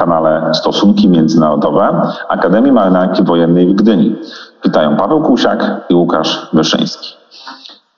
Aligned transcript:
kanale 0.00 0.54
Stosunki 0.54 1.08
Międzynarodowe 1.08 2.02
Akademii 2.28 2.72
Marynarki 2.72 3.22
Wojennej 3.22 3.66
w 3.66 3.74
Gdyni. 3.74 4.16
Witają 4.64 4.96
Paweł 4.96 5.22
Kusiak 5.22 5.80
i 5.88 5.94
Łukasz 5.94 6.48
Wyszyński. 6.52 7.14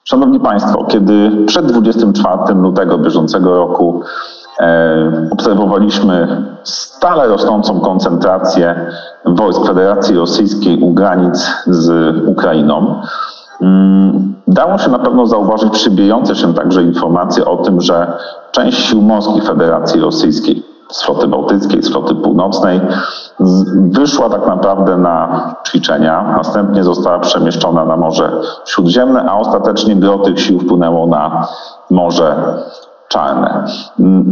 Szanowni 0.04 0.40
Państwo, 0.40 0.84
kiedy 0.84 1.30
przed 1.46 1.66
24 1.66 2.54
lutego 2.54 2.98
bieżącego 2.98 3.56
roku 3.56 4.02
e, 4.60 5.28
obserwowaliśmy 5.32 6.44
stale 6.62 7.26
rosnącą 7.26 7.80
koncentrację 7.80 8.86
wojsk 9.24 9.66
Federacji 9.66 10.16
Rosyjskiej 10.16 10.80
u 10.80 10.92
granic 10.92 11.50
z 11.66 12.16
Ukrainą, 12.26 13.02
mm, 13.60 14.32
Dało 14.46 14.78
się 14.78 14.90
na 14.90 14.98
pewno 14.98 15.26
zauważyć 15.26 15.72
przybijające 15.72 16.34
się 16.34 16.54
także 16.54 16.82
informacje 16.82 17.44
o 17.44 17.56
tym, 17.56 17.80
że 17.80 18.12
część 18.50 18.78
sił 18.78 19.02
morskich 19.02 19.44
Federacji 19.44 20.00
Rosyjskiej 20.00 20.71
z 20.92 21.02
floty 21.02 21.28
bałtyckiej, 21.28 21.82
z 21.82 21.92
floty 21.92 22.14
północnej 22.14 22.80
wyszła 23.90 24.28
tak 24.28 24.46
naprawdę 24.46 24.96
na 24.96 25.44
ćwiczenia, 25.66 26.34
następnie 26.36 26.84
została 26.84 27.18
przemieszczona 27.18 27.84
na 27.84 27.96
Morze 27.96 28.32
Śródziemne, 28.64 29.24
a 29.30 29.36
ostatecznie 29.36 29.96
gro 29.96 30.18
tych 30.18 30.40
sił 30.40 30.60
wpłynęło 30.60 31.06
na 31.06 31.46
Morze 31.90 32.34
czarne. 33.12 33.64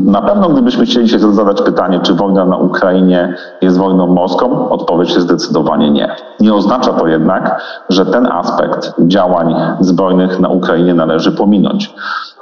Na 0.04 0.22
pewno 0.22 0.48
gdybyśmy 0.48 0.84
chcieli 0.84 1.08
się 1.08 1.34
zadać 1.34 1.62
pytanie, 1.62 2.00
czy 2.00 2.14
wojna 2.14 2.44
na 2.44 2.56
Ukrainie 2.56 3.34
jest 3.60 3.78
wojną 3.78 4.06
morską, 4.06 4.68
odpowiedź 4.68 5.14
jest 5.14 5.26
zdecydowanie 5.26 5.90
nie. 5.90 6.16
Nie 6.40 6.54
oznacza 6.54 6.92
to 6.92 7.06
jednak, 7.06 7.62
że 7.88 8.06
ten 8.06 8.26
aspekt 8.26 8.94
działań 8.98 9.54
zbrojnych 9.80 10.40
na 10.40 10.48
Ukrainie 10.48 10.94
należy 10.94 11.32
pominąć. 11.32 11.94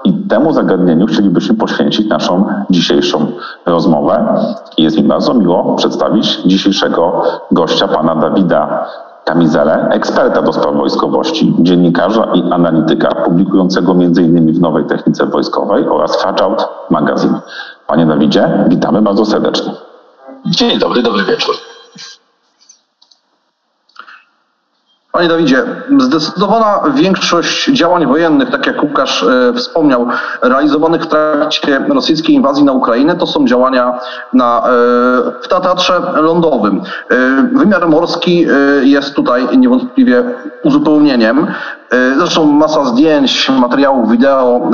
I 0.05 0.13
temu 0.13 0.53
zagadnieniu 0.53 1.07
chcielibyśmy 1.07 1.55
poświęcić 1.55 2.09
naszą 2.09 2.45
dzisiejszą 2.71 3.27
rozmowę. 3.67 4.35
Jest 4.79 4.97
mi 4.97 5.03
bardzo 5.03 5.35
miło 5.35 5.75
przedstawić 5.75 6.43
dzisiejszego 6.43 7.23
gościa, 7.53 7.89
pana 7.89 8.15
Dawida 8.15 8.87
Kamizelę, 9.25 9.89
eksperta 9.91 10.43
do 10.43 10.53
spraw 10.53 10.75
wojskowości, 10.77 11.55
dziennikarza 11.59 12.25
i 12.35 12.53
analityka, 12.53 13.15
publikującego 13.15 13.93
m.in. 13.93 14.53
w 14.53 14.61
Nowej 14.61 14.85
Technice 14.85 15.27
Wojskowej 15.27 15.89
oraz 15.89 16.23
Fajout 16.23 16.69
Magazine. 16.91 17.41
Panie 17.87 18.07
Dawidzie, 18.07 18.65
witamy 18.69 19.03
bardzo 19.03 19.25
serdecznie. 19.25 19.73
Dzień 20.47 20.79
dobry, 20.79 21.03
dobry 21.03 21.25
wieczór. 21.25 21.55
Panie 25.19 25.29
Dawidzie, 25.29 25.65
zdecydowana 25.99 26.81
większość 26.95 27.67
działań 27.67 28.07
wojennych, 28.07 28.51
tak 28.51 28.67
jak 28.67 28.83
Łukasz 28.83 29.23
e, 29.23 29.53
wspomniał, 29.55 30.07
realizowanych 30.43 31.03
w 31.03 31.07
trakcie 31.07 31.85
rosyjskiej 31.89 32.35
inwazji 32.35 32.65
na 32.65 32.73
Ukrainę, 32.73 33.17
to 33.17 33.27
są 33.27 33.47
działania 33.47 33.99
na, 34.33 34.59
e, 34.59 34.71
w 35.43 35.49
teatrze 35.49 36.01
lądowym. 36.15 36.83
E, 37.11 37.17
wymiar 37.53 37.89
morski 37.89 38.47
jest 38.83 39.15
tutaj 39.15 39.59
niewątpliwie 39.59 40.25
uzupełnieniem. 40.63 41.47
Zresztą 42.19 42.47
masa 42.47 42.85
zdjęć, 42.85 43.51
materiałów 43.51 44.11
wideo, 44.11 44.71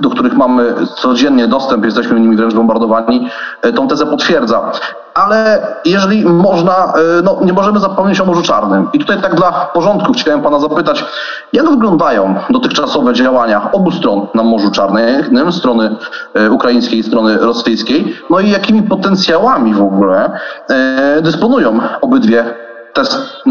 do 0.00 0.10
których 0.10 0.34
mamy 0.34 0.74
codziennie 0.96 1.48
dostęp, 1.48 1.84
jesteśmy 1.84 2.20
nimi 2.20 2.36
wręcz 2.36 2.54
bombardowani, 2.54 3.28
tą 3.74 3.88
tezę 3.88 4.06
potwierdza 4.06 4.72
ale 5.14 5.66
jeżeli 5.84 6.24
można, 6.24 6.72
e, 6.72 7.22
no 7.24 7.38
nie 7.44 7.52
możemy 7.52 7.80
zapomnieć 7.80 8.20
o 8.20 8.24
Morzu 8.24 8.42
Czarnym. 8.42 8.88
I 8.92 8.98
tutaj 8.98 9.22
tak 9.22 9.34
dla 9.34 9.52
porządku 9.52 10.12
chciałem 10.12 10.42
pana 10.42 10.58
zapytać, 10.58 11.04
jak 11.52 11.70
wyglądają 11.70 12.34
dotychczasowe 12.50 13.14
działania 13.14 13.72
obu 13.72 13.90
stron 13.90 14.26
na 14.34 14.42
Morzu 14.42 14.70
Czarnym, 14.70 15.52
strony 15.52 15.96
e, 16.34 16.50
ukraińskiej 16.50 16.98
i 16.98 17.02
strony 17.02 17.38
rosyjskiej, 17.38 18.16
no 18.30 18.40
i 18.40 18.50
jakimi 18.50 18.82
potencjałami 18.82 19.74
w 19.74 19.82
ogóle 19.82 20.30
e, 20.68 21.22
dysponują 21.22 21.80
obydwie 22.00 22.54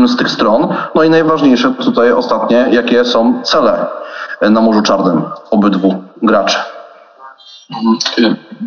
z 0.05 0.17
tych 0.17 0.29
stron. 0.29 0.67
No 0.95 1.03
i 1.03 1.09
najważniejsze 1.09 1.73
tutaj 1.83 2.11
ostatnie, 2.11 2.67
jakie 2.71 3.05
są 3.05 3.43
cele 3.43 3.87
na 4.41 4.61
Morzu 4.61 4.81
Czarnym 4.81 5.23
obydwu 5.51 6.03
graczy. 6.21 6.57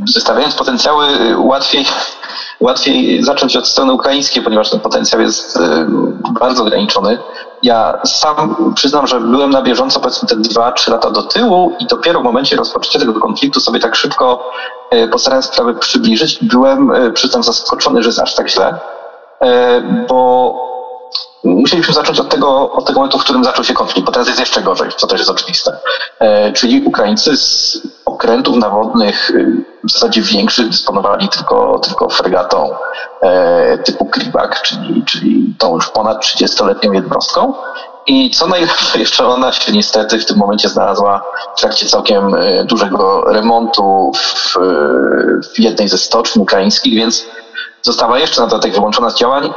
Zestawiając 0.06 0.54
potencjały, 0.54 1.06
łatwiej 1.38 1.86
łatwiej 2.60 3.24
zacząć 3.24 3.56
od 3.56 3.68
strony 3.68 3.92
ukraińskiej, 3.92 4.42
ponieważ 4.42 4.70
ten 4.70 4.80
potencjał 4.80 5.20
jest 5.20 5.56
e, 5.56 5.86
bardzo 6.40 6.62
ograniczony. 6.62 7.18
Ja 7.62 8.00
sam 8.04 8.72
przyznam, 8.74 9.06
że 9.06 9.20
byłem 9.20 9.50
na 9.50 9.62
bieżąco 9.62 10.00
powiedzmy 10.00 10.28
te 10.28 10.36
dwa, 10.36 10.72
trzy 10.72 10.90
lata 10.90 11.10
do 11.10 11.22
tyłu 11.22 11.72
i 11.78 11.86
dopiero 11.86 12.20
w 12.20 12.24
momencie 12.24 12.56
rozpoczęcia 12.56 12.98
tego 12.98 13.20
konfliktu 13.20 13.60
sobie 13.60 13.80
tak 13.80 13.96
szybko 13.96 14.50
e, 14.90 15.08
postarałem 15.08 15.42
sprawę 15.42 15.74
przybliżyć. 15.74 16.38
Byłem, 16.42 16.90
e, 16.90 17.10
przyznam, 17.10 17.42
zaskoczony, 17.42 18.02
że 18.02 18.08
jest 18.08 18.20
aż 18.20 18.34
tak 18.34 18.48
źle, 18.48 18.78
bo 20.09 20.55
musieliśmy 21.44 21.94
zacząć 21.94 22.21
od 22.21 22.28
tego, 22.28 22.72
od 22.72 22.84
tego 22.84 23.00
momentu, 23.00 23.19
w 23.19 23.25
którym 23.25 23.44
zaczął 23.44 23.65
się 23.65 23.75
konflikt, 23.75 24.06
bo 24.06 24.12
teraz 24.12 24.28
jest 24.28 24.41
jeszcze 24.41 24.62
gorzej, 24.62 24.88
co 24.97 25.06
też 25.06 25.19
jest 25.19 25.31
oczywiste. 25.31 25.78
Czyli 26.55 26.82
Ukraińcy 26.87 27.37
z 27.37 27.78
okrętów 28.15 28.56
nawodnych 28.56 29.31
y, 29.31 29.65
w 29.84 29.93
zasadzie 29.93 30.22
większych 30.22 30.69
dysponowali 30.69 31.28
tylko, 31.28 31.78
tylko 31.78 32.09
fregatą 32.09 32.71
e, 33.22 33.78
typu 33.78 34.05
Kribak, 34.05 34.62
czyli, 34.62 35.05
czyli 35.05 35.55
tą 35.59 35.75
już 35.75 35.91
ponad 35.91 36.25
30-letnią 36.25 36.93
jednostką. 36.93 37.55
I 38.06 38.31
co 38.31 38.47
najlepsze, 38.47 38.99
jeszcze 38.99 39.26
ona 39.26 39.53
się 39.53 39.72
niestety 39.72 40.19
w 40.19 40.26
tym 40.26 40.37
momencie 40.37 40.69
znalazła 40.69 41.22
w 41.56 41.61
trakcie 41.61 41.87
całkiem 41.87 42.34
e, 42.34 42.65
dużego 42.65 43.25
remontu 43.26 44.12
w, 44.16 44.55
w 45.55 45.59
jednej 45.59 45.88
ze 45.88 45.99
stoczni 45.99 46.43
ukraińskich, 46.43 46.94
więc 46.94 47.26
została 47.84 48.18
jeszcze 48.18 48.40
na 48.40 48.46
dodatek 48.46 48.74
wyłączona 48.74 49.10
z 49.10 49.14
działań, 49.14 49.46
e, 49.46 49.52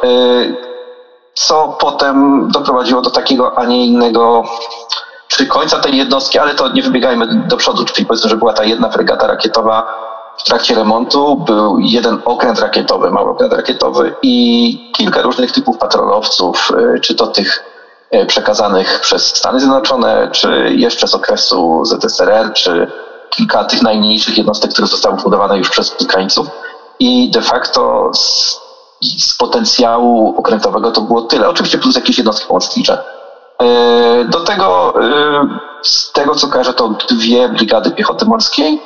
co 1.34 1.78
potem 1.80 2.48
doprowadziło 2.52 3.02
do 3.02 3.10
takiego, 3.10 3.58
a 3.58 3.66
nie 3.66 3.86
innego 3.86 4.44
czy 5.28 5.46
końca 5.46 5.80
tej 5.80 5.98
jednostki, 5.98 6.40
ale 6.40 6.56
to 6.56 6.70
nie 6.70 6.82
wybiegajmy 6.82 7.28
do 7.48 7.58
przodu, 7.58 7.86
czyli 7.86 8.06
powiedzmy, 8.06 8.30
że 8.30 8.38
była 8.38 8.54
ta 8.54 8.64
jedna 8.64 8.90
fregata 8.90 9.28
rakietowa 9.28 10.08
w 10.38 10.44
trakcie 10.44 10.76
remontu, 10.76 11.36
był 11.36 11.80
jeden 11.80 12.20
okręt 12.26 12.60
rakietowy, 12.60 13.12
mały 13.12 13.30
okręt 13.30 13.54
rakietowy 13.54 14.16
i 14.22 14.92
kilka 14.96 15.22
różnych 15.22 15.52
typów 15.52 15.78
patrolowców, 15.78 16.72
y, 16.96 17.00
czy 17.00 17.16
to 17.16 17.28
tych 17.28 17.64
y, 18.14 18.26
przekazanych 18.26 19.00
przez 19.02 19.26
Stany 19.26 19.60
Zjednoczone, 19.60 20.30
czy 20.32 20.74
jeszcze 20.76 21.08
z 21.08 21.16
okresu 21.16 21.86
ZSRR, 21.86 22.54
czy 22.54 22.92
kilka 23.30 23.64
tych 23.64 23.82
najmniejszych 23.82 24.38
jednostek, 24.38 24.72
które 24.72 24.88
zostały 24.88 25.18
budowane 25.18 25.58
już 25.58 25.70
przez 25.70 25.96
Ukraińców. 26.02 26.48
I 27.00 27.30
de 27.32 27.42
facto 27.42 28.12
z, 28.14 28.60
z 29.02 29.38
potencjału 29.38 30.36
okrętowego 30.38 30.92
to 30.92 31.02
było 31.02 31.22
tyle. 31.22 31.50
Oczywiście 31.50 31.78
plus 31.78 31.96
jakieś 31.96 32.18
jednostki 32.18 32.48
pomocnicze 32.48 33.04
E, 33.64 34.26
do 34.26 34.40
tego, 34.40 34.94
e, 35.04 35.48
z 35.82 36.12
tego 36.12 36.36
co 36.36 36.48
kojarzę, 36.48 36.74
to 36.74 36.90
dwie 37.10 37.50
brigady 37.50 37.92
piechoty 37.92 38.26
morskiej 38.26 38.82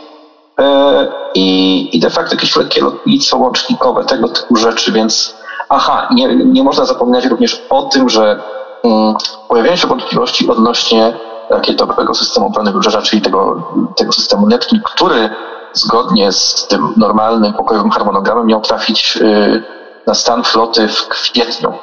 e, 0.59 1.07
i, 1.35 1.89
i 1.97 1.99
de 1.99 2.09
facto 2.09 2.35
jakieś 2.35 2.55
lekkie 2.55 2.81
lotnictwo 2.81 3.37
łącznikowe, 3.37 4.05
tego 4.05 4.27
typu 4.27 4.55
rzeczy, 4.55 4.91
więc 4.91 5.35
aha, 5.69 6.07
nie, 6.11 6.35
nie 6.35 6.63
można 6.63 6.85
zapominać 6.85 7.25
również 7.25 7.61
o 7.69 7.83
tym, 7.83 8.09
że 8.09 8.43
um, 8.83 9.15
pojawiają 9.47 9.75
się 9.75 9.87
wątpliwości 9.87 10.49
odnośnie 10.49 11.13
rakietowego 11.49 12.13
systemu 12.13 12.47
obrony 12.47 12.71
wybrzeża, 12.71 13.01
czyli 13.01 13.21
tego, 13.21 13.63
tego 13.95 14.11
systemu 14.11 14.47
Neptun, 14.47 14.79
który 14.85 15.29
zgodnie 15.73 16.31
z 16.31 16.67
tym 16.67 16.93
normalnym 16.97 17.53
pokojowym 17.53 17.91
harmonogramem 17.91 18.47
miał 18.47 18.61
trafić 18.61 19.17
y, 19.17 19.63
na 20.07 20.13
stan 20.13 20.43
floty 20.43 20.87
w 20.87 21.07
kwietniu 21.07 21.73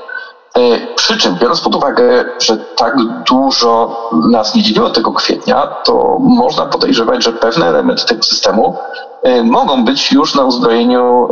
E, 0.58 0.94
przy 0.94 1.16
czym, 1.16 1.34
biorąc 1.34 1.60
pod 1.60 1.74
uwagę, 1.74 2.24
że 2.38 2.56
tak 2.56 2.96
dużo 3.28 3.96
nas 4.30 4.54
nie 4.54 4.62
dzieliło 4.62 4.90
tego 4.90 5.12
kwietnia, 5.12 5.66
to 5.84 6.16
można 6.20 6.66
podejrzewać, 6.66 7.24
że 7.24 7.32
pewne 7.32 7.66
elementy 7.66 8.06
tego 8.06 8.22
systemu 8.22 8.76
e, 9.22 9.42
mogą 9.42 9.84
być 9.84 10.12
już 10.12 10.34
na 10.34 10.44
uzbrojeniu 10.44 11.28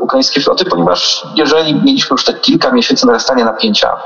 ukraińskiej 0.00 0.42
floty, 0.42 0.64
ponieważ 0.64 1.26
jeżeli 1.36 1.74
mieliśmy 1.74 2.14
już 2.14 2.24
te 2.24 2.34
kilka 2.34 2.72
miesięcy 2.72 3.06
narastania 3.06 3.44
napięcia, 3.44 3.96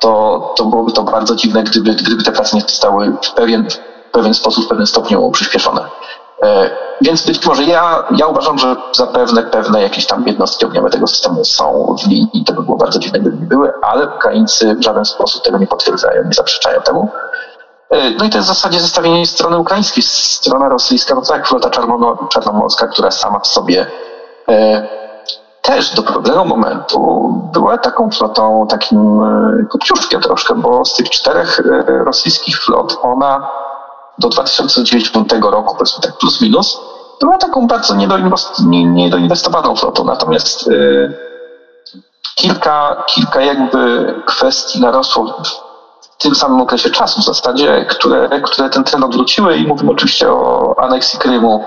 to, 0.00 0.54
to 0.56 0.64
byłoby 0.64 0.92
to 0.92 1.02
bardzo 1.02 1.36
dziwne, 1.36 1.62
gdyby, 1.62 1.94
gdyby 1.94 2.22
te 2.22 2.32
prace 2.32 2.56
nie 2.56 2.62
zostały 2.62 3.16
w 3.22 3.34
pewien, 3.34 3.68
w 4.08 4.10
pewien 4.12 4.34
sposób, 4.34 4.64
w 4.64 4.68
pewnym 4.68 4.86
stopniu 4.86 5.30
przyspieszone. 5.30 5.84
E, 6.42 6.70
więc 7.00 7.26
być 7.26 7.46
może 7.46 7.64
ja, 7.64 8.04
ja 8.16 8.26
uważam, 8.26 8.58
że 8.58 8.76
zapewne 8.92 9.42
pewne 9.42 9.82
jakieś 9.82 10.06
tam 10.06 10.24
jednostki 10.26 10.66
ogniowe 10.66 10.90
tego 10.90 11.06
systemu 11.06 11.44
są 11.44 11.96
w 12.02 12.06
linii. 12.06 12.44
To 12.46 12.52
by 12.52 12.62
było 12.62 12.76
bardzo 12.76 12.98
dziwne, 12.98 13.20
gdyby 13.20 13.36
nie 13.36 13.46
były, 13.46 13.72
ale 13.82 14.06
Ukraińcy 14.16 14.74
w 14.74 14.82
żaden 14.82 15.04
sposób 15.04 15.44
tego 15.44 15.58
nie 15.58 15.66
potwierdzają, 15.66 16.24
nie 16.24 16.34
zaprzeczają 16.34 16.80
temu. 16.80 17.08
E, 17.90 18.10
no 18.10 18.24
i 18.24 18.30
to 18.30 18.38
jest 18.38 18.50
w 18.50 18.54
zasadzie 18.54 18.80
zestawienie 18.80 19.26
strony 19.26 19.58
ukraińskiej. 19.58 20.02
Strona 20.02 20.68
rosyjska, 20.68 21.14
no 21.14 21.22
tak, 21.22 21.48
flota 21.48 21.70
czarnomorska, 22.28 22.86
która 22.86 23.10
sama 23.10 23.38
w 23.38 23.46
sobie 23.46 23.86
e, 24.48 24.88
też 25.62 25.94
do 25.94 26.02
pewnego 26.02 26.44
momentu 26.44 27.28
była 27.52 27.78
taką 27.78 28.10
flotą, 28.10 28.66
takim 28.68 29.22
e, 29.22 29.66
kopciuszkiem 29.70 30.20
troszkę, 30.20 30.54
bo 30.54 30.84
z 30.84 30.94
tych 30.94 31.10
czterech 31.10 31.60
e, 31.60 32.04
rosyjskich 32.04 32.62
flot 32.64 32.98
ona 33.02 33.48
do 34.18 34.28
2009 34.28 35.28
roku, 35.42 35.74
powiedzmy 35.74 36.02
tak 36.02 36.18
plus 36.18 36.40
minus, 36.40 36.80
była 37.20 37.38
taką 37.38 37.66
bardzo 37.66 37.94
niedoinwestowaną 38.94 39.76
flotą. 39.76 40.04
Natomiast 40.04 40.68
y, 40.68 41.12
kilka, 42.34 43.04
kilka 43.06 43.40
jakby 43.40 44.14
kwestii 44.26 44.80
narosło 44.80 45.42
w 46.02 46.22
tym 46.22 46.34
samym 46.34 46.60
okresie 46.60 46.90
czasu 46.90 47.20
w 47.20 47.24
zasadzie, 47.24 47.86
które, 47.90 48.40
które 48.40 48.70
ten 48.70 48.84
trend 48.84 49.04
odwróciły 49.04 49.56
i 49.56 49.66
mówimy 49.66 49.92
oczywiście 49.92 50.32
o 50.32 50.74
aneksji 50.78 51.18
Krymu 51.18 51.64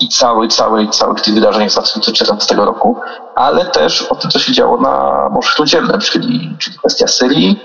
i 0.00 0.08
cały, 0.08 0.48
cały, 0.48 0.88
całych 0.88 1.20
tych 1.20 1.34
wydarzeniach 1.34 1.70
z 1.70 1.74
2014 1.74 2.54
roku, 2.54 2.96
ale 3.34 3.64
też 3.64 4.02
o 4.02 4.14
tym, 4.14 4.30
co 4.30 4.38
się 4.38 4.52
działo 4.52 4.80
na 4.80 5.28
Morzu 5.30 5.52
Śródziemnym, 5.52 6.00
czyli, 6.00 6.56
czyli 6.58 6.78
kwestia 6.78 7.06
Syrii 7.06 7.60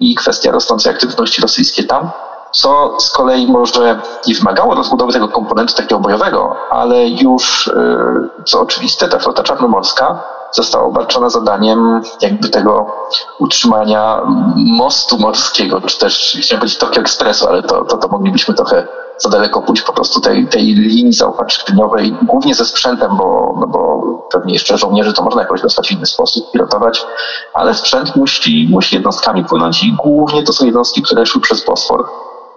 i 0.00 0.14
kwestia 0.14 0.52
rosnącej 0.52 0.92
aktywności 0.92 1.42
rosyjskiej 1.42 1.86
tam 1.86 2.10
co 2.52 2.96
z 3.00 3.10
kolei 3.10 3.46
może 3.46 4.00
nie 4.26 4.34
wymagało 4.34 4.74
rozbudowy 4.74 5.12
tego 5.12 5.28
komponentu 5.28 5.74
takiego 5.74 6.00
bojowego, 6.00 6.56
ale 6.70 7.08
już, 7.08 7.66
y, 7.66 8.44
co 8.44 8.60
oczywiste, 8.60 9.08
ta 9.08 9.18
flota 9.18 9.42
czarnomorska 9.42 10.24
została 10.52 10.84
obarczona 10.84 11.30
zadaniem 11.30 12.02
jakby 12.20 12.48
tego 12.48 12.86
utrzymania 13.38 14.20
mostu 14.56 15.18
morskiego, 15.18 15.80
czy 15.80 15.98
też 15.98 16.38
chciałem 16.42 16.60
powiedzieć 16.60 16.78
Tokio 16.78 17.00
Expressu, 17.00 17.48
ale 17.48 17.62
to, 17.62 17.84
to, 17.84 17.96
to 17.96 18.08
moglibyśmy 18.08 18.54
trochę 18.54 18.86
za 19.18 19.28
daleko 19.28 19.62
pójść 19.62 19.82
po 19.82 19.92
prostu 19.92 20.20
tej, 20.20 20.48
tej 20.48 20.62
linii 20.62 21.12
zaopatrzeniowej, 21.12 22.16
głównie 22.22 22.54
ze 22.54 22.64
sprzętem, 22.64 23.16
bo, 23.16 23.54
no 23.60 23.66
bo 23.66 24.00
pewnie 24.32 24.52
jeszcze 24.52 24.78
żołnierzy 24.78 25.12
to 25.12 25.22
można 25.22 25.42
jakoś 25.42 25.62
dostać 25.62 25.88
w 25.88 25.92
inny 25.92 26.06
sposób, 26.06 26.50
pilotować, 26.52 27.06
ale 27.54 27.74
sprzęt 27.74 28.16
musi, 28.16 28.68
musi 28.70 28.94
jednostkami 28.96 29.44
płynąć 29.44 29.84
i 29.84 29.96
głównie 30.04 30.42
to 30.42 30.52
są 30.52 30.64
jednostki, 30.64 31.02
które 31.02 31.26
szły 31.26 31.40
przez 31.40 31.64
Bosfor 31.64 32.06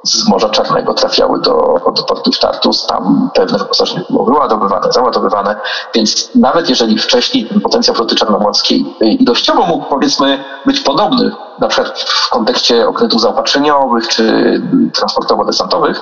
z 0.03 0.27
Morza 0.27 0.49
Czarnego 0.49 0.93
trafiały 0.93 1.41
do, 1.41 1.81
do 1.95 2.03
portów 2.03 2.39
Tartus, 2.39 2.85
tam 2.85 3.29
pewne 3.33 3.57
wyposażenie 3.57 4.03
było 4.09 4.25
wyładowywane, 4.25 4.91
załadowywane, 4.91 5.55
więc 5.95 6.35
nawet 6.35 6.69
jeżeli 6.69 6.99
wcześniej 6.99 7.45
ten 7.45 7.61
potencjał 7.61 7.95
floty 7.95 8.15
czarnomorskiej 8.15 8.95
y, 9.01 9.05
ilościowo 9.05 9.65
mógł 9.65 9.85
powiedzmy 9.89 10.43
być 10.65 10.79
podobny, 10.79 11.31
na 11.59 11.67
przykład 11.67 11.99
w 11.99 12.29
kontekście 12.29 12.87
okrętów 12.87 13.21
zaopatrzeniowych 13.21 14.07
czy 14.07 14.61
transportowo-desantowych, 14.93 16.01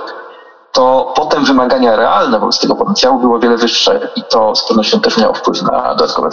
to 0.71 1.13
potem 1.15 1.45
wymagania 1.45 1.95
realne 1.95 2.39
wobec 2.39 2.59
tego 2.59 2.75
potencjału 2.75 3.19
były 3.19 3.35
o 3.35 3.39
wiele 3.39 3.57
wyższe 3.57 4.09
i 4.15 4.23
to 4.23 4.55
z 4.55 4.67
pewnością 4.67 4.99
też 5.01 5.17
miało 5.17 5.33
wpływ 5.33 5.61
na 5.61 5.95
dodatkowe, 5.95 6.29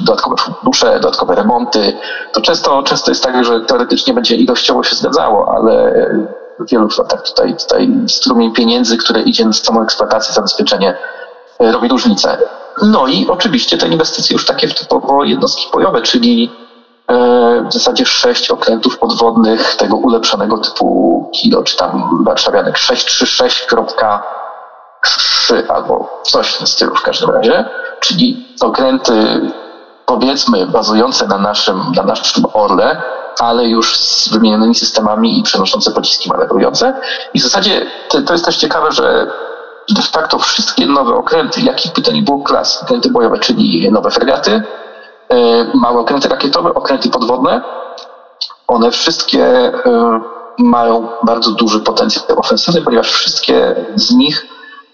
dodatkowe 0.00 0.36
fundusze, 0.36 1.00
dodatkowe 1.00 1.34
remonty. 1.34 1.98
To 2.32 2.40
często, 2.40 2.82
często 2.82 3.10
jest 3.10 3.24
tak, 3.24 3.44
że 3.44 3.60
teoretycznie 3.60 4.14
będzie 4.14 4.36
ilościowo 4.36 4.82
się 4.82 4.96
zgadzało, 4.96 5.54
ale 5.56 5.94
w 6.60 6.70
wielu 6.70 6.88
flotach 6.88 7.22
tutaj, 7.22 7.56
tutaj 7.56 7.88
strumień 8.06 8.52
pieniędzy, 8.52 8.96
które 8.96 9.22
idzie 9.22 9.44
na 9.44 9.52
samą 9.52 9.82
eksploatację, 9.82 10.34
zabezpieczenie 10.34 10.96
e, 11.60 11.72
robi 11.72 11.88
różnicę. 11.88 12.38
No 12.82 13.06
i 13.06 13.26
oczywiście 13.28 13.78
te 13.78 13.88
inwestycje 13.88 14.34
już 14.34 14.46
takie 14.46 14.68
typowo 14.68 15.24
jednostki 15.24 15.66
bojowe, 15.72 16.02
czyli 16.02 16.50
e, 17.08 17.64
w 17.68 17.72
zasadzie 17.72 18.06
sześć 18.06 18.50
okrętów 18.50 18.98
podwodnych 18.98 19.76
tego 19.76 19.96
ulepszonego 19.96 20.58
typu 20.58 21.30
kilo, 21.34 21.62
czy 21.62 21.76
tam 21.76 22.24
warszawianek 22.24 22.78
636.3 22.78 25.62
albo 25.68 26.20
coś 26.22 26.48
w 26.48 26.58
tym 26.58 26.66
stylu 26.66 26.94
w 26.94 27.02
każdym 27.02 27.30
razie, 27.30 27.64
czyli 28.00 28.46
okręty 28.60 29.40
powiedzmy 30.06 30.66
bazujące 30.66 31.26
na 31.26 31.38
naszym, 31.38 31.82
na 31.96 32.02
naszym 32.02 32.44
Orle, 32.54 33.02
ale 33.38 33.68
już 33.68 33.96
z 33.96 34.28
wymienionymi 34.28 34.74
systemami 34.74 35.38
i 35.38 35.42
przenoszące 35.42 35.90
pociski 35.90 36.28
manewrujące. 36.28 37.00
I 37.34 37.40
w 37.40 37.42
zasadzie 37.42 37.86
to, 38.08 38.22
to 38.22 38.32
jest 38.32 38.44
też 38.44 38.56
ciekawe, 38.56 38.92
że 38.92 39.32
de 39.88 40.02
facto 40.02 40.38
wszystkie 40.38 40.86
nowe 40.86 41.14
okręty, 41.14 41.60
jakich 41.60 41.92
by 41.92 42.02
to 42.02 42.12
nie 42.12 42.22
było 42.22 42.42
klas, 42.42 42.82
okręty 42.82 43.10
bojowe, 43.10 43.38
czyli 43.38 43.90
nowe 43.92 44.10
fregaty, 44.10 44.62
e, 45.28 45.70
małe 45.74 46.00
okręty 46.00 46.28
rakietowe, 46.28 46.74
okręty 46.74 47.10
podwodne, 47.10 47.62
one 48.68 48.90
wszystkie 48.90 49.44
e, 49.44 50.20
mają 50.58 51.08
bardzo 51.22 51.50
duży 51.50 51.80
potencjał 51.80 52.24
ofensywny, 52.38 52.82
ponieważ 52.82 53.12
wszystkie 53.12 53.86
z 53.94 54.14
nich 54.14 54.46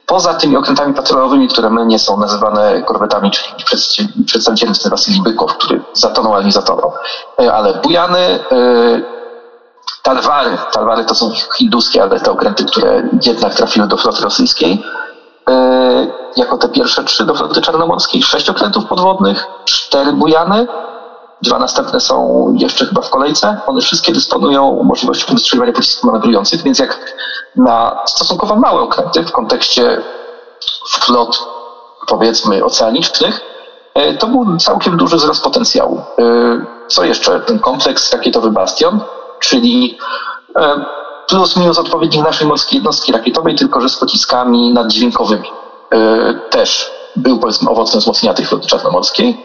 Poza 0.07 0.35
tymi 0.35 0.57
okrętami 0.57 0.95
patrolowymi, 0.95 1.49
które 1.49 1.71
nie 1.87 1.99
są 1.99 2.17
nazywane 2.21 2.83
korwetami, 2.83 3.31
czyli 3.31 3.65
przedstawicielem 4.27 4.75
Wasylii 4.91 5.23
Bykow, 5.23 5.59
który 5.59 5.83
zatonął, 5.93 6.35
ale 6.35 6.45
nie 6.45 6.53
zatonął, 6.53 6.93
e, 7.41 7.53
ale 7.53 7.75
Bujany, 7.75 8.19
e, 8.19 9.17
Talwary, 10.03 10.59
Talwary 10.73 11.05
to 11.05 11.15
są 11.15 11.31
hinduskie, 11.57 12.03
ale 12.03 12.21
te 12.21 12.31
okręty, 12.31 12.65
które 12.65 13.09
jednak 13.27 13.55
trafiły 13.55 13.87
do 13.87 13.97
floty 13.97 14.23
rosyjskiej, 14.23 14.85
e, 15.51 16.07
jako 16.37 16.59
te 16.59 16.69
pierwsze 16.69 17.05
trzy 17.05 17.25
do 17.25 17.35
floty 17.35 17.61
czarnomorskiej, 17.61 18.23
sześć 18.23 18.51
okrętów 18.51 18.87
podwodnych, 18.87 19.47
cztery 19.65 20.13
Bujany, 20.13 20.67
dwa 21.43 21.59
następne 21.59 22.01
są 22.01 22.47
jeszcze 22.59 22.87
chyba 22.87 23.03
w 23.03 23.11
kolejce. 23.11 23.61
One 23.67 23.81
wszystkie 23.81 24.13
dysponują 24.13 24.83
możliwością 24.83 25.35
wystrzeliwania 25.35 25.73
pocisków 25.73 26.05
manewrujących, 26.05 26.63
więc 26.63 26.79
jak 26.79 27.15
na 27.57 28.01
stosunkowo 28.07 28.57
małe 28.57 28.81
okręty 28.81 29.25
w 29.25 29.33
kontekście 29.33 30.03
flot, 31.01 31.49
powiedzmy, 32.07 32.65
oceanicznych, 32.65 33.41
e, 33.95 34.15
to 34.15 34.27
był 34.27 34.57
całkiem 34.57 34.97
duży 34.97 35.17
wzrost 35.17 35.45
potencjału. 35.45 36.03
E, 36.19 36.23
co 36.89 37.05
jeszcze? 37.05 37.41
Ten 37.41 37.59
kompleks 37.59 38.13
rakietowy 38.13 38.51
Bastion, 38.51 39.01
czyli 39.41 39.99
e, 40.57 40.85
plus 41.29 41.57
minus 41.57 41.79
odpowiednik 41.79 42.25
naszej 42.25 42.47
morskiej 42.47 42.77
jednostki 42.77 43.13
rakietowej, 43.13 43.55
tylko 43.55 43.81
że 43.81 43.89
z 43.89 43.97
pociskami 43.97 44.73
naddźwiękowymi. 44.73 45.51
Też 46.51 46.91
był 47.17 47.39
powiedzmy 47.39 47.71
owocem 47.71 48.01
wzmocnienia 48.01 48.35
tej 48.35 48.47
floty 48.47 48.67
czarnomorskiej. 48.67 49.45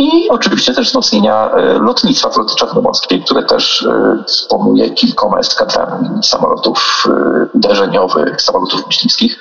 I 0.00 0.28
oczywiście 0.28 0.74
też 0.74 0.88
wzmocnienia 0.88 1.50
e, 1.50 1.78
lotnictwa 1.78 2.30
floty 2.30 2.54
czarnomorskiej, 2.54 3.22
które 3.22 3.42
też 3.42 3.82
e, 3.82 4.22
dysponuje 4.26 4.90
kilkoma 4.90 5.38
eskadrami 5.38 6.08
samolotów 6.22 7.08
e, 7.08 7.46
uderzeniowych, 7.54 8.42
samolotów 8.42 8.86
myśliwskich, 8.86 9.38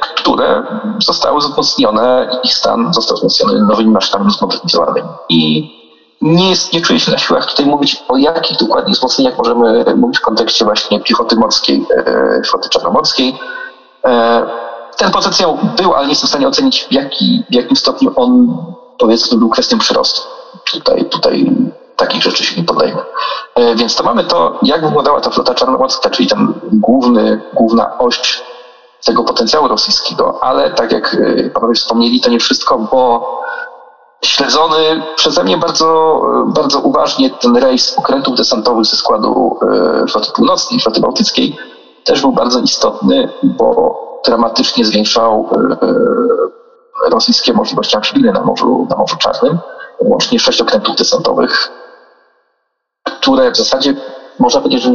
które 0.00 0.62
zostały 0.98 1.40
wzmocnione, 1.40 2.28
ich 2.44 2.54
stan 2.54 2.94
został 2.94 3.16
wzmocniony 3.16 3.66
nowymi 3.66 3.90
maszynami 3.90 4.30
zmodernizowanymi. 4.30 5.08
I 5.28 5.70
nie, 6.22 6.50
jest, 6.50 6.72
nie 6.72 6.80
czuję 6.80 7.00
się 7.00 7.12
na 7.12 7.18
siłach 7.18 7.46
tutaj 7.46 7.66
mówić 7.66 8.04
o 8.08 8.16
jakich 8.16 8.56
dokładnie 8.56 8.92
wzmocnieniach 8.92 9.38
możemy 9.38 9.84
mówić 9.96 10.18
w 10.18 10.20
kontekście 10.20 10.64
właśnie 10.64 11.00
piechoty 11.00 11.36
morskiej, 11.36 11.86
floty 12.46 12.68
czarnomorskiej. 12.68 13.38
Ten 14.96 15.10
potencjał 15.10 15.58
był, 15.76 15.94
ale 15.94 16.04
nie 16.04 16.12
jestem 16.12 16.26
w 16.26 16.30
stanie 16.30 16.48
ocenić 16.48 16.84
w, 16.84 16.92
jaki, 16.92 17.42
w 17.50 17.54
jakim 17.54 17.76
stopniu 17.76 18.12
on 18.16 18.56
powiedzmy 18.98 19.38
był 19.38 19.48
kwestią 19.48 19.78
przyrostu. 19.78 20.20
Tutaj, 20.72 21.04
tutaj 21.04 21.52
takich 21.96 22.22
rzeczy 22.22 22.44
się 22.44 22.60
nie 22.60 22.66
podejmę. 22.66 23.02
E, 23.54 23.74
więc 23.74 23.96
to 23.96 24.04
mamy 24.04 24.24
to, 24.24 24.58
jak 24.62 24.84
wyglądała 24.86 25.20
ta 25.20 25.30
flota 25.30 25.54
czarnomorska, 25.54 26.10
czyli 26.10 26.28
ten 26.28 26.52
główny, 26.72 27.40
główna 27.54 27.98
oś 27.98 28.42
tego 29.04 29.24
potencjału 29.24 29.68
rosyjskiego, 29.68 30.38
ale 30.40 30.70
tak 30.70 30.92
jak 30.92 31.14
e, 31.14 31.50
panowie 31.50 31.74
wspomnieli, 31.74 32.20
to 32.20 32.30
nie 32.30 32.38
wszystko, 32.38 32.78
bo 32.78 33.30
śledzony 34.24 35.02
przeze 35.16 35.44
mnie 35.44 35.56
bardzo, 35.56 36.20
bardzo 36.46 36.80
uważnie 36.80 37.30
ten 37.30 37.56
rejs 37.56 37.98
okrętów 37.98 38.36
desantowych 38.36 38.84
ze 38.84 38.96
składu 38.96 39.58
e, 39.62 40.06
floty 40.06 40.32
północnej, 40.32 40.80
floty 40.80 41.00
bałtyckiej 41.00 41.56
też 42.04 42.20
był 42.20 42.32
bardzo 42.32 42.60
istotny, 42.60 43.28
bo 43.42 43.98
dramatycznie 44.24 44.84
zwiększał 44.84 45.48
rosyjskie 47.10 47.52
możliwości 47.52 47.96
amfibijne 47.96 48.32
na 48.32 48.40
Morzu, 48.40 48.86
na 48.90 48.96
Morzu 48.96 49.16
Czarnym, 49.16 49.58
łącznie 50.00 50.38
sześć 50.38 50.60
okrętów 50.60 50.96
desantowych, 50.96 51.70
które 53.04 53.50
w 53.50 53.56
zasadzie 53.56 53.94
można 54.38 54.60
powiedzieć, 54.60 54.82
że 54.82 54.90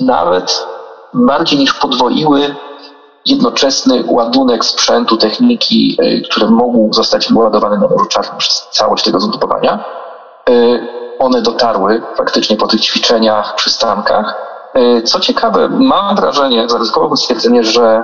nawet 0.00 0.66
bardziej 1.14 1.58
niż 1.58 1.74
podwoiły 1.74 2.54
jednoczesny 3.26 4.04
ładunek 4.06 4.64
sprzętu, 4.64 5.16
techniki, 5.16 5.98
y, 6.02 6.22
które 6.30 6.46
mogły 6.46 6.88
zostać 6.92 7.32
wyładowane 7.32 7.78
na 7.78 7.88
Morzu 7.88 8.06
Czarnym 8.06 8.38
przez 8.38 8.68
całość 8.70 9.04
tego 9.04 9.20
zgrupowania. 9.20 9.84
Y, 10.50 10.88
one 11.18 11.42
dotarły 11.42 12.02
faktycznie 12.16 12.56
po 12.56 12.66
tych 12.66 12.80
ćwiczeniach, 12.80 13.54
przystankach. 13.54 14.34
Y, 14.76 15.02
co 15.02 15.20
ciekawe, 15.20 15.68
mam 15.68 16.16
wrażenie, 16.16 16.68
zaryzykowałbym 16.68 17.16
stwierdzenie, 17.16 17.64
że 17.64 18.02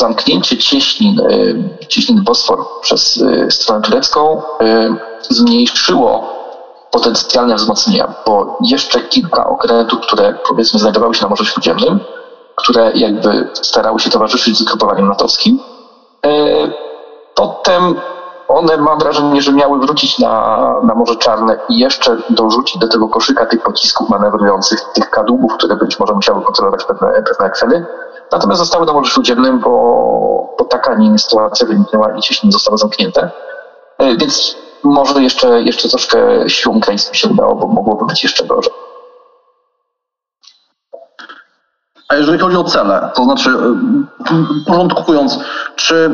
zamknięcie 0.00 0.58
cieśnin, 0.58 1.20
e, 1.20 1.86
cieśnin 1.86 2.24
Bosfor 2.24 2.58
przez 2.80 3.22
e, 3.22 3.50
stronę 3.50 3.82
turecką 3.82 4.42
e, 4.60 4.96
zmniejszyło 5.28 6.40
potencjalne 6.90 7.54
wzmocnienia, 7.54 8.14
bo 8.26 8.58
jeszcze 8.64 9.00
kilka 9.00 9.48
okrętów, 9.48 10.00
które 10.00 10.34
powiedzmy 10.48 10.80
znajdowały 10.80 11.14
się 11.14 11.22
na 11.22 11.28
Morzu 11.28 11.44
Śródziemnym, 11.44 12.00
które 12.56 12.92
jakby 12.94 13.48
starały 13.54 14.00
się 14.00 14.10
towarzyszyć 14.10 14.58
zgrupowaniem 14.58 15.08
natowskim, 15.08 15.60
potem 17.34 17.94
one 18.48 18.76
mam 18.76 18.98
wrażenie, 18.98 19.42
że 19.42 19.52
miały 19.52 19.78
wrócić 19.78 20.18
na, 20.18 20.74
na 20.82 20.94
Morze 20.94 21.16
Czarne 21.16 21.56
i 21.68 21.78
jeszcze 21.78 22.16
dorzucić 22.30 22.78
do 22.78 22.88
tego 22.88 23.08
koszyka 23.08 23.46
tych 23.46 23.62
pocisków 23.62 24.08
manewrujących, 24.08 24.80
tych 24.94 25.10
kadłubów, 25.10 25.52
które 25.54 25.76
być 25.76 25.98
może 25.98 26.14
musiały 26.14 26.42
kontrolować 26.42 26.84
pewne, 26.84 27.22
pewne 27.22 27.46
natomiast 28.32 28.58
zostały 28.58 28.86
na 28.86 28.92
Morzu 28.92 29.10
Śródziemnym, 29.10 29.60
bo, 29.60 29.70
bo 30.58 30.64
taka, 30.64 30.94
nie 30.94 31.18
sytuacja 31.18 31.66
wyniknęła 31.66 32.16
i 32.16 32.20
Cieśnin 32.20 32.52
zostało 32.52 32.78
zamknięte. 32.78 33.30
E, 33.98 34.16
więc 34.16 34.56
może 34.84 35.22
jeszcze, 35.22 35.62
jeszcze 35.62 35.88
troszkę 35.88 36.18
ukraińskim 36.68 37.14
się 37.14 37.28
udało, 37.28 37.54
bo 37.54 37.66
mogłoby 37.66 38.06
być 38.06 38.22
jeszcze 38.22 38.46
gorzej. 38.46 38.72
A 42.08 42.14
jeżeli 42.14 42.38
chodzi 42.38 42.56
o 42.56 42.64
cele, 42.64 43.10
to 43.14 43.24
znaczy 43.24 43.50
y, 43.50 44.64
porządkując, 44.66 45.38
czy, 45.76 45.94
y, 45.94 46.10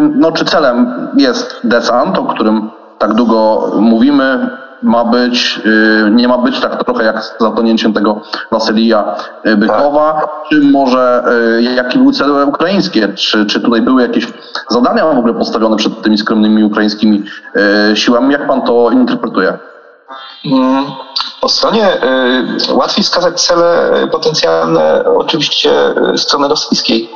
no, 0.00 0.32
czy 0.32 0.44
celem 0.44 1.08
jest 1.16 1.60
desant, 1.64 2.18
o 2.18 2.24
którym 2.24 2.70
tak 2.98 3.14
długo 3.14 3.70
mówimy, 3.80 4.50
ma 4.82 5.04
być, 5.04 5.60
y, 5.66 6.10
nie 6.10 6.28
ma 6.28 6.38
być 6.38 6.60
tak 6.60 6.84
trochę 6.84 7.04
jak 7.04 7.24
z 7.24 7.34
zatonięciem 7.40 7.92
tego 7.92 8.20
Wasylija 8.52 9.16
Bykowa, 9.56 10.28
czy 10.50 10.60
może 10.60 11.24
jakie 11.74 11.98
były 11.98 12.12
cele 12.12 12.46
ukraińskie, 12.46 13.08
czy, 13.08 13.46
czy 13.46 13.60
tutaj 13.60 13.80
były 13.80 14.02
jakieś 14.02 14.26
zadania 14.68 15.06
w 15.06 15.18
ogóle 15.18 15.34
postawione 15.34 15.76
przed 15.76 16.02
tymi 16.02 16.18
skromnymi 16.18 16.64
ukraińskimi 16.64 17.24
siłami, 17.94 18.32
jak 18.32 18.46
pan 18.46 18.62
to 18.62 18.90
interpretuje? 18.90 19.58
Mm, 20.44 20.84
po 21.40 21.48
stronie 21.48 21.88
y, 22.70 22.74
łatwiej 22.74 23.04
wskazać 23.04 23.40
cele 23.40 23.92
potencjalne 24.12 25.04
oczywiście 25.16 25.70
y, 26.14 26.18
strony 26.18 26.48
rosyjskiej. 26.48 27.10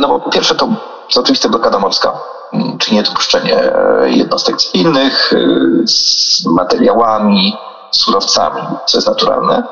No 0.00 0.08
bo 0.08 0.20
pierwsze 0.20 0.54
to, 0.54 0.68
to 1.14 1.20
oczywiście 1.20 1.48
blokada 1.48 1.78
morska, 1.78 2.20
mm, 2.52 2.78
czyli 2.78 2.96
niedopuszczenie 2.96 3.58
e, 3.58 4.10
jednostek 4.10 4.56
cywilnych 4.56 5.32
y, 5.32 5.82
z 5.86 6.46
materiałami, 6.46 7.56
surowcami, 7.90 8.62
co 8.86 8.98
jest 8.98 9.08
naturalne. 9.08 9.62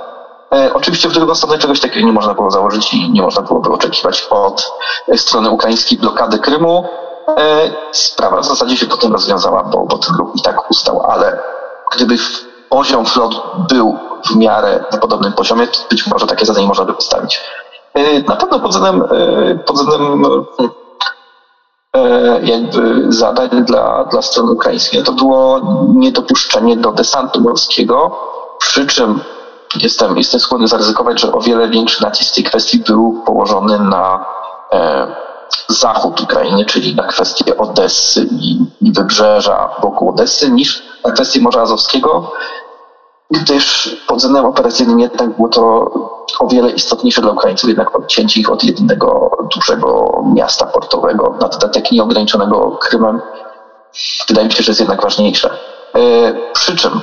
E, 0.52 0.74
oczywiście 0.74 1.08
w 1.08 1.12
drugą 1.12 1.34
stronę 1.34 1.58
czegoś 1.58 1.80
takiego 1.80 2.06
nie 2.06 2.12
można 2.12 2.34
było 2.34 2.50
założyć 2.50 2.94
i 2.94 3.10
nie 3.10 3.22
można 3.22 3.42
byłoby 3.42 3.70
oczekiwać 3.70 4.26
od 4.30 4.72
strony 5.16 5.50
ukraińskiej 5.50 5.98
blokady 5.98 6.38
Krymu. 6.38 6.84
Sprawa 7.92 8.40
w 8.40 8.46
zasadzie 8.46 8.76
się 8.76 8.86
potem 8.86 9.12
rozwiązała, 9.12 9.62
bo, 9.62 9.86
bo 9.86 9.98
ten 9.98 10.16
ruch 10.16 10.30
i 10.34 10.42
tak 10.42 10.70
ustał, 10.70 11.02
ale 11.02 11.38
gdyby 11.94 12.16
poziom 12.68 13.06
flot 13.06 13.34
był 13.68 13.98
w 14.30 14.36
miarę 14.36 14.84
na 14.92 14.98
podobnym 14.98 15.32
poziomie, 15.32 15.66
to 15.66 15.78
być 15.90 16.06
może 16.06 16.26
takie 16.26 16.46
zadanie 16.46 16.66
można 16.66 16.84
by 16.84 16.94
postawić. 16.94 17.40
E, 17.94 18.22
na 18.22 18.36
pewno 18.36 18.60
pod 18.60 18.70
względem, 18.70 19.02
e, 19.02 19.54
pod 19.54 19.76
względem 19.76 20.24
e, 20.24 20.83
jakby 22.42 23.12
zadań 23.12 23.64
dla, 23.64 24.04
dla 24.04 24.22
strony 24.22 24.52
ukraińskiej. 24.52 25.02
To 25.02 25.12
było 25.12 25.60
niedopuszczenie 25.94 26.76
do 26.76 26.92
desantu 26.92 27.40
morskiego, 27.40 28.18
przy 28.58 28.86
czym 28.86 29.20
jestem, 29.76 30.18
jestem 30.18 30.40
skłonny 30.40 30.68
zaryzykować, 30.68 31.20
że 31.20 31.32
o 31.32 31.40
wiele 31.40 31.68
większy 31.68 32.02
nacisk 32.02 32.34
tej 32.34 32.44
kwestii 32.44 32.78
był 32.78 33.22
położony 33.26 33.78
na 33.78 34.24
zachód 35.68 36.20
Ukrainy, 36.20 36.64
czyli 36.64 36.94
na 36.94 37.02
kwestię 37.02 37.56
Odessy 37.58 38.26
i, 38.30 38.58
i 38.80 38.92
wybrzeża 38.92 39.70
wokół 39.82 40.08
Odessy, 40.10 40.50
niż 40.50 40.82
na 41.04 41.12
kwestię 41.12 41.40
Morza 41.40 41.62
Azowskiego, 41.62 42.32
gdyż 43.30 43.96
pod 44.06 44.16
względem 44.16 44.44
operacyjnym 44.44 45.00
jednak 45.00 45.36
było 45.36 45.48
to 45.48 45.62
o 46.40 46.48
wiele 46.48 46.70
istotniejsze 46.70 47.20
dla 47.20 47.30
Ukraińców, 47.30 47.68
jednak 47.68 47.96
odcięcie 47.96 48.40
ich 48.40 48.52
od 48.52 48.64
jedynego 48.64 49.30
dużego 49.54 50.22
miasta 50.34 50.66
portowego, 50.66 51.36
na 51.40 51.48
dodatek 51.48 51.92
nieograniczonego 51.92 52.78
Krymem, 52.80 53.20
wydaje 54.28 54.46
mi 54.46 54.52
się, 54.52 54.62
że 54.62 54.70
jest 54.70 54.80
jednak 54.80 55.02
ważniejsze. 55.02 55.50
E, 55.94 56.32
przy 56.52 56.76
czym 56.76 57.00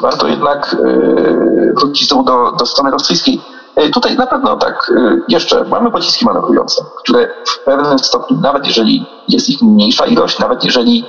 warto 0.00 0.28
jednak 0.28 0.76
e, 0.84 1.72
wrócić 1.74 2.08
do, 2.08 2.52
do 2.58 2.66
strony 2.66 2.90
rosyjskiej. 2.90 3.40
E, 3.76 3.88
tutaj 3.88 4.16
na 4.16 4.26
pewno 4.26 4.56
tak, 4.56 4.92
jeszcze 5.28 5.64
mamy 5.64 5.90
pociski 5.90 6.24
manewrujące, 6.24 6.84
które 6.98 7.28
w 7.46 7.64
pewnym 7.64 7.98
stopniu, 7.98 8.36
nawet 8.40 8.66
jeżeli 8.66 9.06
jest 9.28 9.48
ich 9.48 9.62
mniejsza 9.62 10.06
ilość, 10.06 10.38
nawet 10.38 10.64
jeżeli 10.64 11.04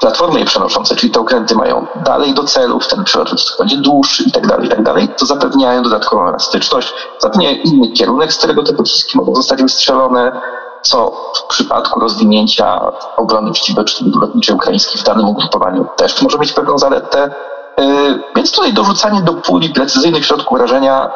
platformy 0.00 0.44
przenoszące, 0.44 0.96
czyli 0.96 1.12
te 1.12 1.20
okręty 1.20 1.54
mają 1.54 1.86
dalej 2.04 2.34
do 2.34 2.44
celów, 2.44 2.88
ten 2.88 3.04
przelot 3.04 3.56
będzie 3.58 3.76
dłuższy 3.76 4.24
i 4.28 4.32
tak 4.32 4.46
dalej, 4.46 4.66
i 4.66 4.68
tak 4.68 4.82
dalej, 4.82 5.08
to 5.18 5.26
zapewniają 5.26 5.82
dodatkową 5.82 6.28
elastyczność, 6.28 6.94
zapewniają 7.18 7.56
inny 7.64 7.92
kierunek, 7.92 8.32
z 8.32 8.38
którego 8.38 8.62
te 8.62 8.72
pociski 8.72 9.18
mogą 9.18 9.34
zostać 9.34 9.62
wystrzelone, 9.62 10.40
co 10.82 11.12
w 11.34 11.42
przypadku 11.42 12.00
rozwinięcia 12.00 12.80
obrony 13.16 13.52
przeciwlotniczej 13.52 14.54
ukraińskiej 14.54 15.00
w 15.00 15.04
danym 15.04 15.28
ugrupowaniu 15.28 15.86
też 15.96 16.22
może 16.22 16.38
mieć 16.38 16.52
pewną 16.52 16.78
zaletę. 16.78 17.34
Yy, 17.78 18.22
więc 18.36 18.52
tutaj 18.52 18.72
dorzucanie 18.72 19.22
do 19.22 19.34
puli 19.34 19.70
precyzyjnych 19.70 20.26
środków 20.26 20.58
rażenia 20.58 21.10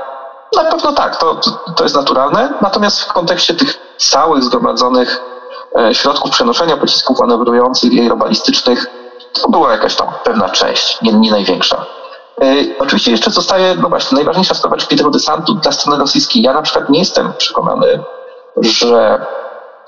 na 0.57 0.65
pewno 0.65 0.93
tak, 0.93 1.17
to, 1.17 1.41
to 1.77 1.83
jest 1.83 1.95
naturalne, 1.95 2.53
natomiast 2.61 3.01
w 3.01 3.13
kontekście 3.13 3.55
tych 3.55 3.79
całych 3.97 4.45
zgromadzonych 4.45 5.21
środków 5.93 6.31
przenoszenia 6.31 6.77
pocisków 6.77 7.21
manewrujących 7.21 7.93
i 7.93 8.01
aerobalistycznych 8.01 8.87
to 9.33 9.49
była 9.49 9.73
jakaś 9.73 9.97
tam 9.97 10.09
pewna 10.25 10.49
część, 10.49 11.03
nie, 11.03 11.13
nie 11.13 11.31
największa. 11.31 11.87
E, 12.43 12.45
oczywiście 12.79 13.11
jeszcze 13.11 13.31
zostaje, 13.31 13.75
no 13.75 13.89
właśnie, 13.89 14.17
najważniejsza 14.17 14.55
sprawa, 14.55 14.77
czyli 14.77 14.99
tego 14.99 15.11
desantu 15.11 15.55
dla 15.55 15.73
strony 15.73 15.99
rosyjskiej. 15.99 16.43
Ja 16.43 16.53
na 16.53 16.63
przykład 16.63 16.89
nie 16.89 16.99
jestem 16.99 17.33
przekonany, 17.39 18.05
że, 18.57 19.27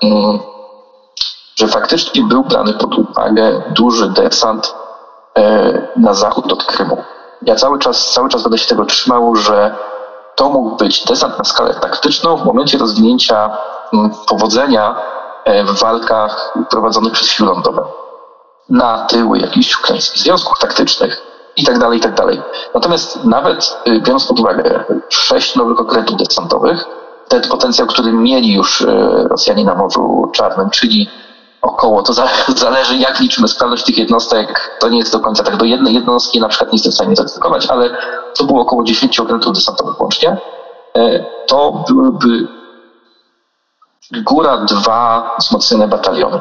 mm, 0.03 0.39
że 1.55 1.67
faktycznie 1.67 2.23
był 2.23 2.43
brany 2.43 2.73
pod 2.73 2.97
uwagę 2.97 3.61
duży 3.69 4.09
desant 4.09 4.75
e, 5.37 5.87
na 5.95 6.13
zachód 6.13 6.53
od 6.53 6.63
Krymu. 6.63 7.03
Ja 7.41 7.55
cały 7.55 7.79
czas, 7.79 8.13
cały 8.13 8.29
czas 8.29 8.43
będę 8.43 8.57
się 8.57 8.67
tego 8.67 8.85
trzymał, 8.85 9.35
że 9.35 9.75
to 10.35 10.49
mógł 10.49 10.75
być 10.75 11.05
desant 11.05 11.37
na 11.37 11.43
skalę 11.43 11.73
taktyczną 11.73 12.37
w 12.37 12.45
momencie 12.45 12.77
rozwinięcia 12.77 13.57
mm, 13.93 14.11
powodzenia 14.27 14.95
E, 14.95 15.20
w 15.45 15.79
walkach 15.79 16.53
prowadzonych 16.69 17.13
przez 17.13 17.27
siły 17.27 17.49
lądowe. 17.49 17.83
Na 18.69 19.05
tyły 19.05 19.39
jakichś 19.39 19.77
ukraińskich 19.79 20.21
związków 20.21 20.59
taktycznych 20.59 21.21
i 21.55 21.63
tak 21.63 21.79
dalej, 21.79 21.99
i 21.99 22.01
tak 22.01 22.15
dalej. 22.15 22.41
Natomiast 22.73 23.23
nawet 23.23 23.77
y, 23.87 24.01
biorąc 24.01 24.25
pod 24.25 24.39
uwagę 24.39 24.83
sześć 25.09 25.55
nowych 25.55 25.79
okrętów 25.79 26.17
desantowych, 26.17 26.85
ten 27.27 27.41
potencjał, 27.49 27.87
który 27.87 28.13
mieli 28.13 28.53
już 28.53 28.81
y, 28.81 28.87
Rosjanie 29.29 29.65
na 29.65 29.75
Morzu 29.75 30.31
Czarnym, 30.33 30.69
czyli 30.69 31.09
około, 31.61 32.03
to 32.03 32.13
zależy 32.55 32.97
jak 32.97 33.19
liczymy 33.19 33.47
sprawność 33.47 33.83
tych 33.85 33.97
jednostek, 33.97 34.77
to 34.79 34.89
nie 34.89 34.97
jest 34.97 35.11
do 35.11 35.19
końca 35.19 35.43
tak 35.43 35.57
do 35.57 35.65
jednej 35.65 35.93
jednostki, 35.93 36.39
na 36.39 36.47
przykład 36.47 36.71
nie 36.71 36.75
jestem 36.75 36.91
w 36.91 36.95
stanie 36.95 37.15
zacytować, 37.15 37.67
ale 37.67 37.97
to 38.37 38.43
było 38.43 38.61
około 38.61 38.83
10 38.83 39.19
okrętów 39.19 39.53
desantowych 39.53 40.01
łącznie, 40.01 40.37
e, 40.95 41.25
to 41.47 41.83
byłyby 41.87 42.47
góra 44.11 44.57
dwa 44.57 45.31
wzmocnione 45.39 45.87
bataliony. 45.87 46.39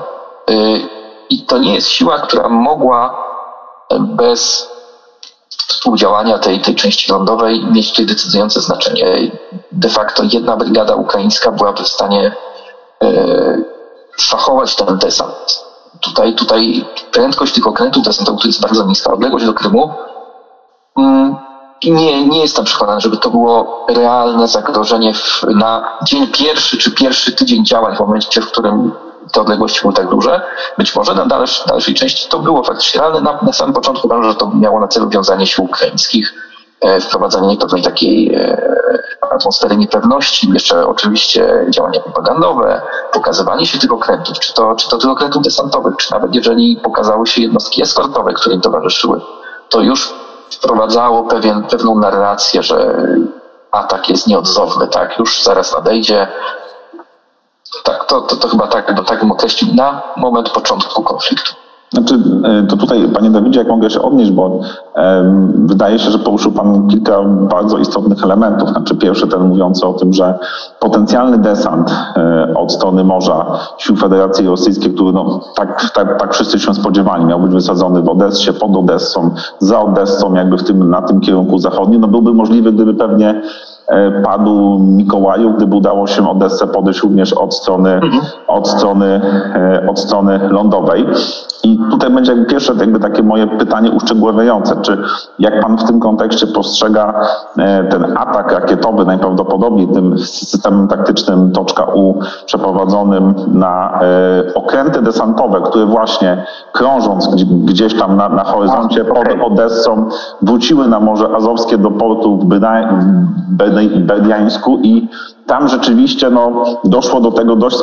Y, 0.51 0.81
I 1.31 1.43
to 1.43 1.59
nie 1.59 1.75
jest 1.75 1.89
siła, 1.89 2.19
która 2.19 2.49
mogła 2.49 3.31
bez 3.99 4.71
współdziałania 5.69 6.39
tej, 6.39 6.61
tej 6.61 6.75
części 6.75 7.13
lądowej 7.13 7.65
mieć 7.65 7.91
tutaj 7.91 8.07
decydujące 8.07 8.61
znaczenie. 8.61 9.31
De 9.73 9.89
facto 9.89 10.23
jedna 10.33 10.57
brygada 10.57 10.95
ukraińska 10.95 11.53
byłaby 11.53 11.83
w 11.83 11.89
stanie 11.89 12.33
y, 13.05 13.65
szachować 14.17 14.75
ten 14.75 14.99
desant. 14.99 15.65
Tutaj, 16.01 16.35
tutaj 16.35 16.85
prędkość 17.13 17.55
tych 17.55 17.67
okrętów 17.67 18.05
desantowych, 18.05 18.41
to 18.43 18.49
jest 18.49 18.61
bardzo 18.61 18.85
niska 18.85 19.13
odległość 19.13 19.47
do 19.47 19.55
Krymu, 19.55 19.95
mm, 21.87 21.99
nie, 21.99 22.29
nie 22.29 22.41
jestem 22.41 22.65
przekonany, 22.65 23.01
żeby 23.01 23.17
to 23.17 23.31
było 23.31 23.87
realne 23.89 24.49
zagrożenie 24.49 25.15
w, 25.15 25.43
na 25.55 25.99
dzień 26.03 26.27
pierwszy 26.27 26.79
czy 26.79 26.91
pierwszy 26.91 27.33
tydzień 27.33 27.65
działań, 27.65 27.97
w 27.97 28.01
momencie, 28.01 28.41
w 28.41 28.47
którym 28.47 28.93
te 29.33 29.41
odległości 29.41 29.81
były 29.81 29.95
tak 29.95 30.09
duże. 30.09 30.43
Być 30.79 30.97
może 30.97 31.15
na 31.15 31.27
dalsz, 31.27 31.65
dalszej 31.67 31.95
części 31.95 32.29
to 32.29 32.39
było 32.39 32.65
faktycznie 32.65 33.01
realne. 33.01 33.21
Na, 33.21 33.39
na 33.43 33.53
samym 33.53 33.75
początku 33.75 34.07
uważam, 34.07 34.31
że 34.31 34.35
to 34.35 34.51
miało 34.55 34.81
na 34.81 34.89
celu 34.89 35.09
wiązanie 35.09 35.47
sił 35.47 35.65
ukraińskich, 35.65 36.35
e, 36.81 37.01
wprowadzanie 37.01 37.57
pewnej 37.57 37.83
takiej 37.83 38.35
e, 38.35 38.63
atmosfery 39.31 39.77
niepewności, 39.77 40.51
jeszcze 40.53 40.87
oczywiście 40.87 41.67
działania 41.71 42.01
propagandowe, 42.01 42.83
pokazywanie 43.13 43.67
się 43.67 43.79
tych 43.79 43.93
okrętów, 43.93 44.39
czy 44.39 44.55
to, 44.55 44.75
czy 44.75 44.89
to 44.89 44.99
tych 44.99 45.11
okrętów 45.11 45.43
desantowych, 45.43 45.97
czy 45.97 46.13
nawet 46.13 46.35
jeżeli 46.35 46.81
pokazały 46.85 47.27
się 47.27 47.43
jednostki 47.43 47.83
eskortowe, 47.83 48.33
które 48.33 48.55
im 48.55 48.61
towarzyszyły, 48.61 49.21
to 49.69 49.81
już 49.81 50.15
wprowadzało 50.51 51.23
pewien, 51.23 51.63
pewną 51.63 51.99
narrację, 51.99 52.63
że 52.63 53.07
atak 53.71 54.09
jest 54.09 54.27
nieodzowny, 54.27 54.89
tak, 54.89 55.19
już 55.19 55.43
zaraz 55.43 55.75
nadejdzie. 55.75 56.29
Tak, 57.83 58.05
to, 58.05 58.21
to, 58.21 58.37
to 58.37 58.49
chyba 58.49 58.67
tak, 58.67 58.95
do 58.95 59.03
tak 59.03 59.21
bym 59.21 59.33
określił 59.33 59.75
na 59.75 60.03
moment 60.17 60.51
początku 60.51 61.03
konfliktu. 61.03 61.60
Znaczy, 61.93 62.15
e, 62.45 62.67
to 62.67 62.77
tutaj, 62.77 63.09
panie 63.15 63.31
Dawidzie, 63.31 63.59
jak 63.59 63.69
mogę 63.69 63.91
się 63.91 64.03
odnieść, 64.03 64.31
bo 64.31 64.61
um, 64.97 65.67
wydaje 65.67 65.99
się, 65.99 66.11
że 66.11 66.19
poruszył 66.19 66.53
pan 66.53 66.89
kilka 66.89 67.23
bardzo 67.25 67.79
istotnych 67.79 68.25
elementów. 68.25 68.69
Znaczy, 68.69 68.97
pierwszy 68.97 69.27
ten 69.27 69.41
mówiący 69.41 69.87
o 69.87 69.93
tym, 69.93 70.13
że 70.13 70.39
potencjalny 70.81 71.39
desant 71.39 71.91
e, 72.17 72.55
od 72.57 72.73
strony 72.73 73.05
morza 73.05 73.47
sił 73.79 73.97
Federacji 73.97 74.47
Rosyjskiej, 74.47 74.95
który 74.95 75.13
no, 75.13 75.41
tak, 75.55 75.91
tak, 75.95 76.21
tak 76.21 76.35
wszyscy 76.35 76.59
się 76.59 76.75
spodziewali, 76.75 77.25
miał 77.25 77.41
być 77.41 77.53
wysadzony 77.53 78.03
w 78.03 78.09
Odessie, 78.09 78.53
pod 78.53 78.77
Odessą, 78.77 79.31
za 79.59 79.81
Odessą, 79.81 80.35
jakby 80.35 80.59
w 80.59 80.65
tym, 80.65 80.91
na 80.91 81.03
tym 81.03 81.21
kierunku 81.21 81.59
zachodnim, 81.59 82.01
no 82.01 82.09
byłby 82.09 82.35
możliwy, 82.35 82.73
gdyby 82.73 82.95
pewnie 82.95 83.43
e, 83.89 84.23
padł 84.23 84.79
Mikołaju, 84.79 85.51
gdyby 85.51 85.77
udało 85.77 86.07
się 86.07 86.31
Odessę 86.31 86.67
podejść 86.67 87.01
również 87.01 87.33
od 87.33 87.55
strony, 87.55 87.95
mhm. 87.95 88.23
od 88.49 88.69
strony, 88.69 89.21
od 89.89 89.99
strony 89.99 90.41
lądowej. 90.51 91.07
I 91.65 91.79
tutaj 91.91 92.11
będzie 92.11 92.33
jakby 92.33 92.47
pierwsze 92.47 92.75
jakby 92.81 93.01
takie 93.01 93.23
moje 93.23 93.47
pytanie 93.47 93.91
uszczegóławiające, 93.91 94.77
czy 94.83 94.99
jak 95.39 95.61
pan 95.61 95.79
w 95.79 95.85
tym 95.85 96.01
kontekście 96.01 96.47
postrzega 96.47 97.27
e, 97.59 97.85
ten 97.85 98.05
atak 98.17 98.53
rakietowy 98.53 99.05
najprawdopodobniej 99.05 99.89
tym 99.89 100.19
systemem 100.19 100.89
taktycznym 100.89 101.53
Toczka 101.53 101.85
U 101.85 102.15
przeprowadzonym 102.47 103.35
na 103.53 104.01
okręty 104.55 105.03
desantowe, 105.03 105.61
które 105.61 105.87
właśnie 105.87 106.45
krążąc 106.73 107.45
gdzieś 107.65 107.95
tam 107.95 108.17
na, 108.17 108.29
na 108.29 108.45
horyzoncie 108.45 109.05
pod 109.05 109.29
Odessą 109.43 110.09
wróciły 110.43 110.89
na 110.89 111.01
Morze 111.01 111.29
Azowskie 111.37 111.79
do 111.79 111.91
portu 111.91 112.39
w 112.39 112.45
Berdiańsku 114.07 114.79
i 114.83 115.09
tam 115.47 115.69
rzeczywiście 115.69 116.31
no, 116.31 116.65
doszło 116.85 117.21
do 117.21 117.31
tego 117.31 117.57
dość 117.57 117.77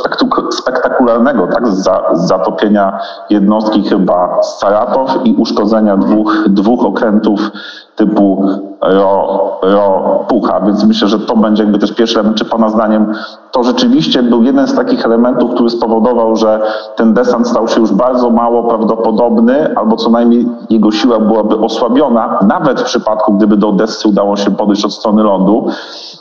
spektakularnego 0.51 1.47
tak, 1.47 1.67
zatopienia 2.13 2.99
jednostki 3.29 3.83
chyba 3.83 4.43
Saratow 4.43 5.25
i 5.25 5.33
uszkodzenia 5.33 5.97
dwóch, 5.97 6.45
dwóch 6.49 6.85
okrętów 6.85 7.51
typu 7.97 8.45
ro, 8.81 9.59
ro 9.61 10.25
pucha, 10.27 10.61
więc 10.61 10.83
myślę, 10.83 11.07
że 11.07 11.19
to 11.19 11.35
będzie 11.35 11.63
jakby 11.63 11.79
też 11.79 11.91
pierwszy 11.91 12.19
element, 12.19 12.37
czy 12.37 12.45
Pana 12.45 12.69
zdaniem 12.69 13.13
to 13.51 13.63
rzeczywiście 13.63 14.23
był 14.23 14.43
jeden 14.43 14.67
z 14.67 14.75
takich 14.75 15.05
elementów, 15.05 15.51
który 15.53 15.69
spowodował, 15.69 16.35
że 16.35 16.61
ten 16.95 17.13
desant 17.13 17.47
stał 17.47 17.67
się 17.67 17.81
już 17.81 17.93
bardzo 17.93 18.29
mało 18.29 18.63
prawdopodobny, 18.63 19.75
albo 19.75 19.95
co 19.95 20.09
najmniej 20.09 20.47
jego 20.69 20.91
siła 20.91 21.19
byłaby 21.19 21.57
osłabiona, 21.57 22.39
nawet 22.47 22.81
w 22.81 22.83
przypadku, 22.83 23.33
gdyby 23.33 23.57
do 23.57 23.69
Odessy 23.69 24.07
udało 24.07 24.35
się 24.35 24.51
podejść 24.51 24.85
od 24.85 24.93
strony 24.93 25.23
lądu, 25.23 25.67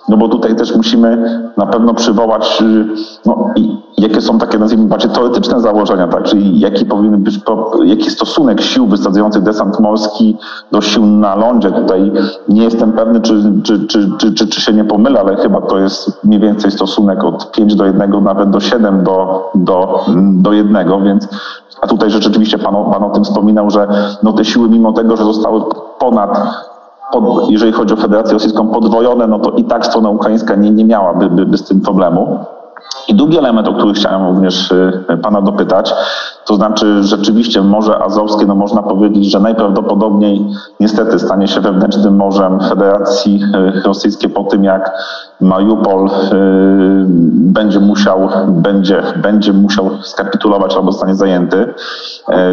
no 0.09 0.17
bo 0.17 0.29
tutaj 0.29 0.57
też 0.57 0.77
musimy 0.77 1.41
na 1.57 1.67
pewno 1.67 1.95
przywołać, 1.95 2.63
no, 3.27 3.51
jakie 3.99 4.21
są 4.21 4.39
takie, 4.39 4.59
nazwijmy, 4.59 4.89
bardziej 4.89 5.11
teoretyczne 5.11 5.61
założenia, 5.61 6.09
tak, 6.09 6.23
czyli 6.23 6.61
jaki 6.61 6.85
powinien 6.85 7.23
być, 7.23 7.41
jaki 7.85 8.11
stosunek 8.11 8.61
sił 8.61 8.87
wysadzających 8.87 9.43
desant 9.43 9.81
morski 9.81 10.37
do 10.73 10.81
sił 10.81 11.07
na 11.07 11.35
lądzie. 11.35 11.66
Tutaj 11.73 12.13
nie 12.49 12.65
jestem 12.65 12.93
pewny, 12.93 13.21
czy, 13.21 13.43
czy, 13.63 13.87
czy, 13.87 14.11
czy, 14.19 14.33
czy, 14.35 14.47
czy 14.47 14.61
się 14.61 14.73
nie 14.73 14.85
pomylę, 14.85 15.21
ale 15.21 15.37
chyba 15.37 15.61
to 15.61 15.79
jest 15.79 16.25
mniej 16.25 16.41
więcej 16.41 16.71
stosunek 16.71 17.25
od 17.25 17.53
5 17.53 17.75
do 17.75 17.85
1, 17.87 18.25
nawet 18.25 18.51
do 18.51 18.61
7 18.61 19.05
do, 19.05 19.51
do, 19.55 20.05
do 20.35 20.53
1, 20.53 21.05
więc 21.05 21.29
a 21.81 21.87
tutaj 21.87 22.11
rzeczywiście 22.11 22.59
pan, 22.59 22.75
pan 22.93 23.05
o 23.05 23.11
tym 23.11 23.25
wspominał, 23.25 23.71
że 23.71 23.89
no 24.23 24.33
te 24.33 24.45
siły 24.45 24.69
mimo 24.69 24.93
tego, 24.93 25.17
że 25.17 25.25
zostały 25.25 25.63
ponad 25.99 26.39
pod, 27.13 27.51
jeżeli 27.51 27.73
chodzi 27.73 27.95
o 27.95 27.97
Federację 27.97 28.33
Rosyjską, 28.33 28.69
podwojone, 28.69 29.27
no 29.27 29.39
to 29.39 29.51
i 29.51 29.65
tak 29.65 29.87
strona 29.87 30.11
ukraińska 30.11 30.55
nie, 30.55 30.71
nie 30.71 30.85
miałaby 30.85 31.31
by, 31.31 31.47
by 31.47 31.59
z 31.59 31.65
tym 31.65 31.81
problemu. 31.81 32.39
I 33.09 33.15
drugi 33.15 33.39
element, 33.39 33.69
o 33.69 33.75
który 33.75 33.95
chciałem 33.95 34.27
również 34.27 34.71
y, 34.73 35.19
Pana 35.23 35.41
dopytać, 35.41 35.95
to 36.45 36.55
znaczy 36.55 37.03
rzeczywiście 37.03 37.63
Morze 37.63 38.03
Azowskie, 38.03 38.47
no 38.47 38.55
można 38.55 38.83
powiedzieć, 38.83 39.31
że 39.31 39.41
najprawdopodobniej 39.41 40.47
niestety 40.81 41.19
stanie 41.19 41.49
się 41.49 41.61
wewnętrznym 41.61 42.17
morzem 42.17 42.61
Federacji 42.61 43.41
y, 43.79 43.81
Rosyjskiej 43.81 44.31
po 44.31 44.45
tym, 44.45 44.65
jak 44.65 44.93
Mariupol 45.41 46.07
y, 46.07 46.11
będzie 47.29 47.81
musiał, 47.81 48.29
będzie, 48.49 49.03
będzie 49.23 49.53
musiał 49.53 49.91
skapitulować 50.03 50.77
albo 50.77 50.93
zostanie 50.93 51.15
zajęty. 51.15 51.75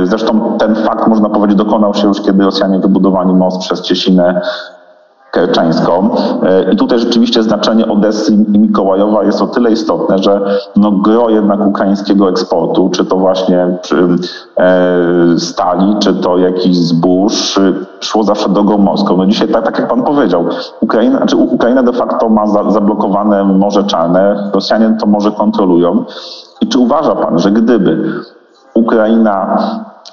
Zresztą 0.03 0.57
ten 0.57 0.75
fakt, 0.75 1.07
można 1.07 1.29
powiedzieć, 1.29 1.57
dokonał 1.57 1.93
się 1.93 2.07
już, 2.07 2.21
kiedy 2.21 2.43
Rosjanie 2.43 2.79
wybudowali 2.79 3.33
most 3.33 3.61
przez 3.61 3.81
Ciesinę 3.81 4.41
kerczańską. 5.33 6.09
E, 6.43 6.73
I 6.73 6.75
tutaj 6.75 6.99
rzeczywiście 6.99 7.43
znaczenie 7.43 7.87
Odessy 7.87 8.33
i 8.33 8.59
Mikołajowa 8.59 9.23
jest 9.23 9.41
o 9.41 9.47
tyle 9.47 9.71
istotne, 9.71 10.17
że 10.17 10.41
no 10.75 10.91
gro 10.91 11.29
jednak 11.29 11.67
ukraińskiego 11.67 12.29
eksportu, 12.29 12.89
czy 12.89 13.05
to 13.05 13.15
właśnie 13.15 13.77
e, 14.57 14.79
stali, 15.37 15.95
czy 15.99 16.13
to 16.13 16.37
jakiś 16.37 16.77
zbóż, 16.77 17.59
szło 17.99 18.23
zawsze 18.23 18.49
drogą 18.49 18.77
morską. 18.77 19.17
No 19.17 19.25
dzisiaj, 19.25 19.47
tak, 19.47 19.65
tak 19.65 19.79
jak 19.79 19.87
pan 19.87 20.03
powiedział, 20.03 20.45
Ukraina, 20.79 21.17
znaczy 21.17 21.35
Ukraina 21.35 21.83
de 21.83 21.93
facto 21.93 22.29
ma 22.29 22.47
za, 22.47 22.71
zablokowane 22.71 23.43
Morze 23.43 23.83
Czarne, 23.83 24.51
Rosjanie 24.53 24.97
to 24.99 25.05
morze 25.05 25.31
kontrolują. 25.31 26.05
I 26.61 26.67
czy 26.67 26.79
uważa 26.79 27.15
pan, 27.15 27.39
że 27.39 27.51
gdyby 27.51 28.13
Ukraina 28.73 29.57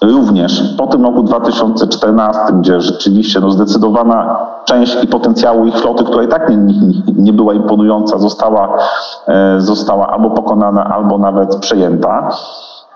również 0.02 0.74
po 0.78 0.86
tym 0.86 1.04
roku 1.04 1.22
2014, 1.22 2.40
gdzie 2.52 2.80
rzeczywiście 2.80 3.40
no, 3.40 3.50
zdecydowana 3.50 4.46
część 4.64 5.04
i 5.04 5.06
potencjału 5.06 5.66
ich 5.66 5.78
floty, 5.78 6.04
która 6.04 6.22
i 6.22 6.28
tak 6.28 6.50
nie, 6.50 6.56
nie, 7.16 7.32
była 7.32 7.54
imponująca, 7.54 8.18
została, 8.18 8.78
e, 9.28 9.60
została 9.60 10.08
albo 10.08 10.30
pokonana, 10.30 10.84
albo 10.84 11.18
nawet 11.18 11.56
przejęta, 11.56 12.28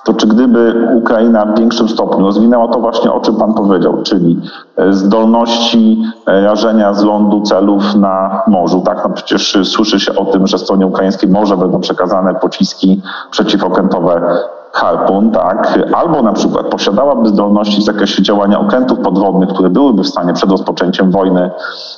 to 0.05 0.15
czy 0.15 0.27
gdyby 0.27 0.89
Ukraina 0.95 1.47
w 1.47 1.59
większym 1.59 1.89
stopniu 1.89 2.27
rozwinęła 2.27 2.69
to 2.69 2.81
właśnie, 2.81 3.13
o 3.13 3.21
czym 3.21 3.37
Pan 3.37 3.55
powiedział, 3.55 4.03
czyli 4.03 4.41
e, 4.77 4.93
zdolności 4.93 6.03
e, 6.27 6.41
rażenia 6.41 6.95
z 6.95 7.05
lądu 7.05 7.43
celów 7.43 7.95
na 7.95 8.43
morzu, 8.47 8.81
tak? 8.81 9.05
No 9.09 9.15
przecież 9.15 9.59
słyszy 9.65 10.01
się 10.01 10.15
o 10.15 10.25
tym, 10.25 10.47
że 10.47 10.59
stronie 10.59 10.87
ukraińskiej 10.87 11.31
może 11.31 11.57
będą 11.57 11.81
przekazane 11.81 12.35
pociski 12.35 13.03
przeciwokrętowe 13.31 14.39
Harpun, 14.75 15.31
tak, 15.31 15.79
albo 15.93 16.23
na 16.23 16.33
przykład 16.33 16.67
posiadałaby 16.67 17.29
zdolności 17.29 17.81
w 17.81 17.85
zakresie 17.85 18.23
działania 18.23 18.61
okrętów 18.61 18.99
podwodnych, 18.99 19.49
które 19.49 19.71
byłyby 19.71 20.03
w 20.03 20.09
stanie 20.09 20.33
przed 20.33 20.51
rozpoczęciem 20.51 21.11
wojny 21.11 21.51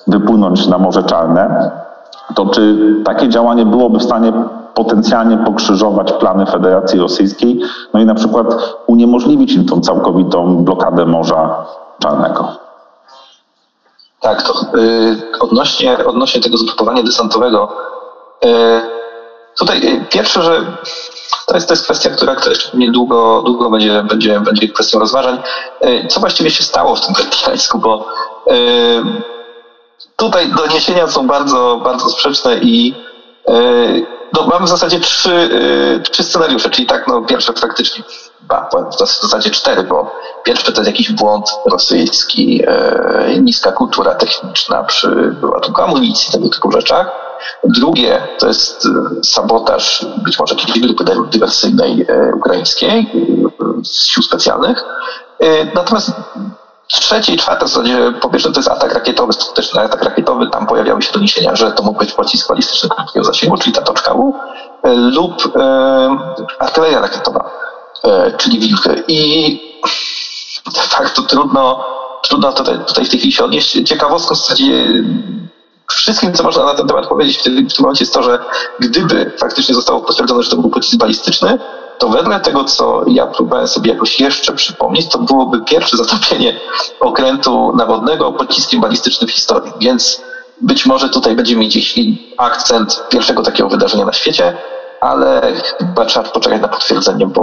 wypłynąć 0.06 0.66
na 0.66 0.78
Morze 0.78 1.02
Czarne, 1.02 1.70
to 2.34 2.46
czy 2.46 2.94
takie 3.04 3.28
działanie 3.28 3.66
byłoby 3.66 3.98
w 3.98 4.02
stanie 4.02 4.32
potencjalnie 4.74 5.38
pokrzyżować 5.38 6.12
plany 6.12 6.46
Federacji 6.46 7.00
Rosyjskiej, 7.00 7.60
no 7.94 8.00
i 8.00 8.04
na 8.04 8.14
przykład 8.14 8.46
uniemożliwić 8.86 9.52
im 9.52 9.66
tą 9.66 9.80
całkowitą 9.80 10.64
blokadę 10.64 11.06
Morza 11.06 11.66
Czarnego? 11.98 12.48
Tak, 14.20 14.42
to 14.42 14.78
yy, 14.78 15.16
odnośnie, 15.40 16.06
odnośnie 16.06 16.40
tego 16.40 16.56
zgrupowania 16.56 17.02
desantowego, 17.02 17.68
yy, 18.44 18.50
tutaj 19.58 19.80
yy, 19.80 20.04
pierwsze, 20.10 20.42
że 20.42 20.60
to 21.46 21.54
jest, 21.54 21.68
to 21.68 21.72
jest 21.72 21.84
kwestia, 21.84 22.10
która, 22.10 22.36
jeszcze 22.48 22.70
pewnie 22.70 22.90
długo, 22.90 23.42
długo 23.42 23.70
będzie, 23.70 24.02
będzie, 24.02 24.40
będzie 24.40 24.68
kwestią 24.68 24.98
rozważań. 24.98 25.38
E, 25.80 26.06
co 26.06 26.20
właściwie 26.20 26.50
się 26.50 26.64
stało 26.64 26.96
w 26.96 27.06
tym 27.06 27.14
Berdiańsku, 27.14 27.78
bo 27.78 28.08
e, 28.50 28.54
tutaj 30.16 30.52
doniesienia 30.52 31.08
są 31.08 31.26
bardzo, 31.26 31.80
bardzo 31.84 32.08
sprzeczne 32.08 32.58
i 32.58 32.94
e, 33.48 33.52
no, 34.32 34.46
mamy 34.46 34.66
w 34.66 34.68
zasadzie 34.68 35.00
trzy, 35.00 35.50
trzy 36.10 36.24
scenariusze, 36.24 36.70
czyli 36.70 36.86
tak, 36.86 37.08
no 37.08 37.22
pierwsze 37.22 37.52
faktycznie, 37.52 38.04
w 39.00 39.20
zasadzie 39.22 39.50
cztery, 39.50 39.82
bo 39.82 40.14
pierwszy 40.44 40.72
to 40.72 40.80
jest 40.80 40.90
jakiś 40.90 41.12
błąd 41.12 41.50
rosyjski, 41.66 42.62
niska 43.40 43.72
kultura 43.72 44.14
techniczna 44.14 44.84
przy 44.84 45.08
wyładunku 45.40 45.82
amunicji, 45.82 46.32
tego 46.32 46.48
typu 46.48 46.70
rzeczach. 46.70 47.25
Drugie 47.64 48.28
to 48.38 48.48
jest 48.48 48.86
e, 48.86 48.90
sabotaż 49.24 50.06
być 50.24 50.38
może 50.38 50.54
jakiejś 50.54 50.80
grupy 50.80 51.04
dywersyjnej 51.30 52.06
e, 52.08 52.34
ukraińskiej 52.34 52.98
e, 53.00 53.84
z 53.84 54.06
sił 54.06 54.22
specjalnych. 54.22 54.84
Natomiast 55.74 56.12
trzecie 56.88 57.32
i 57.32 57.36
czwarte 57.36 57.66
w 57.66 57.68
zasadzie, 57.68 58.12
po 58.20 58.28
pierwsze 58.28 58.52
to 58.52 58.58
jest 58.58 58.70
atak 58.70 58.94
rakietowy, 58.94 59.32
skuteczny 59.32 59.80
atak 59.80 60.02
rakietowy, 60.02 60.50
tam 60.50 60.66
pojawiały 60.66 61.02
się 61.02 61.12
doniesienia, 61.12 61.56
że 61.56 61.72
to 61.72 61.82
mógł 61.82 61.98
być 61.98 62.12
pocisk 62.12 62.48
balistyczny 62.48 62.88
krótkiego 62.88 63.24
zasięgu, 63.24 63.56
czyli 63.56 63.72
ta 63.72 63.82
toczka 63.82 64.12
U, 64.12 64.34
lub 64.84 65.52
artyleria 66.58 67.00
rakietowa, 67.00 67.50
czyli 68.36 68.58
wilchy. 68.58 69.04
I 69.08 69.60
de 70.74 70.80
facto 70.80 71.22
trudno, 71.22 71.84
trudno 72.22 72.52
tutaj, 72.52 72.78
tutaj 72.86 73.04
w 73.04 73.08
tej 73.08 73.18
chwili 73.18 73.32
się 73.32 73.44
odnieść. 73.44 73.88
Ciekawostką 73.88 74.34
w 74.34 74.38
zasadzie 74.38 75.04
Wszystkim, 75.92 76.32
co 76.32 76.42
można 76.42 76.64
na 76.64 76.74
ten 76.74 76.88
temat 76.88 77.06
powiedzieć 77.06 77.38
w 77.38 77.42
tym, 77.42 77.68
momencie 77.78 78.04
jest 78.04 78.14
to, 78.14 78.22
że 78.22 78.38
gdyby 78.80 79.32
faktycznie 79.38 79.74
zostało 79.74 80.00
potwierdzone, 80.00 80.42
że 80.42 80.50
to 80.50 80.56
był 80.56 80.70
pocisk 80.70 80.96
balistyczny, 80.96 81.58
to 81.98 82.08
wedle 82.08 82.40
tego, 82.40 82.64
co 82.64 83.04
ja 83.06 83.26
próbowałem 83.26 83.68
sobie 83.68 83.92
jakoś 83.92 84.20
jeszcze 84.20 84.52
przypomnieć, 84.52 85.08
to 85.08 85.18
byłoby 85.18 85.60
pierwsze 85.60 85.96
zatopienie 86.04 86.60
okrętu 87.00 87.72
nawodnego 87.76 88.32
pociskiem 88.32 88.80
balistycznym 88.80 89.28
w 89.28 89.32
historii. 89.32 89.72
Więc 89.80 90.22
być 90.60 90.86
może 90.86 91.08
tutaj 91.08 91.34
będziemy 91.34 91.60
mieć 91.60 91.94
akcent 92.36 93.02
pierwszego 93.08 93.42
takiego 93.42 93.68
wydarzenia 93.68 94.04
na 94.04 94.12
świecie, 94.12 94.58
ale 95.00 95.52
chyba 95.78 96.04
trzeba 96.04 96.28
poczekać 96.28 96.60
na 96.60 96.68
potwierdzenie, 96.68 97.26
bo 97.26 97.42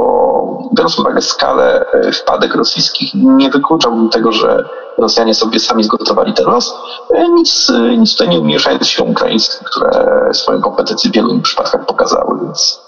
biorąc 0.74 0.96
pod 0.96 1.06
uwagę 1.06 1.22
skalę 1.22 1.86
e, 1.94 2.12
wpadek 2.12 2.56
rosyjskich, 2.56 3.12
nie 3.14 3.50
wykluczałbym 3.50 4.10
tego, 4.10 4.32
że 4.32 4.64
Rosjanie 4.98 5.34
sobie 5.34 5.60
sami 5.60 5.84
zgotowali 5.84 6.34
ten 6.34 6.46
los, 6.46 6.76
e, 7.16 7.30
nic, 7.30 7.70
e, 7.70 7.98
nic 7.98 8.12
tutaj 8.12 8.30
nie 8.30 8.40
umieszając 8.40 8.88
się 8.88 9.04
ukraińskim, 9.04 9.68
które 9.68 10.30
swoją 10.34 10.62
kompetencję 10.62 11.12
w 11.12 11.14
wielu 11.14 11.40
przypadkach 11.40 11.86
pokazały, 11.86 12.40
więc 12.44 12.82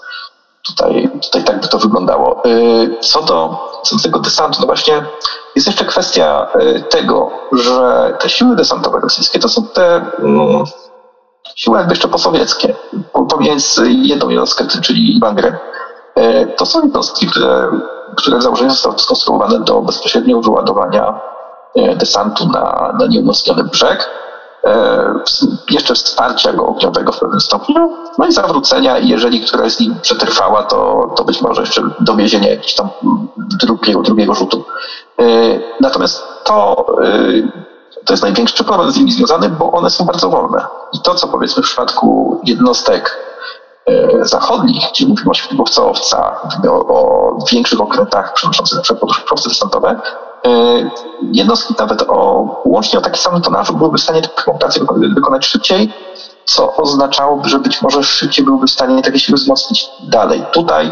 tutaj, 0.66 1.10
tutaj 1.22 1.44
tak 1.44 1.60
by 1.60 1.68
to 1.68 1.78
wyglądało. 1.78 2.42
Co 3.00 3.22
do, 3.22 3.58
co 3.82 3.96
do 3.96 4.02
tego 4.02 4.18
desantu, 4.18 4.60
no 4.60 4.66
właśnie 4.66 5.04
jest 5.54 5.66
jeszcze 5.66 5.84
kwestia 5.84 6.46
tego, 6.90 7.30
że 7.52 8.12
te 8.20 8.28
siły 8.28 8.56
desantowe 8.56 9.00
rosyjskie 9.00 9.38
to 9.38 9.48
są 9.48 9.66
te, 9.66 10.04
mm, 10.18 10.64
siły 11.56 11.78
jakby 11.78 11.92
jeszcze 11.92 12.08
posowieckie, 12.08 12.74
pomijając 13.30 13.80
jedną 13.86 14.28
jednostkę, 14.28 14.64
czyli 14.82 15.20
Bangrę, 15.20 15.58
to 16.56 16.66
są 16.66 16.82
jednostki, 16.82 17.26
które, 17.26 17.70
które 18.16 18.38
w 18.38 18.42
założeniu 18.42 18.70
zostały 18.70 18.98
skonstruowane 18.98 19.60
do 19.60 19.80
bezpośredniego 19.80 20.40
wyładowania 20.40 21.20
desantu 21.96 22.48
na, 22.48 22.94
na 22.98 23.06
nieumocniony 23.06 23.64
brzeg, 23.64 24.10
jeszcze 25.70 25.94
wsparcia 25.94 26.52
go 26.52 26.66
ogniowego 26.66 27.12
w 27.12 27.18
pewnym 27.18 27.40
stopniu, 27.40 27.96
no 28.18 28.26
i 28.26 28.32
zawrócenia, 28.32 28.98
jeżeli 28.98 29.40
któraś 29.40 29.72
z 29.72 29.80
nich 29.80 30.00
przetrwała, 30.00 30.62
to, 30.62 31.10
to 31.16 31.24
być 31.24 31.42
może 31.42 31.60
jeszcze 31.60 31.82
dowiezienie 32.00 32.48
jakiegoś 32.48 32.74
tam 32.74 32.88
drugiego, 33.36 34.02
drugiego 34.02 34.34
rzutu. 34.34 34.64
Natomiast 35.80 36.24
to 36.44 36.86
to 38.06 38.12
jest 38.12 38.22
największy 38.22 38.64
problem 38.64 38.90
z 38.90 38.96
nimi 38.96 39.12
związany, 39.12 39.48
bo 39.48 39.72
one 39.72 39.90
są 39.90 40.04
bardzo 40.04 40.30
wolne. 40.30 40.66
I 40.92 41.00
to, 41.00 41.14
co 41.14 41.28
powiedzmy 41.28 41.62
w 41.62 41.66
przypadku 41.66 42.40
jednostek 42.44 43.18
e, 43.86 44.24
zachodnich, 44.24 44.84
gdzie 44.90 45.06
mówimy 45.06 45.30
o 45.30 45.34
śmigłowca 45.34 45.84
owca, 45.84 46.40
o, 46.68 46.72
o 46.72 47.38
większych 47.52 47.80
okrętach 47.80 48.32
przenoszących 48.32 48.90
na 48.90 48.96
poduszkowce 48.96 49.48
desantowe, 49.48 50.00
e, 50.46 50.50
jednostki 51.32 51.74
nawet 51.78 52.02
o, 52.02 52.46
łącznie 52.64 52.98
o 52.98 53.02
takim 53.02 53.18
samym 53.18 53.42
tonażu 53.42 53.74
byłyby 53.74 53.98
w 53.98 54.02
stanie 54.02 54.22
taką 54.22 54.52
operację 54.52 54.82
wykonać 55.14 55.46
szybciej, 55.46 55.92
co 56.44 56.76
oznaczałoby, 56.76 57.48
że 57.48 57.58
być 57.58 57.82
może 57.82 58.02
szybciej 58.02 58.44
byłyby 58.44 58.66
w 58.66 58.70
stanie 58.70 59.02
takie 59.02 59.18
siły 59.18 59.36
wzmocnić 59.36 59.90
dalej. 60.02 60.44
Tutaj 60.52 60.90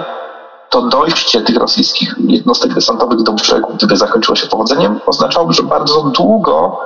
to 0.70 0.83
dojście 0.83 1.40
tych 1.40 1.57
rosyjskich 1.57 2.14
jednostek 2.18 2.74
desantowych 2.74 3.22
do 3.22 3.33
brzegu, 3.33 3.72
gdyby 3.74 3.96
zakończyło 3.96 4.37
się 4.37 4.46
powodzeniem, 4.46 5.00
oznaczałoby, 5.07 5.53
że 5.53 5.62
bardzo 5.62 6.03
długo 6.03 6.81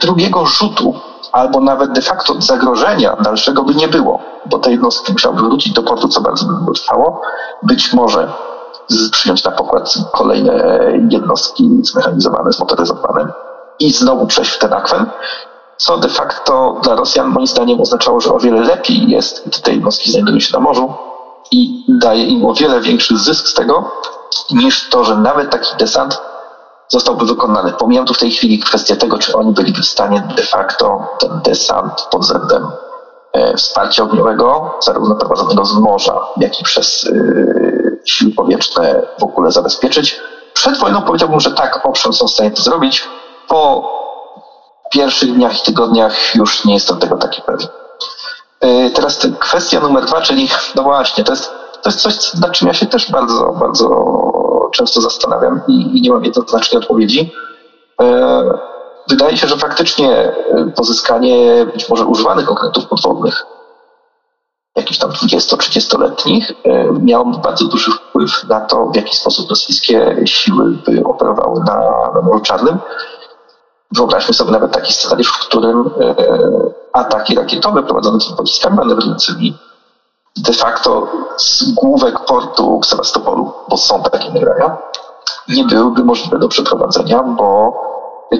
drugiego 0.00 0.46
rzutu 0.46 0.94
albo 1.32 1.60
nawet 1.60 1.92
de 1.92 2.02
facto 2.02 2.40
zagrożenia 2.40 3.16
dalszego 3.16 3.62
by 3.62 3.74
nie 3.74 3.88
było, 3.88 4.18
bo 4.46 4.58
te 4.58 4.70
jednostki 4.70 5.12
musiałyby 5.12 5.42
wrócić 5.42 5.72
do 5.72 5.82
portu, 5.82 6.08
co 6.08 6.20
bardzo 6.20 6.46
długo 6.46 6.72
trwało. 6.72 7.20
Być 7.62 7.92
może 7.92 8.32
przyjąć 9.12 9.44
na 9.44 9.50
pokład 9.50 9.94
kolejne 10.12 10.52
jednostki 11.10 11.70
zmechanizowane, 11.82 12.52
zmotoryzowane 12.52 13.32
i 13.78 13.92
znowu 13.92 14.26
przejść 14.26 14.50
w 14.50 14.58
ten 14.58 14.72
akwen, 14.72 15.06
co 15.76 15.98
de 15.98 16.08
facto 16.08 16.80
dla 16.82 16.94
Rosjan 16.94 17.28
moim 17.28 17.46
zdaniem 17.46 17.80
oznaczało, 17.80 18.20
że 18.20 18.34
o 18.34 18.38
wiele 18.38 18.60
lepiej 18.60 19.10
jest, 19.10 19.48
gdy 19.48 19.58
te 19.58 19.72
jednostki 19.72 20.10
znajdują 20.10 20.40
się 20.40 20.52
na 20.52 20.60
morzu 20.60 20.94
i 21.50 21.84
daje 21.88 22.24
im 22.24 22.46
o 22.46 22.54
wiele 22.54 22.80
większy 22.80 23.18
zysk 23.18 23.48
z 23.48 23.54
tego, 23.54 23.90
niż 24.50 24.88
to, 24.88 25.04
że 25.04 25.16
nawet 25.16 25.50
taki 25.50 25.76
desant 25.76 26.20
zostałby 26.92 27.26
wykonany. 27.26 27.72
Pomijam 27.72 28.06
tu 28.06 28.14
w 28.14 28.18
tej 28.18 28.30
chwili 28.30 28.58
kwestię 28.58 28.96
tego, 28.96 29.18
czy 29.18 29.36
oni 29.36 29.52
byliby 29.52 29.82
w 29.82 29.86
stanie 29.86 30.28
de 30.36 30.42
facto 30.42 31.08
ten 31.18 31.40
desant 31.44 32.08
pod 32.10 32.20
względem 32.20 32.70
e, 33.32 33.56
wsparcia 33.56 34.02
ogniowego, 34.02 34.78
zarówno 34.82 35.14
prowadzonego 35.14 35.64
z 35.64 35.74
morza, 35.74 36.26
jak 36.36 36.60
i 36.60 36.64
przez 36.64 37.04
e, 37.04 37.12
siły 38.04 38.32
powietrzne 38.32 39.02
w 39.18 39.22
ogóle 39.22 39.50
zabezpieczyć. 39.52 40.20
Przed 40.54 40.78
wojną 40.78 41.02
powiedziałbym, 41.02 41.40
że 41.40 41.50
tak, 41.50 41.80
owszem, 41.86 42.12
są 42.12 42.26
w 42.26 42.30
stanie 42.30 42.50
to 42.50 42.62
zrobić. 42.62 43.08
Po 43.48 43.90
pierwszych 44.90 45.34
dniach 45.34 45.60
i 45.60 45.62
tygodniach 45.62 46.34
już 46.34 46.64
nie 46.64 46.74
jestem 46.74 46.98
tego 46.98 47.16
taki 47.16 47.42
pewien. 47.42 47.68
E, 48.60 48.90
teraz 48.90 49.18
kwestia 49.38 49.80
numer 49.80 50.04
dwa, 50.04 50.20
czyli 50.20 50.48
no 50.74 50.82
właśnie, 50.82 51.24
to 51.24 51.32
jest, 51.32 51.61
to 51.82 51.90
jest 51.90 52.00
coś, 52.00 52.34
nad 52.34 52.52
czym 52.52 52.68
ja 52.68 52.74
się 52.74 52.86
też 52.86 53.10
bardzo, 53.10 53.52
bardzo 53.60 53.88
często 54.72 55.00
zastanawiam 55.00 55.60
i, 55.68 55.98
i 55.98 56.00
nie 56.00 56.10
mam 56.10 56.24
jednoznacznej 56.24 56.82
odpowiedzi. 56.82 57.32
E, 58.00 58.42
wydaje 59.08 59.36
się, 59.36 59.46
że 59.46 59.56
faktycznie 59.56 60.12
e, 60.12 60.34
pozyskanie 60.76 61.66
być 61.72 61.88
może 61.88 62.04
używanych 62.04 62.50
okrętów 62.50 62.86
podwodnych, 62.86 63.46
jakichś 64.76 64.98
tam 64.98 65.10
20-30-letnich, 65.10 66.52
e, 66.64 66.92
miałoby 66.92 67.38
bardzo 67.38 67.64
duży 67.64 67.90
wpływ 67.92 68.44
na 68.48 68.60
to, 68.60 68.86
w 68.86 68.96
jaki 68.96 69.16
sposób 69.16 69.50
rosyjskie 69.50 70.16
siły 70.24 70.78
by 70.86 71.04
operowały 71.04 71.60
na, 71.60 71.92
Morzu 72.22 72.40
Czarnym. 72.40 72.78
Wyobraźmy 73.96 74.34
sobie 74.34 74.50
nawet 74.50 74.72
taki 74.72 74.92
scenariusz, 74.92 75.28
w 75.28 75.46
którym 75.46 75.90
ataki 76.92 77.34
rakietowe 77.34 77.82
prowadzone 77.82 78.20
są 78.20 78.36
pociskami 78.36 78.76
manewrującymi 78.76 79.54
de 80.36 80.52
facto 80.52 81.06
z 81.36 81.72
główek 81.72 82.24
portu 82.24 82.80
w 82.80 82.86
Sewastopolu, 82.86 83.52
bo 83.68 83.76
są 83.76 84.02
takie 84.02 84.30
nagrania, 84.30 84.76
nie 85.48 85.64
byłyby 85.64 86.04
możliwe 86.04 86.38
do 86.38 86.48
przeprowadzenia, 86.48 87.22
bo 87.22 87.80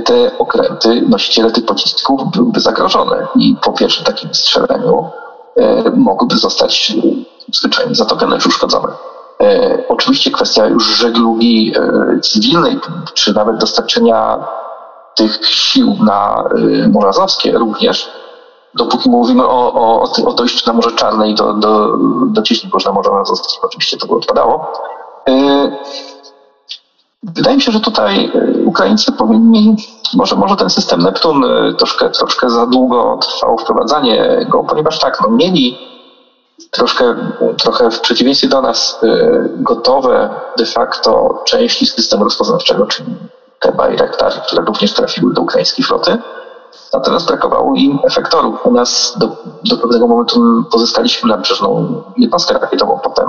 te 0.04 0.38
okręty, 0.38 1.02
nosiciele 1.08 1.50
tych 1.50 1.66
pocisków 1.66 2.30
byłyby 2.30 2.60
zagrożone 2.60 3.26
i 3.34 3.56
po 3.62 3.72
pierwszym 3.72 4.04
takim 4.04 4.34
strzeleniu 4.34 5.10
e, 5.56 5.90
mogłyby 5.90 6.36
zostać 6.36 6.90
e, 6.90 7.02
zwyczajnie 7.52 7.94
zatopione 7.94 8.38
czy 8.38 8.48
uszkodzone. 8.48 8.88
E, 9.42 9.78
oczywiście 9.88 10.30
kwestia 10.30 10.66
już 10.66 10.96
żeglugi 10.98 11.74
e, 11.76 12.20
cywilnej, 12.20 12.78
czy 13.14 13.34
nawet 13.34 13.56
dostarczenia 13.56 14.46
tych 15.14 15.46
sił 15.46 15.96
na 16.04 16.44
e, 16.84 16.88
Morze 16.88 17.08
Azowskie 17.08 17.52
również 17.52 18.10
dopóki 18.74 19.10
mówimy 19.10 19.46
o, 19.46 19.72
o, 19.74 20.02
o, 20.26 20.32
dojściu 20.32 20.66
na 20.66 20.72
Morze 20.72 20.92
Czarne 20.92 21.30
i 21.30 21.34
do, 21.34 21.52
do, 21.52 21.96
do 22.26 22.42
cieśni 22.42 22.70
na 22.86 22.92
Morze 22.92 23.10
Azowskie, 23.10 23.58
oczywiście 23.62 23.96
to 23.96 24.06
by 24.06 24.14
odpadało. 24.14 24.72
Y, 25.28 25.72
wydaje 27.22 27.56
mi 27.56 27.62
się, 27.62 27.72
że 27.72 27.80
tutaj 27.80 28.32
y, 28.34 28.64
Ukraińcy 28.66 29.12
powinni, 29.12 29.76
może, 30.14 30.36
może 30.36 30.56
ten 30.56 30.70
system 30.70 31.02
Neptun 31.02 31.44
y, 31.44 31.74
troszkę, 31.74 32.10
troszkę 32.10 32.50
za 32.50 32.66
długo 32.66 33.18
trwało 33.22 33.58
wprowadzanie 33.58 34.46
go, 34.48 34.64
ponieważ 34.64 34.98
tak, 34.98 35.20
no, 35.20 35.30
mieli 35.30 35.78
troszkę, 36.70 37.14
trochę 37.58 37.90
w 37.90 38.00
przeciwieństwie 38.00 38.48
do 38.48 38.62
nas 38.62 39.00
gotowe 39.56 40.30
de 40.56 40.66
facto 40.66 41.42
części 41.44 41.86
systemu 41.86 42.24
rozpoznawczego, 42.24 42.86
czyli 42.86 43.14
te 43.60 43.72
Bayraktary, 43.72 44.34
które 44.46 44.64
również 44.64 44.94
trafiły 44.94 45.34
do 45.34 45.42
ukraińskiej 45.42 45.84
floty. 45.84 46.18
Natomiast 46.92 47.26
brakowało 47.26 47.74
im 47.74 47.98
efektorów. 48.04 48.66
U 48.66 48.70
nas 48.70 49.14
do, 49.18 49.26
do 49.64 49.76
pewnego 49.76 50.06
momentu 50.06 50.64
pozyskaliśmy 50.72 51.28
nadbrzeżną 51.28 52.02
jednostkę 52.16 52.58
rakietową, 52.58 53.00
potem 53.02 53.26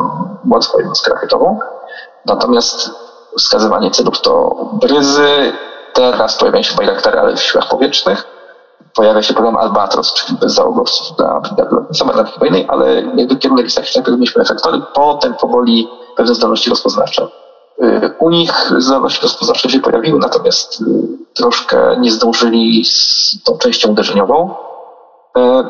łatwą 0.52 0.78
jednostkę 0.78 1.14
rakietową. 1.14 1.60
Natomiast 2.26 2.90
wskazywanie 3.38 3.92
celów 3.92 4.22
to 4.22 4.56
bryzy. 4.74 5.54
Teraz 5.94 6.38
pojawiają 6.38 6.64
się 6.64 6.76
Bayraktary, 6.76 7.20
ale 7.20 7.36
w 7.36 7.42
siłach 7.42 7.70
powietrznych. 7.70 8.26
Pojawia 8.96 9.22
się 9.22 9.34
program 9.34 9.58
Albatros, 9.58 10.14
czyli 10.14 10.38
bez 10.40 10.54
załogowców 10.54 11.18
dla 11.18 11.40
brigady 11.40 11.76
lotniczej 11.76 12.66
ale 12.68 13.02
jakby 13.02 13.36
kierunek 13.36 13.64
jest 13.66 13.76
taki, 13.76 13.92
najpierw 13.96 14.18
mieliśmy 14.18 14.42
efektory, 14.42 14.82
potem 14.94 15.34
powoli 15.34 15.90
pewne 16.16 16.36
zdolności 16.36 16.70
rozpoznawcze. 16.70 17.28
U 18.20 18.30
nich 18.30 18.72
gospodarcze 19.22 19.70
się 19.70 19.80
pojawiły, 19.80 20.20
natomiast 20.20 20.82
y, 20.82 20.86
troszkę 21.34 21.98
nie 22.00 22.12
zdążyli 22.12 22.86
z 22.86 23.38
tą 23.44 23.58
częścią 23.58 23.90
uderzeniową. 23.90 24.56
E, 25.38 25.64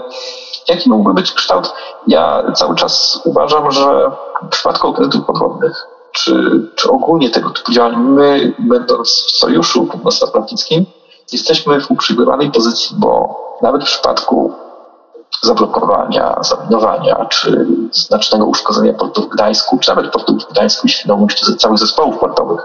jaki 0.67 0.89
mógłby 0.89 1.13
być 1.13 1.31
kształt? 1.31 1.73
Ja 2.07 2.51
cały 2.55 2.75
czas 2.75 3.21
uważam, 3.25 3.71
że 3.71 4.11
w 4.43 4.47
przypadku 4.49 4.87
okrętów 4.87 5.25
podwodnych, 5.25 5.87
czy, 6.11 6.61
czy 6.75 6.91
ogólnie 6.91 7.29
tego 7.29 7.49
typu 7.49 7.71
działań, 7.71 7.95
my, 7.97 8.53
będąc 8.59 9.09
w 9.09 9.31
sojuszu 9.31 9.85
północnoatlantyckim, 9.85 10.85
jesteśmy 11.31 11.81
w 11.81 11.91
uprzywilejowanej 11.91 12.51
pozycji, 12.51 12.95
bo 12.99 13.35
nawet 13.61 13.81
w 13.81 13.85
przypadku 13.85 14.53
zablokowania, 15.43 16.35
zaminowania, 16.41 17.25
czy 17.25 17.67
znacznego 17.91 18.45
uszkodzenia 18.45 18.93
portu 18.93 19.21
w 19.21 19.29
Gdańsku, 19.29 19.77
czy 19.77 19.89
nawet 19.89 20.11
portu 20.11 20.37
w 20.39 20.51
Gdańsku, 20.51 20.87
świadomość 20.87 21.55
całych 21.57 21.77
zespołów 21.77 22.19
portowych, 22.19 22.61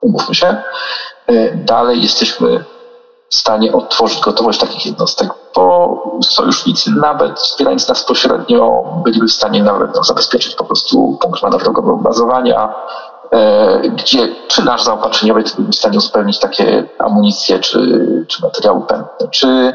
umówmy 0.00 0.34
się, 0.34 0.56
e, 1.26 1.56
dalej 1.56 2.02
jesteśmy 2.02 2.64
w 3.30 3.34
stanie 3.34 3.72
odtworzyć 3.72 4.20
gotowość 4.20 4.60
takich 4.60 4.86
jednostek, 4.86 5.30
bo 5.54 5.96
sojusznicy 6.22 6.90
nawet 6.90 7.40
wspierając 7.40 7.88
nas 7.88 8.04
pośrednio 8.04 8.84
byliby 9.04 9.26
w 9.26 9.32
stanie 9.32 9.62
nawet 9.62 9.94
nam 9.94 10.04
zabezpieczyć 10.04 10.54
po 10.54 10.64
prostu 10.64 11.18
punkt 11.20 11.42
manewrowego 11.42 11.96
bazowania, 11.96 12.74
e, 13.30 13.80
gdzie 13.80 14.28
czy 14.48 14.64
nasz 14.64 14.82
zaopatrzeniowiec 14.82 15.54
byłby 15.54 15.72
w 15.72 15.76
stanie 15.76 15.98
uzupełnić 15.98 16.38
takie 16.38 16.88
amunicje 16.98 17.58
czy, 17.58 17.78
czy 18.28 18.42
materiały 18.42 18.80
pędne, 18.80 19.28
czy 19.30 19.72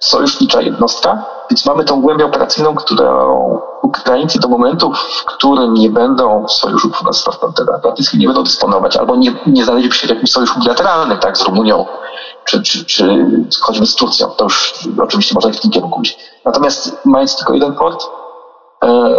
sojusznicza 0.00 0.62
jednostka, 0.62 1.24
więc 1.52 1.66
mamy 1.66 1.84
tą 1.84 2.00
głębię 2.00 2.26
operacyjną, 2.26 2.74
którą 2.74 3.60
Ukraińcy 3.82 4.40
do 4.40 4.48
momentu, 4.48 4.92
w 4.92 5.24
którym 5.24 5.74
nie 5.74 5.90
będą 5.90 6.46
w 6.46 6.52
sojuszu 6.52 6.90
północnoatlantyckim, 6.90 8.20
nie 8.20 8.26
będą 8.26 8.42
dysponować, 8.42 8.96
albo 8.96 9.16
nie, 9.16 9.34
nie 9.46 9.64
znaleźliby 9.64 9.94
się 9.94 10.06
w 10.06 10.10
jakimś 10.10 10.30
sojuszu 10.30 10.60
bilateralnym, 10.60 11.18
tak, 11.18 11.38
z 11.38 11.42
Rumunią, 11.42 11.86
czy, 12.44 12.62
czy, 12.62 12.84
czy 12.84 13.28
choćby 13.60 13.86
z 13.86 13.94
Turcją, 13.94 14.28
to 14.28 14.44
już 14.44 14.88
oczywiście 15.02 15.34
można 15.34 15.50
w 15.50 15.60
tym 15.60 15.70
kierunku 15.70 16.00
iść. 16.00 16.18
Natomiast 16.44 17.04
mając 17.04 17.36
tylko 17.36 17.54
jeden 17.54 17.74
port, 17.74 18.06
e, 18.84 19.16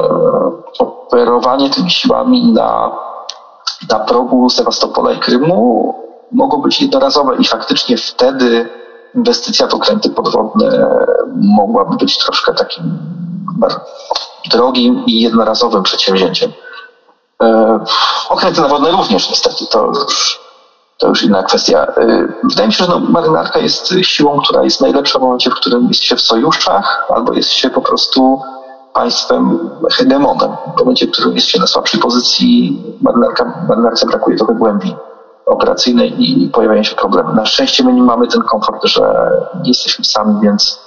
operowanie 0.80 1.69
tymi 1.69 1.91
siłami 1.91 2.54
na, 2.54 2.91
na 3.89 4.00
progu 4.00 4.50
Sewastopola 4.50 5.12
i 5.12 5.19
Krymu 5.19 5.93
mogło 6.32 6.60
być 6.60 6.82
jednorazowe 6.82 7.36
i 7.36 7.46
faktycznie 7.46 7.98
wtedy 7.98 8.69
inwestycja 9.15 9.67
w 9.67 9.73
okręty 9.73 10.10
podwodne 10.10 10.88
mogłaby 11.36 11.95
być 11.95 12.17
troszkę 12.17 12.54
takim 12.54 12.97
drogim 14.52 15.06
i 15.06 15.21
jednorazowym 15.21 15.84
przedsięwzięciem. 15.84 16.52
E, 17.43 17.80
okręty 18.30 18.62
nawodne 18.62 18.91
również 18.91 19.30
niestety, 19.30 19.65
to 19.71 19.86
już, 19.86 20.39
to 20.97 21.08
już 21.08 21.23
inna 21.23 21.43
kwestia. 21.43 21.86
E, 21.86 22.28
wydaje 22.43 22.67
mi 22.67 22.73
się, 22.73 22.84
że 22.84 22.91
no, 22.91 22.99
marynarka 22.99 23.60
jest 23.60 23.93
siłą, 24.02 24.39
która 24.39 24.63
jest 24.63 24.82
najlepsza 24.82 25.19
w 25.19 25.21
momencie, 25.21 25.49
w 25.49 25.56
którym 25.56 25.88
jest 25.88 26.04
się 26.04 26.15
w 26.15 26.21
sojuszach 26.21 27.06
albo 27.15 27.34
jest 27.34 27.49
się 27.49 27.69
po 27.69 27.82
prostu 27.82 28.41
państwem 28.93 29.69
hegemonem. 29.91 30.52
W 30.76 30.80
momencie, 30.80 31.08
w 31.08 31.12
którym 31.12 31.36
jest 31.36 31.47
się 31.47 31.60
na 31.60 31.67
słabszej 31.67 31.99
pozycji, 31.99 32.82
marynarka, 33.02 33.65
marynarce 33.67 34.06
brakuje 34.06 34.38
trochę 34.38 34.54
głębi 34.54 34.95
operacyjnej 35.45 36.13
i 36.17 36.49
pojawiają 36.49 36.84
się 36.84 36.95
problemy. 36.95 37.34
Na 37.34 37.45
szczęście 37.45 37.84
my 37.84 37.93
nie 37.93 38.03
mamy 38.03 38.27
ten 38.27 38.41
komfort, 38.41 38.86
że 38.86 39.29
jesteśmy 39.63 40.06
sami, 40.06 40.41
więc 40.41 40.79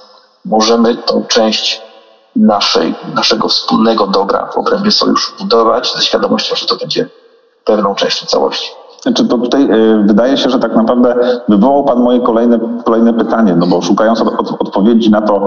możemy 0.45 0.97
tą 0.97 1.25
część 1.29 1.83
naszej, 2.37 2.95
naszego 3.15 3.49
wspólnego 3.49 4.07
dobra 4.07 4.47
w 4.47 4.59
obrębie 4.59 4.91
sojuszu 4.91 5.33
budować 5.39 5.93
ze 5.97 6.03
świadomością, 6.03 6.57
że 6.57 6.67
to 6.67 6.77
będzie 6.77 7.09
pewną 7.65 7.95
częścią 7.95 8.27
całości. 8.27 8.71
Znaczy 9.03 9.29
to 9.29 9.39
tutaj 9.39 9.63
y, 9.63 10.03
wydaje 10.07 10.37
się, 10.37 10.51
że 10.51 10.59
tak 10.59 10.77
naprawdę 10.77 11.41
wywołał 11.49 11.85
Pan 11.85 12.01
moje 12.01 12.21
kolejne, 12.21 12.59
kolejne 12.85 13.15
pytanie, 13.15 13.57
no 13.57 13.67
bo 13.67 13.83
szukając 13.83 14.21
od, 14.21 14.29
od, 14.29 14.61
odpowiedzi 14.61 15.11
na 15.11 15.23
to, 15.23 15.47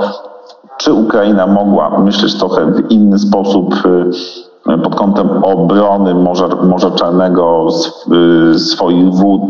czy 0.77 0.93
Ukraina 0.93 1.47
mogła 1.47 1.99
myśleć 1.99 2.35
trochę 2.35 2.65
w 2.65 2.91
inny 2.91 3.19
sposób 3.19 3.75
y, 3.85 4.48
pod 4.77 4.95
kątem 4.95 5.43
obrony 5.43 6.15
Morza, 6.15 6.47
Morza 6.47 6.91
Czarnego, 6.91 7.67
y, 8.55 8.59
swoich 8.59 9.13
wód, 9.13 9.41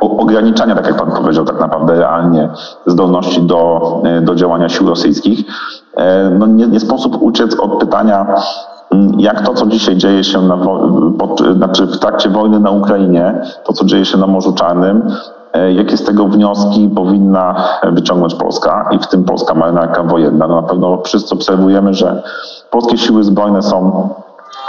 ograniczania, 0.00 0.74
tak 0.74 0.86
jak 0.86 0.96
Pan 0.96 1.12
powiedział, 1.12 1.44
tak 1.44 1.60
naprawdę 1.60 1.94
realnie 1.94 2.48
zdolności 2.86 3.42
do, 3.42 3.80
do 4.22 4.34
działania 4.34 4.68
sił 4.68 4.88
rosyjskich, 4.88 5.44
E, 5.96 6.30
no 6.30 6.46
nie, 6.46 6.66
nie 6.66 6.80
sposób 6.80 7.22
uciec 7.22 7.60
od 7.60 7.78
pytania, 7.80 8.26
mm, 8.90 9.20
jak 9.20 9.46
to, 9.46 9.54
co 9.54 9.66
dzisiaj 9.66 9.96
dzieje 9.96 10.24
się 10.24 10.42
na, 10.42 10.58
pod, 11.18 11.40
znaczy 11.56 11.86
w 11.86 11.98
trakcie 11.98 12.28
wojny 12.28 12.60
na 12.60 12.70
Ukrainie, 12.70 13.42
to, 13.64 13.72
co 13.72 13.84
dzieje 13.84 14.04
się 14.04 14.18
na 14.18 14.26
Morzu 14.26 14.52
Czarnym, 14.52 15.02
e, 15.52 15.72
jakie 15.72 15.96
z 15.96 16.04
tego 16.04 16.28
wnioski 16.28 16.90
powinna 16.94 17.54
wyciągnąć 17.92 18.34
Polska 18.34 18.88
i 18.90 18.98
w 18.98 19.06
tym 19.06 19.24
polska 19.24 19.54
marynarka 19.54 20.02
wojenna. 20.02 20.46
No 20.46 20.60
na 20.60 20.68
pewno 20.68 21.02
wszyscy 21.04 21.34
obserwujemy, 21.34 21.94
że 21.94 22.22
polskie 22.70 22.98
siły 22.98 23.24
zbrojne 23.24 23.62
są 23.62 24.08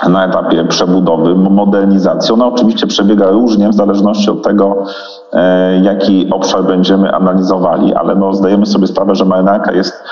na 0.09 0.25
etapie 0.25 0.65
przebudowy, 0.65 1.35
modernizacji. 1.35 2.33
Ona 2.33 2.47
oczywiście 2.47 2.87
przebiega 2.87 3.25
różnie 3.25 3.69
w 3.69 3.73
zależności 3.73 4.29
od 4.29 4.43
tego, 4.43 4.83
e, 5.33 5.79
jaki 5.81 6.29
obszar 6.31 6.63
będziemy 6.63 7.15
analizowali, 7.15 7.93
ale 7.93 8.15
no 8.15 8.33
zdajemy 8.33 8.65
sobie 8.65 8.87
sprawę, 8.87 9.15
że 9.15 9.25
marynarka 9.25 9.71
jest 9.71 10.03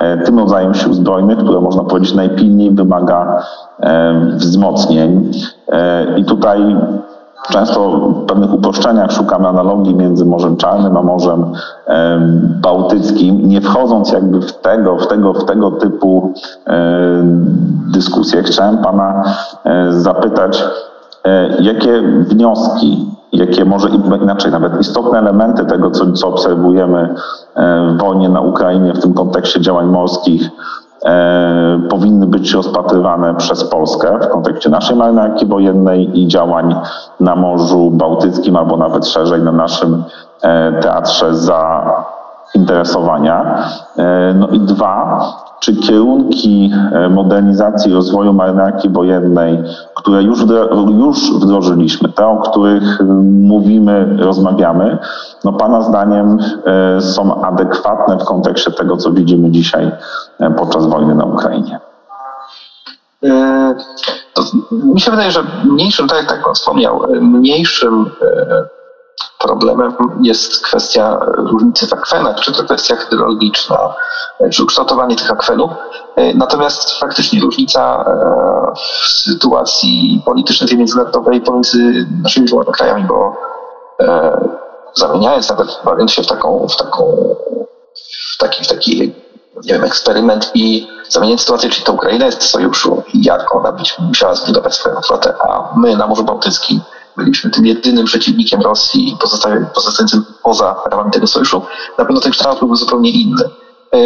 e, 0.00 0.18
tym 0.18 0.38
rodzajem 0.38 0.74
sił 0.74 0.94
zbrojnych, 0.94 1.38
które 1.38 1.60
można 1.60 1.84
powiedzieć 1.84 2.14
najpilniej 2.14 2.70
wymaga 2.70 3.42
e, 3.80 4.14
wzmocnień. 4.36 5.30
I 6.16 6.24
tutaj 6.24 6.76
Często 7.50 7.90
w 7.90 8.26
pewnych 8.26 8.54
uproszczeniach 8.54 9.12
szukamy 9.12 9.48
analogii 9.48 9.94
między 9.94 10.24
Morzem 10.24 10.56
Czarnym 10.56 10.96
a 10.96 11.02
Morzem 11.02 11.52
Bałtyckim, 12.62 13.48
nie 13.48 13.60
wchodząc 13.60 14.12
jakby 14.12 14.40
w 14.40 14.52
tego, 14.52 14.96
w 14.96 15.06
tego, 15.06 15.32
w 15.32 15.44
tego 15.44 15.70
typu 15.70 16.32
dyskusje. 17.92 18.42
Chciałem 18.42 18.78
Pana 18.78 19.24
e, 19.64 19.92
zapytać, 19.92 20.64
e, 21.24 21.62
jakie 21.62 22.02
wnioski, 22.02 23.06
jakie 23.32 23.64
może 23.64 23.88
inaczej, 24.22 24.52
nawet 24.52 24.80
istotne 24.80 25.18
elementy 25.18 25.64
tego, 25.64 25.90
co, 25.90 26.12
co 26.12 26.28
obserwujemy 26.28 27.14
e, 27.54 27.86
w 27.86 27.98
wojnie 27.98 28.28
na 28.28 28.40
Ukrainie 28.40 28.94
w 28.94 29.00
tym 29.02 29.14
kontekście 29.14 29.60
działań 29.60 29.86
morskich, 29.86 30.42
e, 30.42 30.50
powinny 31.90 32.26
być 32.26 32.52
rozpatrywane 32.52 33.34
przez 33.34 33.64
Polskę 33.64 34.18
w 34.22 34.28
kontekście 34.28 34.70
naszej 34.70 34.96
marynarki 34.96 35.46
wojennej 35.46 36.20
i 36.20 36.28
działań 36.28 36.74
na 37.20 37.36
Morzu 37.36 37.90
Bałtyckim 37.90 38.56
albo 38.56 38.76
nawet 38.76 39.06
szerzej 39.06 39.42
na 39.42 39.52
naszym 39.52 40.04
e, 40.42 40.72
teatrze 40.80 41.34
zainteresowania. 41.34 43.64
E, 43.98 44.34
no 44.34 44.48
i 44.48 44.60
dwa, 44.60 45.20
czy 45.60 45.76
kierunki 45.76 46.70
e, 46.92 47.08
modernizacji 47.08 47.90
i 47.90 47.94
rozwoju 47.94 48.32
marynarki 48.32 48.88
wojennej, 48.88 49.62
które 49.94 50.22
już, 50.22 50.44
już 50.98 51.32
wdrożyliśmy, 51.32 52.08
te, 52.08 52.26
o 52.26 52.36
których 52.36 53.00
mówimy, 53.24 54.16
rozmawiamy, 54.18 54.98
no 55.44 55.52
Pana 55.52 55.82
zdaniem 55.82 56.38
są 57.00 57.42
adekwatne 57.42 58.18
w 58.18 58.24
kontekście 58.24 58.70
tego, 58.70 58.96
co 58.96 59.10
widzimy 59.10 59.50
dzisiaj 59.50 59.90
podczas 60.56 60.86
wojny 60.86 61.14
na 61.14 61.24
Ukrainie? 61.24 61.80
E, 63.24 63.74
to 64.34 64.42
mi 64.70 65.00
się 65.00 65.10
wydaje, 65.10 65.30
że 65.30 65.42
mniejszym, 65.64 66.08
tak 66.08 66.30
jak 66.30 66.44
Pan 66.44 66.54
wspomniał, 66.54 67.02
mniejszym 67.20 68.10
e, 68.22 68.77
problemem 69.38 69.94
jest 70.22 70.62
kwestia 70.64 71.18
różnicy 71.36 71.86
w 71.86 71.92
akwenach, 71.92 72.40
czy 72.40 72.52
to 72.52 72.64
kwestia 72.64 72.96
hydrologiczna, 72.96 73.94
e, 74.40 74.50
czy 74.50 74.62
ukształtowanie 74.62 75.16
tych 75.16 75.30
akwenów. 75.30 75.70
Natomiast 76.34 76.98
faktycznie 76.98 77.40
różnica 77.40 78.04
w 78.76 79.08
sytuacji 79.08 80.22
politycznej 80.24 80.72
i 80.72 80.76
międzynarodowej 80.76 81.40
pomiędzy 81.40 82.06
naszymi 82.22 82.46
dwoma 82.46 82.64
krajami, 82.64 83.04
bo 83.04 83.36
zamieniając 84.94 85.48
nawet, 85.48 85.80
bawiąc 85.84 86.12
się 86.12 86.22
w 86.22 86.26
taką, 86.26 86.66
w 86.68 86.76
taką, 86.76 87.36
w 88.34 88.38
taki, 88.38 88.64
w 88.64 88.68
taki 88.68 89.14
nie 89.64 89.72
wiem, 89.72 89.84
eksperyment 89.84 90.50
i 90.54 90.88
zamienić 91.08 91.40
sytuację, 91.40 91.70
czyli 91.70 91.84
to 91.84 91.92
Ukraina 91.92 92.26
jest 92.26 92.42
w 92.42 92.46
sojuszu 92.46 93.02
i 93.14 93.24
jak 93.24 93.54
ona 93.54 93.72
być 93.72 93.98
musiała 93.98 94.34
zbudować 94.34 94.74
swoją 94.74 95.00
flotę, 95.00 95.34
a 95.48 95.74
my 95.76 95.96
na 95.96 96.06
Morzu 96.06 96.24
Bałtyckim 96.24 96.80
byliśmy 97.18 97.50
tym 97.50 97.66
jedynym 97.66 98.06
przeciwnikiem 98.06 98.60
Rosji 98.60 99.16
pozostającym 99.74 100.24
poza 100.42 100.76
ramami 100.90 101.10
tego 101.10 101.26
sojuszu, 101.26 101.62
na 101.98 102.04
pewno 102.04 102.20
ten 102.20 102.32
kształt 102.32 102.58
byłby 102.58 102.76
zupełnie 102.76 103.10
inny. 103.10 103.44
E, 103.94 103.98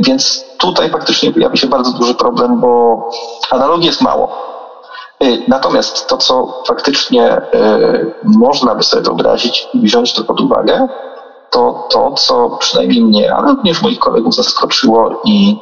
więc 0.00 0.44
tutaj 0.58 0.90
faktycznie 0.90 1.32
pojawi 1.32 1.58
się 1.58 1.66
bardzo 1.66 1.92
duży 1.92 2.14
problem, 2.14 2.60
bo 2.60 3.02
analogii 3.50 3.86
jest 3.86 4.00
mało. 4.00 4.50
E, 5.20 5.26
natomiast 5.48 6.06
to, 6.08 6.16
co 6.16 6.62
faktycznie 6.66 7.26
e, 7.30 7.42
można 8.24 8.74
by 8.74 8.82
sobie 8.82 9.02
wyobrazić 9.02 9.68
i 9.74 9.80
wziąć 9.80 10.12
to 10.12 10.24
pod 10.24 10.40
uwagę, 10.40 10.88
to 11.50 11.88
to, 11.90 12.12
co 12.12 12.50
przynajmniej 12.50 13.02
mnie, 13.02 13.34
ale 13.34 13.48
również 13.48 13.82
moich 13.82 13.98
kolegów 13.98 14.34
zaskoczyło 14.34 15.20
i 15.24 15.56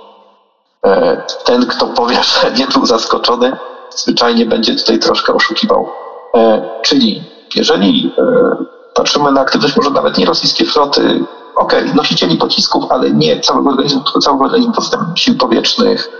ten, 1.44 1.66
kto 1.66 1.86
powie, 1.86 2.16
że 2.42 2.52
nie 2.52 2.66
był 2.66 2.86
zaskoczony, 2.86 3.56
zwyczajnie 3.90 4.46
będzie 4.46 4.74
tutaj 4.74 4.98
troszkę 4.98 5.34
oszukiwał. 5.34 5.88
E, 6.34 6.70
czyli 6.82 7.22
jeżeli 7.54 8.14
e, 8.18 8.56
patrzymy 8.94 9.32
na 9.32 9.40
aktywność 9.40 9.76
może 9.76 9.90
nawet 9.90 10.18
nie 10.18 10.26
rosyjskiej 10.26 10.66
floty, 10.66 11.24
okej, 11.56 11.82
okay, 11.82 11.94
nosicieli 11.94 12.36
pocisków, 12.36 12.84
ale 12.90 13.10
nie 13.10 13.40
całego 13.40 13.70
organizmu, 13.70 14.00
tylko 14.00 14.20
całego 14.20 14.44
organizmu 14.44 14.72
sił 15.16 15.38
powietrznych, 15.38 16.10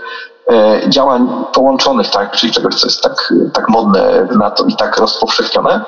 działań 0.87 1.45
połączonych, 1.53 2.09
tak, 2.09 2.31
czyli 2.31 2.53
czegoś, 2.53 2.75
co 2.75 2.87
jest 2.87 3.01
tak, 3.01 3.33
tak 3.53 3.69
modne 3.69 4.27
w 4.31 4.35
NATO 4.35 4.65
i 4.65 4.75
tak 4.75 4.97
rozpowszechnione, 4.97 5.81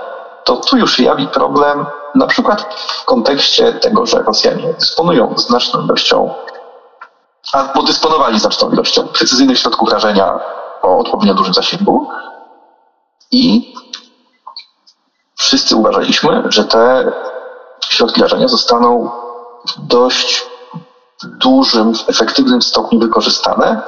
to 0.44 0.56
tu 0.56 0.78
już 0.78 1.00
jawi 1.00 1.28
problem 1.28 1.86
na 2.16 2.28
przykład 2.28 2.74
w 2.74 3.06
kontekście 3.06 3.74
tego, 3.74 4.06
że 4.06 4.24
Rosjanie 4.24 4.74
dysponują 4.80 5.34
znaczną 5.38 5.86
ilością, 5.86 6.34
albo 7.54 7.84
dysponowali 7.84 8.40
znaczną 8.40 8.72
ilością 8.72 9.08
precyzyjnych 9.08 9.60
środków 9.60 9.92
rażenia 9.92 10.40
o 10.82 10.98
odpowiednio 10.98 11.34
dużym 11.34 11.54
zasięgu 11.54 12.08
i 13.32 13.74
wszyscy 15.42 15.76
uważaliśmy, 15.76 16.44
że 16.50 16.66
te 16.66 17.12
środki 17.90 18.22
rażenia 18.22 18.48
zostaną 18.48 19.12
w 19.68 19.88
dość 19.88 20.46
dużym, 21.24 21.94
efektywnym 22.08 22.62
stopniu 22.62 23.00
wykorzystane, 23.00 23.82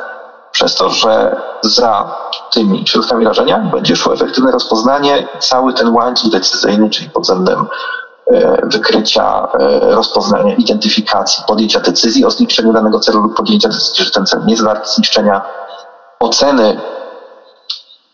przez 0.51 0.75
to, 0.75 0.89
że 0.89 1.41
za 1.61 2.15
tymi 2.51 2.87
środkami 2.87 3.25
rażenia 3.25 3.59
będzie 3.59 3.95
szło 3.95 4.13
efektywne 4.13 4.51
rozpoznanie, 4.51 5.27
cały 5.39 5.73
ten 5.73 5.95
łańcuch 5.95 6.31
decyzyjny, 6.31 6.89
czyli 6.89 7.09
pod 7.09 7.23
względem 7.23 7.67
e, 8.27 8.67
wykrycia, 8.67 9.47
e, 9.59 9.79
rozpoznania, 9.95 10.55
identyfikacji, 10.55 11.43
podjęcia 11.47 11.79
decyzji 11.79 12.25
o 12.25 12.31
zniszczeniu 12.31 12.73
danego 12.73 12.99
celu 12.99 13.19
lub 13.19 13.37
podjęcia 13.37 13.69
decyzji, 13.69 14.05
że 14.05 14.11
ten 14.11 14.25
cel 14.25 14.45
nie 14.45 14.53
jest 14.53 14.95
zniszczenia, 14.95 15.41
oceny 16.19 16.81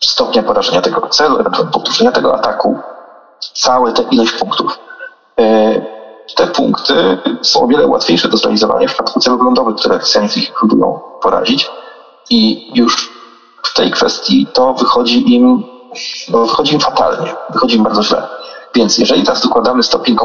stopnia 0.04 0.44
porażenia 0.44 0.82
tego 0.82 1.08
celu, 1.08 1.40
ewentualnie 1.40 1.72
powtórzenia 1.72 2.12
tego 2.12 2.36
ataku, 2.36 2.80
całe 3.54 3.94
te 3.94 4.02
ilość 4.02 4.32
punktów. 4.32 4.80
E, 5.40 5.82
te 6.36 6.48
punkty 6.48 7.18
są 7.42 7.62
o 7.62 7.68
wiele 7.68 7.88
łatwiejsze 7.88 8.30
do 8.30 8.38
zrealizowania 8.38 8.88
w 8.88 8.92
przypadku 8.92 9.20
celów 9.20 9.42
lądowych, 9.42 9.76
które 9.76 10.00
w 10.00 10.08
tej 10.08 10.52
próbują 10.60 11.00
porazić 11.22 11.70
i 12.30 12.72
już 12.74 13.10
w 13.64 13.74
tej 13.74 13.92
kwestii 13.92 14.48
to 14.54 14.74
wychodzi 14.74 15.36
im, 15.36 15.64
no 16.30 16.46
wychodzi 16.46 16.74
im 16.74 16.80
fatalnie, 16.80 17.36
wychodzi 17.50 17.76
im 17.76 17.84
bardzo 17.84 18.04
źle. 18.04 18.28
Więc 18.76 18.98
jeżeli 18.98 19.24
teraz 19.24 19.42
dokładamy 19.42 19.84
stopień 19.84 20.18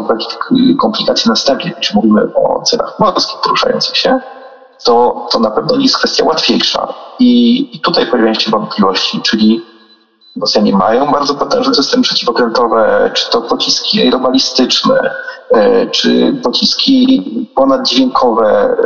komplikacji 0.80 1.28
następnych, 1.28 1.76
jeśli 1.76 1.96
mówimy 1.96 2.22
o 2.34 2.62
celach 2.62 2.98
morskich 2.98 3.40
poruszających 3.40 3.96
się, 3.96 4.20
to, 4.84 5.26
to 5.30 5.38
na 5.38 5.50
pewno 5.50 5.76
jest 5.78 5.98
kwestia 5.98 6.24
łatwiejsza. 6.24 6.94
I, 7.18 7.76
i 7.76 7.80
tutaj 7.80 8.06
pojawiają 8.06 8.34
się 8.34 8.50
wątpliwości, 8.50 9.20
czyli 9.22 9.64
Rosjanie 10.40 10.76
mają 10.76 11.12
bardzo 11.12 11.34
potężne 11.34 11.74
systemy 11.74 12.02
przeciwokrętowe, 12.02 13.10
czy 13.14 13.30
to 13.30 13.42
pociski 13.42 14.02
aerobalistyczne, 14.02 15.14
e, 15.50 15.86
czy 15.86 16.40
pociski 16.42 17.22
ponaddźwiękowe, 17.54 18.50
e, 18.50 18.76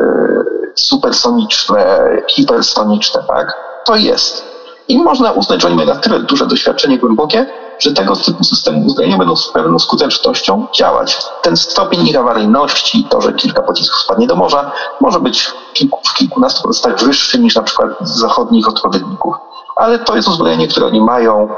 supersoniczne, 0.75 2.11
hipersoniczne, 2.31 3.23
tak? 3.29 3.55
To 3.85 3.97
jest. 3.97 4.45
I 4.89 4.99
można 4.99 5.33
uznać, 5.33 5.63
że 5.63 5.69
oni 5.69 5.77
mają 5.77 5.89
na 5.89 5.97
tyle 5.97 6.21
duże 6.21 6.47
doświadczenie 6.47 6.99
głębokie, 6.99 7.47
że 7.79 7.93
tego 7.93 8.17
typu 8.17 8.45
systemy 8.45 8.87
uzbrojenia 8.87 9.19
będą 9.19 9.37
z 9.37 9.53
pewną 9.53 9.79
skutecznością 9.79 10.67
działać. 10.75 11.19
Ten 11.43 11.57
stopień 11.57 12.09
ich 12.09 12.17
awaryjności, 12.17 13.07
to, 13.11 13.21
że 13.21 13.33
kilka 13.33 13.63
pocisków 13.63 14.01
spadnie 14.01 14.27
do 14.27 14.37
morza, 14.37 14.73
może 15.01 15.21
być 15.21 15.51
kilku, 15.73 16.01
w 16.09 16.15
kilkunastu 16.15 16.63
pozostać 16.63 17.05
wyższy 17.05 17.39
niż 17.39 17.55
na 17.55 17.63
przykład 17.63 17.91
zachodnich 18.01 18.69
odpowiedników. 18.69 19.35
Ale 19.79 19.99
to 19.99 20.17
jest 20.17 20.29
uzbrojenie, 20.29 20.69
które 20.69 20.87
oni 20.87 21.01
mają 21.01 21.49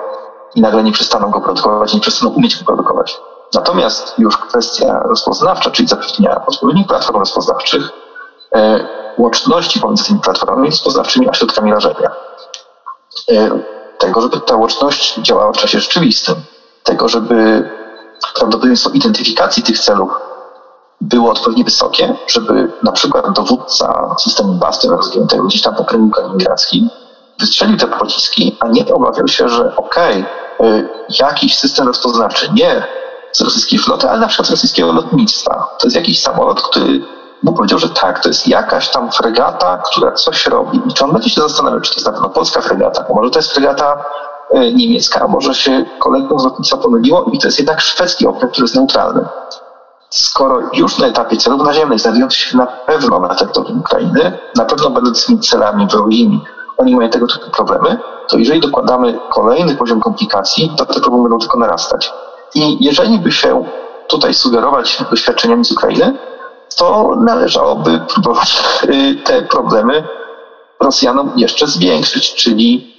i 0.54 0.60
nagle 0.60 0.82
nie 0.82 0.92
przestaną 0.92 1.30
go 1.30 1.40
produkować, 1.40 1.94
nie 1.94 2.00
przestaną 2.00 2.32
umieć 2.32 2.58
go 2.58 2.64
produkować. 2.64 3.20
Natomiast 3.54 4.14
już 4.18 4.36
kwestia 4.36 5.00
rozpoznawcza, 5.04 5.70
czyli 5.70 5.88
zapewnienia 5.88 6.46
odpowiednich 6.46 6.86
platform 6.86 7.18
rozpoznawczych, 7.18 7.90
e, 8.54 8.86
łączności 9.18 9.80
pomiędzy 9.80 10.04
tymi 10.04 10.20
platformami 10.20 10.70
rozpoznawczymi 10.70 11.28
a 11.28 11.34
środkami 11.34 11.72
rażenia. 11.72 12.10
E, 13.30 13.60
tego, 13.98 14.20
żeby 14.20 14.40
ta 14.40 14.56
łączność 14.56 15.18
działała 15.18 15.52
w 15.52 15.56
czasie 15.56 15.80
rzeczywistym, 15.80 16.34
tego, 16.84 17.08
żeby 17.08 17.70
prawdopodobieństwo 18.34 18.90
identyfikacji 18.90 19.62
tych 19.62 19.78
celów 19.78 20.10
było 21.00 21.30
odpowiednio 21.30 21.64
wysokie, 21.64 22.16
żeby 22.26 22.72
na 22.82 22.92
przykład 22.92 23.32
dowódca 23.32 24.14
systemu 24.18 24.52
Bastion 24.52 24.96
rozwiniętego 24.96 25.44
gdzieś 25.44 25.62
tam 25.62 25.74
po 25.74 25.84
kręgu 25.84 26.10
kaliningradzkim 26.10 26.90
wystrzelił 27.40 27.76
te 27.76 27.86
pociski, 27.86 28.56
a 28.60 28.68
nie 28.68 28.94
obawiał 28.94 29.28
się, 29.28 29.48
że 29.48 29.76
okej, 29.76 30.24
okay, 30.58 30.88
jakiś 31.18 31.58
system 31.58 31.86
rozpoznawczy, 31.86 32.52
nie 32.52 32.86
z 33.32 33.40
rosyjskiej 33.40 33.78
floty, 33.78 34.10
ale 34.10 34.20
na 34.20 34.26
przykład 34.26 34.48
z 34.48 34.50
rosyjskiego 34.50 34.92
lotnictwa. 34.92 35.76
To 35.78 35.86
jest 35.86 35.96
jakiś 35.96 36.22
samolot, 36.22 36.62
który 36.62 37.00
bo 37.42 37.52
powiedział, 37.52 37.78
że 37.78 37.88
tak, 37.88 38.22
to 38.22 38.28
jest 38.28 38.48
jakaś 38.48 38.88
tam 38.88 39.12
fregata, 39.12 39.82
która 39.90 40.12
coś 40.12 40.46
robi. 40.46 40.80
I 40.86 40.92
czy 40.92 41.04
on 41.04 41.12
będzie 41.12 41.30
się 41.30 41.40
zastanawiał, 41.40 41.80
czy 41.80 41.90
to 41.90 41.96
jest 41.96 42.06
na 42.06 42.12
pewno 42.12 42.28
polska 42.28 42.60
fregata, 42.60 43.04
a 43.10 43.14
może 43.14 43.30
to 43.30 43.38
jest 43.38 43.52
fregata 43.52 44.04
e, 44.50 44.72
niemiecka, 44.72 45.20
a 45.20 45.28
może 45.28 45.54
się 45.54 45.84
kolegą 45.98 46.38
z 46.38 46.44
lotnictwa 46.44 46.76
pomyliło 46.76 47.24
i 47.32 47.38
to 47.38 47.48
jest 47.48 47.58
jednak 47.58 47.80
szwedzki 47.80 48.26
okręt, 48.26 48.52
który 48.52 48.64
jest 48.64 48.74
neutralny. 48.74 49.24
Skoro 50.10 50.60
już 50.72 50.98
na 50.98 51.06
etapie 51.06 51.36
celów 51.36 51.62
naziemnych 51.62 52.00
znajdując 52.00 52.34
się 52.34 52.56
na 52.56 52.66
pewno 52.66 53.20
na 53.20 53.34
terytorium 53.34 53.80
Ukrainy, 53.80 54.38
na 54.56 54.64
pewno 54.64 54.90
będącymi 54.90 55.40
celami 55.40 55.86
wrogimi, 55.86 56.44
oni 56.80 56.96
mają 56.96 57.10
tego 57.10 57.26
typu 57.26 57.50
problemy, 57.50 57.98
to 58.28 58.38
jeżeli 58.38 58.60
dokładamy 58.60 59.18
kolejny 59.30 59.74
poziom 59.76 60.00
komplikacji, 60.00 60.72
to 60.76 60.86
te 60.86 61.00
problemy 61.00 61.22
będą 61.22 61.38
tylko 61.38 61.58
narastać. 61.58 62.12
I 62.54 62.84
jeżeli 62.84 63.18
by 63.18 63.32
się 63.32 63.64
tutaj 64.08 64.34
sugerować 64.34 65.04
doświadczeniami 65.10 65.64
z 65.64 65.72
Ukrainy, 65.72 66.18
to 66.76 67.16
należałoby 67.16 68.00
próbować 68.14 68.62
y, 68.84 69.14
te 69.24 69.42
problemy 69.42 70.08
Rosjanom 70.80 71.32
jeszcze 71.36 71.66
zwiększyć, 71.66 72.34
czyli 72.34 72.94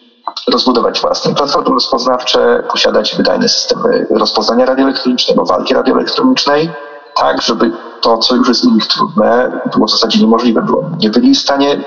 rozbudować 0.51 1.01
własne 1.01 1.35
platformy 1.35 1.73
rozpoznawcze, 1.73 2.63
posiadać 2.71 3.15
wydajne 3.15 3.49
systemy 3.49 4.07
rozpoznania 4.09 4.65
radioelektronicznego, 4.65 5.45
walki 5.45 5.73
radioelektronicznej, 5.73 6.69
tak, 7.15 7.41
żeby 7.41 7.71
to, 8.01 8.17
co 8.17 8.35
już 8.35 8.47
jest 8.47 8.63
nich 8.63 8.87
trudne, 8.87 9.61
było 9.73 9.87
w 9.87 9.91
zasadzie 9.91 10.19
niemożliwe. 10.19 10.65
Nie 10.99 11.09
byli 11.09 11.35
w 11.35 11.39
stanie 11.39 11.83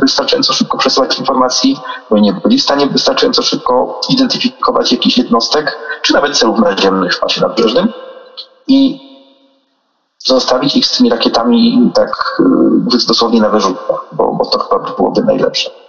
wystarczająco 0.00 0.52
szybko 0.52 0.78
przesyłać 0.78 1.18
informacji, 1.18 1.80
bo 2.10 2.18
nie 2.18 2.32
byli 2.32 2.58
w 2.58 2.62
stanie 2.62 2.86
wystarczająco 2.86 3.42
szybko 3.42 4.00
identyfikować 4.08 4.92
jakichś 4.92 5.18
jednostek, 5.18 5.78
czy 6.02 6.12
nawet 6.12 6.38
celów 6.38 6.58
naziemnych 6.58 7.14
w 7.14 7.20
pasie 7.20 7.40
nadbrzeżnym. 7.40 7.92
I 8.68 9.00
zostawić 10.18 10.76
ich 10.76 10.86
z 10.86 10.96
tymi 10.96 11.10
rakietami 11.10 11.90
tak 11.94 12.40
y, 12.94 13.06
dosłownie 13.06 13.40
na 13.40 13.48
wyrzutkach, 13.48 14.06
bo, 14.12 14.32
bo 14.32 14.44
to 14.44 14.58
chyba 14.58 14.94
byłoby 14.96 15.22
najlepsze. 15.22 15.83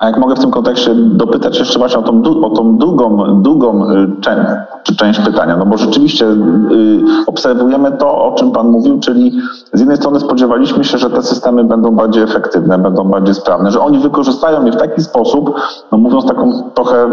A 0.00 0.06
jak 0.06 0.18
mogę 0.18 0.34
w 0.34 0.40
tym 0.40 0.50
kontekście 0.50 0.94
dopytać 0.94 1.58
jeszcze 1.58 1.78
właśnie 1.78 1.98
o 1.98 2.02
tą, 2.02 2.22
o 2.42 2.50
tą 2.50 2.78
drugą, 2.78 3.40
drugą 3.42 3.90
y, 3.90 4.20
część, 4.20 4.40
czy 4.82 4.96
część 4.96 5.20
pytania, 5.20 5.56
no 5.56 5.66
bo 5.66 5.76
rzeczywiście 5.76 6.26
y, 6.26 7.00
obserwujemy 7.26 7.92
to, 7.92 8.24
o 8.24 8.34
czym 8.34 8.50
Pan 8.50 8.68
mówił, 8.68 9.00
czyli 9.00 9.32
z 9.72 9.80
jednej 9.80 9.96
strony 9.96 10.20
spodziewaliśmy 10.20 10.84
się, 10.84 10.98
że 10.98 11.10
te 11.10 11.22
systemy 11.22 11.64
będą 11.64 11.90
bardziej 11.90 12.22
efektywne, 12.22 12.78
będą 12.78 13.04
bardziej 13.04 13.34
sprawne, 13.34 13.70
że 13.70 13.80
oni 13.80 13.98
wykorzystają 13.98 14.64
je 14.64 14.72
w 14.72 14.76
taki 14.76 15.02
sposób, 15.02 15.54
no 15.92 15.98
mówiąc 15.98 16.26
taką 16.26 16.70
trochę 16.74 17.10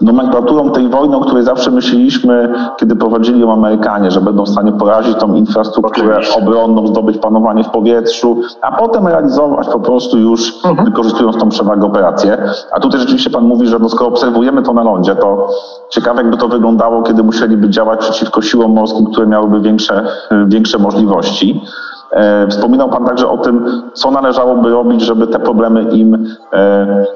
nomenklaturą 0.00 0.70
tej 0.70 0.88
wojny, 0.88 1.16
o 1.16 1.20
której 1.20 1.44
zawsze 1.44 1.70
myśleliśmy, 1.70 2.54
kiedy 2.76 2.96
prowadzili 2.96 3.40
ją 3.40 3.52
Amerykanie, 3.52 4.10
że 4.10 4.20
będą 4.20 4.44
w 4.44 4.48
stanie 4.48 4.72
porazić 4.72 5.18
tą 5.18 5.34
infrastrukturę 5.34 6.20
obronną, 6.36 6.86
zdobyć 6.86 7.18
panowanie 7.18 7.64
w 7.64 7.70
powietrzu, 7.70 8.36
a 8.60 8.72
potem 8.72 9.06
realizować 9.06 9.68
po 9.68 9.80
prostu 9.80 10.18
już 10.18 10.64
mhm. 10.64 10.84
wykorzystując 10.84 11.36
tą 11.36 11.48
przewagę 11.48 11.86
operacji. 11.86 12.23
A 12.72 12.80
tutaj 12.80 13.00
rzeczywiście 13.00 13.30
Pan 13.30 13.44
mówi, 13.44 13.66
że 13.66 13.78
no 13.78 13.88
skoro 13.88 14.06
obserwujemy 14.06 14.62
to 14.62 14.72
na 14.72 14.82
lądzie, 14.82 15.16
to 15.16 15.48
ciekawe 15.90 16.22
jakby 16.22 16.36
to 16.36 16.48
wyglądało, 16.48 17.02
kiedy 17.02 17.22
musieliby 17.22 17.70
działać 17.70 18.00
przeciwko 18.00 18.42
siłom 18.42 18.72
morskim, 18.72 19.06
które 19.06 19.26
miałyby 19.26 19.60
większe, 19.60 20.06
większe 20.46 20.78
możliwości. 20.78 21.60
E, 22.12 22.48
wspominał 22.48 22.88
Pan 22.88 23.04
także 23.04 23.28
o 23.28 23.38
tym, 23.38 23.82
co 23.94 24.10
należałoby 24.10 24.70
robić, 24.70 25.02
żeby 25.02 25.26
te 25.26 25.38
problemy 25.38 25.82
im 25.82 26.26
e, 26.52 27.06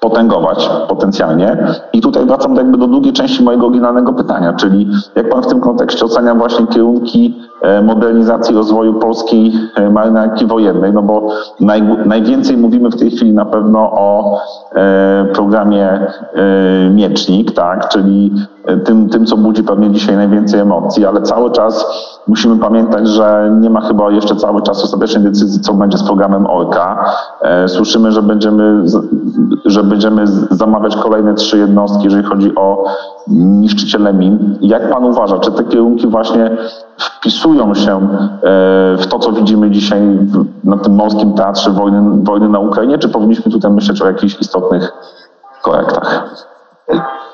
potęgować 0.00 0.70
potencjalnie. 0.88 1.56
I 1.92 2.00
tutaj 2.00 2.26
wracam 2.26 2.56
jakby 2.56 2.78
do 2.78 2.86
drugiej 2.86 3.12
części 3.12 3.42
mojego 3.42 3.66
oryginalnego 3.66 4.12
pytania, 4.12 4.52
czyli 4.52 4.88
jak 5.14 5.28
Pan 5.28 5.42
w 5.42 5.46
tym 5.46 5.60
kontekście 5.60 6.04
ocenia 6.04 6.34
właśnie 6.34 6.66
kierunki 6.66 7.47
modernizacji 7.82 8.54
rozwoju 8.54 8.94
polskiej 8.94 9.52
e, 9.76 9.90
marynarki 9.90 10.46
wojennej, 10.46 10.92
no 10.92 11.02
bo 11.02 11.28
naj, 11.60 11.82
najwięcej 12.06 12.56
mówimy 12.56 12.90
w 12.90 12.96
tej 12.96 13.10
chwili 13.10 13.32
na 13.32 13.44
pewno 13.44 13.78
o 13.92 14.40
e, 14.74 15.26
programie 15.34 16.06
Miecznik, 16.90 17.52
tak, 17.52 17.88
czyli 17.88 18.32
tym, 18.84 19.08
tym, 19.08 19.26
co 19.26 19.36
budzi 19.36 19.62
pewnie 19.62 19.90
dzisiaj 19.90 20.16
najwięcej 20.16 20.60
emocji, 20.60 21.06
ale 21.06 21.22
cały 21.22 21.50
czas 21.50 21.86
musimy 22.26 22.56
pamiętać, 22.56 23.08
że 23.08 23.56
nie 23.60 23.70
ma 23.70 23.80
chyba 23.80 24.10
jeszcze 24.10 24.36
cały 24.36 24.62
czas 24.62 24.84
ostatecznej 24.84 25.24
decyzji, 25.24 25.60
co 25.60 25.74
będzie 25.74 25.98
z 25.98 26.02
programem 26.02 26.46
Orka. 26.46 27.04
Słyszymy, 27.66 28.12
że 28.12 28.22
będziemy, 28.22 28.84
że 29.64 29.82
będziemy 29.84 30.26
zamawiać 30.50 30.96
kolejne 30.96 31.34
trzy 31.34 31.58
jednostki, 31.58 32.04
jeżeli 32.04 32.24
chodzi 32.24 32.54
o 32.54 32.84
niszczyciele 33.30 34.12
min. 34.12 34.58
Jak 34.60 34.90
pan 34.92 35.04
uważa, 35.04 35.38
czy 35.38 35.52
te 35.52 35.64
kierunki 35.64 36.06
właśnie 36.06 36.56
wpisują 36.98 37.74
się 37.74 37.96
e, 37.96 38.96
w 38.96 39.06
to, 39.06 39.18
co 39.18 39.32
widzimy 39.32 39.70
dzisiaj 39.70 40.00
na 40.64 40.76
tym 40.76 40.94
morskim 40.94 41.34
teatrze 41.34 41.70
wojny, 41.70 42.24
wojny 42.24 42.48
na 42.48 42.58
Ukrainie, 42.58 42.98
czy 42.98 43.08
powinniśmy 43.08 43.52
tutaj 43.52 43.70
myśleć 43.70 44.02
o 44.02 44.06
jakichś 44.06 44.40
istotnych 44.40 44.92
korektach? 45.62 46.34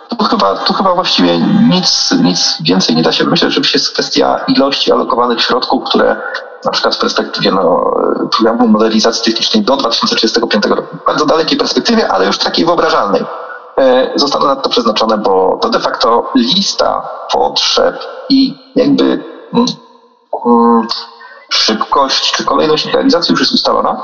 Tu 0.09 0.25
chyba, 0.25 0.55
chyba 0.57 0.95
właściwie 0.95 1.39
nic, 1.71 2.15
nic 2.23 2.59
więcej 2.63 2.97
nie 2.97 3.03
da 3.03 3.13
się 3.13 3.25
myśleć, 3.25 3.53
żeby 3.53 3.67
się 3.67 3.79
jest 3.79 3.93
kwestia 3.93 4.41
ilości 4.49 4.93
alokowanych 4.93 5.41
środków, 5.41 5.85
które 5.85 6.17
na 6.65 6.71
przykład 6.71 6.95
w 6.95 6.99
perspektywie 6.99 7.51
no, 7.51 7.91
programu 8.37 8.69
modernizacji 8.69 9.33
technicznej 9.33 9.63
do 9.63 9.77
2035 9.77 10.67
roku, 10.67 10.97
bardzo 11.07 11.27
dalekiej 11.27 11.59
perspektywie, 11.59 12.13
ale 12.13 12.27
już 12.27 12.39
takiej 12.39 12.65
wyobrażalnej, 12.65 13.25
zostaną 14.15 14.47
na 14.47 14.57
to 14.57 14.69
przeznaczone, 14.69 15.19
bo 15.19 15.59
to 15.63 15.69
de 15.69 15.81
facto 15.81 16.31
lista 16.35 17.09
potrzeb 17.33 17.99
i 18.29 18.55
jakby 18.77 19.05
mm, 19.53 19.67
mm, 20.47 20.89
szybkość 21.49 22.33
czy 22.33 22.45
kolejność 22.45 22.87
realizacji 22.87 23.33
już 23.33 23.41
jest 23.41 23.53
ustalona. 23.53 24.03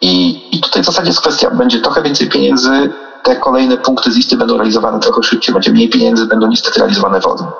I, 0.00 0.42
I 0.56 0.60
tutaj 0.60 0.82
w 0.82 0.86
zasadzie 0.86 1.08
jest 1.08 1.20
kwestia, 1.20 1.50
będzie 1.50 1.80
trochę 1.80 2.02
więcej 2.02 2.28
pieniędzy, 2.28 2.92
te 3.22 3.36
kolejne 3.36 3.76
punkty 3.76 4.12
z 4.12 4.16
listy 4.16 4.36
będą 4.36 4.56
realizowane 4.56 5.00
trochę 5.00 5.22
szybciej, 5.22 5.54
będzie 5.54 5.70
mniej 5.70 5.88
pieniędzy, 5.88 6.26
będą 6.26 6.46
niestety 6.46 6.78
realizowane 6.80 7.20
wolno. 7.20 7.52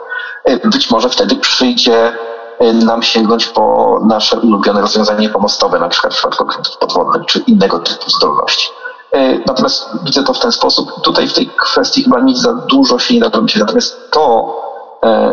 E, 0.45 0.69
być 0.69 0.91
może 0.91 1.09
wtedy 1.09 1.37
przyjdzie 1.37 2.13
e, 2.59 2.73
nam 2.73 3.03
sięgnąć 3.03 3.47
po 3.47 3.99
nasze 4.05 4.41
ulubione 4.41 4.81
rozwiązanie 4.81 5.29
pomostowe, 5.29 5.79
na 5.79 5.89
przykład 5.89 6.13
w 6.13 6.17
przypadku 6.17 6.45
okrętów 6.45 6.77
podwodnych, 6.77 7.27
czy 7.27 7.39
innego 7.39 7.79
typu 7.79 8.11
zdolności. 8.11 8.69
E, 9.17 9.39
natomiast 9.47 9.89
widzę 10.05 10.23
to 10.23 10.33
w 10.33 10.41
ten 10.41 10.53
sposób. 10.53 10.93
Tutaj 11.03 11.29
w 11.29 11.33
tej 11.33 11.47
kwestii 11.47 12.05
chyba 12.05 12.21
nic 12.21 12.39
za 12.39 12.53
dużo 12.53 12.99
się 12.99 13.15
nie 13.15 13.21
da 13.21 13.29
robić. 13.29 13.57
Natomiast 13.57 14.11
to, 14.11 14.57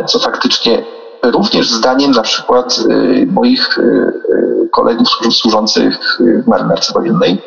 co 0.05 0.19
faktycznie 0.19 0.83
również 1.23 1.71
zdaniem 1.71 2.11
na 2.11 2.21
przykład 2.21 2.79
moich 3.27 3.79
kolegów 4.71 5.07
służących 5.31 6.17
w 6.43 6.47
marynarce 6.47 6.93
wojennej 6.93 7.41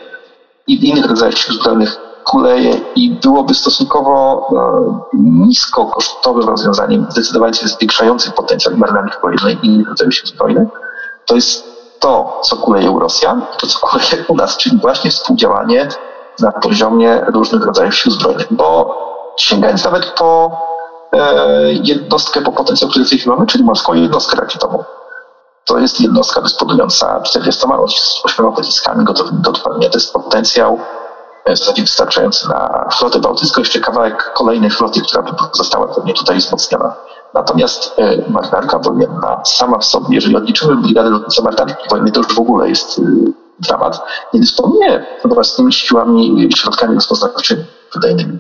i 0.67 0.79
w 0.79 0.85
innych 0.85 1.07
rodzajach 1.07 1.39
sił 1.39 1.55
zbrojnych 1.55 1.97
kuleje 2.25 2.81
i 2.95 3.11
byłoby 3.11 3.55
stosunkowo 3.55 4.49
nisko 5.15 5.87
kosztowym 5.87 6.49
rozwiązaniem 6.49 7.07
zdecydowanie 7.09 7.55
zwiększającym 7.55 8.33
potencjał 8.33 8.77
marynarki 8.77 9.17
wojennej 9.23 9.59
i 9.63 9.67
innych 9.67 9.89
rodzajów 9.89 10.15
sił 10.15 10.27
zbrojnych, 10.27 10.69
to 11.27 11.35
jest 11.35 11.65
to, 12.01 12.41
co 12.45 12.57
kuleje 12.57 12.91
u 12.91 12.99
Rosjan, 12.99 13.43
to, 13.59 13.67
co 13.67 13.79
kuleje 13.79 14.25
u 14.29 14.37
nas, 14.37 14.57
czyli 14.57 14.79
właśnie 14.79 15.11
współdziałanie 15.11 15.89
na 16.41 16.53
poziomie 16.53 17.21
różnych 17.35 17.67
rodzajów 17.67 17.95
sił 17.95 18.13
zbrojnych. 18.13 18.47
Bo 18.51 18.97
sięgając 19.37 19.85
nawet 19.85 20.07
po 20.07 20.51
e, 21.13 21.73
jednostkę, 21.73 22.41
po 22.41 22.53
potencjał, 22.53 22.91
który 22.91 23.05
w 23.05 23.09
tej 23.09 23.19
chwili 23.19 23.35
mamy, 23.35 23.47
czyli 23.47 23.65
morską 23.65 23.95
jednostkę 23.95 24.37
rakietową. 24.37 24.85
To 25.65 25.79
jest 25.79 26.01
jednostka 26.01 26.41
dysponująca 26.41 27.21
48 27.21 28.53
pociskami 28.53 29.05
gotowymi 29.05 29.43
do 29.43 29.51
odpalenia. 29.51 29.91
To 29.91 29.99
jest 29.99 30.13
potencjał 30.13 30.79
w 31.47 31.59
zasadzie 31.59 31.83
wystarczający 31.83 32.49
na 32.49 32.89
flotę 32.93 33.19
bałtycką, 33.19 33.61
jeszcze 33.61 33.81
kawałek 33.81 34.33
kolejnej 34.33 34.71
floty, 34.71 35.01
która 35.01 35.23
by 35.23 35.31
została 35.53 35.87
pewnie 35.87 36.15
tutaj 36.15 36.37
wzmocniona. 36.39 36.95
Natomiast 37.35 37.95
e, 37.99 38.31
marynarka 38.31 38.79
wojenna 38.79 39.41
sama 39.45 39.79
w 39.79 39.85
sobie, 39.85 40.07
jeżeli 40.11 40.37
odliczymy 40.37 40.77
brigadę 40.77 41.11
lotnicze 41.11 41.43
marynarki 41.43 41.89
wojennej, 41.89 42.13
to 42.13 42.21
już 42.21 42.35
w 42.35 42.39
ogóle 42.39 42.69
jest 42.69 42.99
e, 42.99 43.03
dramat, 43.61 44.03
nie 44.35 44.41
dysponuje 44.41 45.07
własnymi 45.25 45.73
siłami, 45.73 46.49
środkami 46.57 46.95
rozpoznawczymi 46.95 47.65
wydajnymi, 47.95 48.39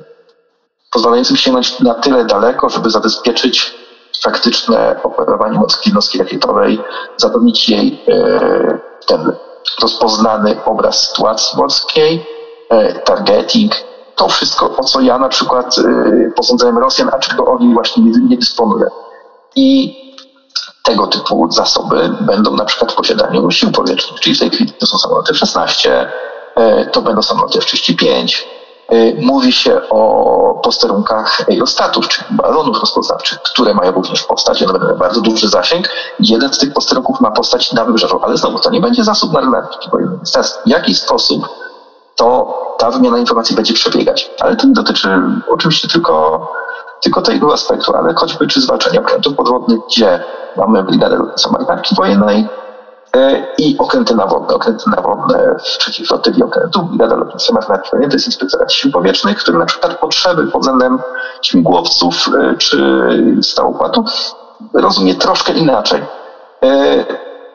pozwalającymi 0.92 1.38
sięgnąć 1.38 1.80
na 1.80 1.94
tyle 1.94 2.24
daleko, 2.24 2.68
żeby 2.68 2.90
zabezpieczyć 2.90 3.74
faktyczne 4.22 5.00
operowanie 5.02 5.58
morskiej 5.58 5.90
jednostki 5.90 6.18
rakietowej, 6.18 6.80
zapewnić 7.16 7.68
jej 7.68 8.04
e, 8.08 8.78
ten 9.06 9.32
rozpoznany 9.82 10.64
obraz 10.64 11.08
sytuacji 11.08 11.58
morskiej, 11.58 12.26
targeting, 13.04 13.72
to 14.16 14.28
wszystko, 14.28 14.76
o 14.76 14.84
co 14.84 15.00
ja 15.00 15.18
na 15.18 15.28
przykład 15.28 15.78
y, 15.78 16.32
posądzałem 16.36 16.78
Rosjan, 16.78 17.10
a 17.12 17.18
czego 17.18 17.46
oni 17.46 17.74
właśnie 17.74 18.04
nie, 18.04 18.12
nie 18.28 18.36
dysponują. 18.36 18.86
I 19.56 19.96
tego 20.86 21.06
typu 21.06 21.46
zasoby 21.50 22.10
będą 22.20 22.56
na 22.56 22.64
przykład 22.64 22.92
w 22.92 22.94
posiadaniu 22.94 23.50
sił 23.50 23.72
powietrznych, 23.72 24.20
czyli 24.20 24.36
w 24.36 24.38
tej 24.38 24.50
chwili 24.50 24.72
to 24.72 24.86
są 24.86 24.98
samoloty 24.98 25.32
F-16, 25.32 25.90
y, 25.90 26.90
to 26.92 27.02
będą 27.02 27.22
samoloty 27.22 27.58
F-35. 27.58 28.44
Y, 28.92 29.16
mówi 29.22 29.52
się 29.52 29.88
o 29.90 30.60
posterunkach 30.62 31.40
aerostatów, 31.50 32.08
czyli 32.08 32.26
balonów 32.30 32.80
rozpoznawczych, 32.80 33.42
które 33.42 33.74
mają 33.74 33.92
również 33.92 34.22
powstać. 34.22 34.62
One 34.62 34.72
będą 34.72 34.86
miały 34.86 34.98
bardzo 34.98 35.20
duży 35.20 35.48
zasięg. 35.48 35.88
Jeden 36.20 36.52
z 36.52 36.58
tych 36.58 36.72
posterunków 36.72 37.20
ma 37.20 37.30
postać 37.30 37.72
na 37.72 37.84
wybrzeżu, 37.84 38.20
ale 38.22 38.36
znowu 38.36 38.58
to 38.58 38.70
nie 38.70 38.80
będzie 38.80 39.04
zasób 39.04 39.32
marynarki 39.32 39.90
wojennej. 39.90 40.18
W 40.64 40.68
jaki 40.68 40.94
sposób 40.94 41.48
to 42.16 42.54
ta 42.78 42.90
wymiana 42.90 43.18
informacji 43.18 43.56
będzie 43.56 43.74
przebiegać. 43.74 44.30
Ale 44.40 44.56
to 44.56 44.66
nie 44.66 44.72
dotyczy 44.72 45.08
oczywiście 45.48 45.88
tylko, 45.88 46.46
tylko 47.02 47.22
tego 47.22 47.52
aspektu, 47.52 47.96
ale 47.96 48.14
choćby 48.14 48.46
czy 48.46 48.60
zwalczania 48.60 49.00
okrętów 49.00 49.34
podwodnych, 49.34 49.78
gdzie 49.86 50.24
mamy 50.56 50.82
Lotnictwa 50.82 51.50
Marynarki 51.50 51.94
Wojennej 51.94 52.48
e, 53.16 53.46
i 53.58 53.78
okręty 53.78 54.14
nawodne. 54.14 54.54
Okręty 54.54 54.90
nawodne 54.90 55.56
w 55.58 55.78
trzeciej 55.78 56.06
flotyli 56.06 56.42
okrętów 56.42 56.88
Brygada 56.88 57.16
Lotnictwa 57.16 57.54
Marynarki 57.54 57.90
Wojennej 57.90 58.10
to 58.10 58.16
jest 58.16 58.26
Inspektorat 58.26 58.72
Sił 58.72 58.92
Powietrznych, 58.92 59.38
który 59.38 59.58
na 59.58 59.66
przykład 59.66 59.98
potrzeby 59.98 60.46
pod 60.46 60.60
względem 60.60 60.98
śmigłowców 61.42 62.30
e, 62.40 62.56
czy 62.56 62.78
stałopłatu 63.42 64.04
rozumie 64.74 65.14
troszkę 65.14 65.52
inaczej. 65.52 66.02
E, 66.62 67.04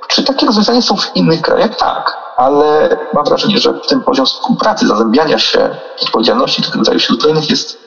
czy 0.08 0.24
takie 0.24 0.46
rozwiązania 0.46 0.82
są 0.82 0.98
w 0.98 1.16
innych 1.16 1.42
krajach? 1.42 1.76
Tak 1.76 2.22
ale 2.42 2.98
mam 3.14 3.26
wrażenie, 3.26 3.58
że 3.58 3.74
ten 3.74 4.02
poziom 4.02 4.26
współpracy, 4.26 4.88
zazębiania 4.88 5.38
się, 5.38 5.70
odpowiedzialności 6.02 6.64
tych 6.64 6.76
rodzajów 6.76 7.02
sił 7.02 7.16
zbrojnych 7.16 7.50
jest 7.50 7.78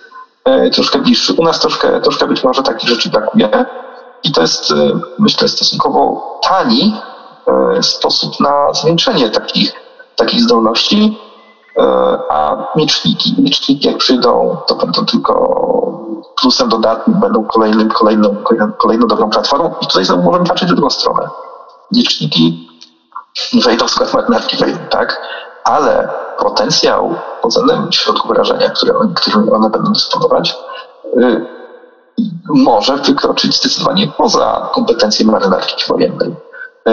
troszkę 0.73 0.99
bliższy. 0.99 1.35
U 1.39 1.45
nas 1.45 1.61
troszkę, 1.61 2.01
troszkę 2.01 2.27
być 2.27 2.45
może 2.45 2.63
takich 2.63 2.89
rzeczy 2.89 3.11
brakuje 3.11 3.65
i 4.23 4.33
to 4.33 4.41
jest, 4.41 4.71
e, 4.71 4.75
myślę, 5.19 5.49
stosunkowo 5.49 6.41
tani 6.43 6.95
e, 7.77 7.83
sposób 7.83 8.41
na 8.41 8.73
zwiększenie 8.73 9.31
takich, 9.31 9.73
takich 10.17 10.41
zdolności, 10.41 11.19
a 12.31 12.57
mieczniki, 12.77 13.35
mieczniki 13.39 13.87
jak 13.87 13.97
przyjdą, 13.97 14.57
to 14.67 14.75
będą 14.75 15.07
tylko 15.07 15.35
plusem 16.41 16.69
dodatnim, 16.69 17.21
będą 17.21 17.45
kolejnym, 17.45 17.89
kolejną, 17.89 18.37
kolejną 18.79 19.07
dobrą 19.07 19.31
platformą 19.31 19.75
i 19.81 19.87
tutaj 19.87 20.05
znowu 20.05 20.23
możemy 20.23 20.47
patrzeć 20.47 20.69
w 20.69 20.75
drugą 20.75 20.91
stronę. 20.91 21.29
Liczniki 21.93 22.69
wejdą 23.65 23.87
w 23.87 23.91
skład 23.91 24.15
marynarki 24.15 24.57
tak? 24.91 25.21
Ale 25.65 26.09
potencjał 26.39 27.15
względem 27.45 27.93
środków 27.93 28.29
wyrażenia, 28.29 28.71
które, 28.71 28.93
którymi 29.15 29.51
one 29.51 29.71
będą 29.71 29.93
dysponować, 29.93 30.57
y, 31.19 31.47
może 32.49 32.97
wykroczyć 32.97 33.57
zdecydowanie 33.57 34.13
poza 34.19 34.71
kompetencje 34.73 35.27
marynarki 35.27 35.85
wojennej. 35.89 36.29
Y, 36.29 36.93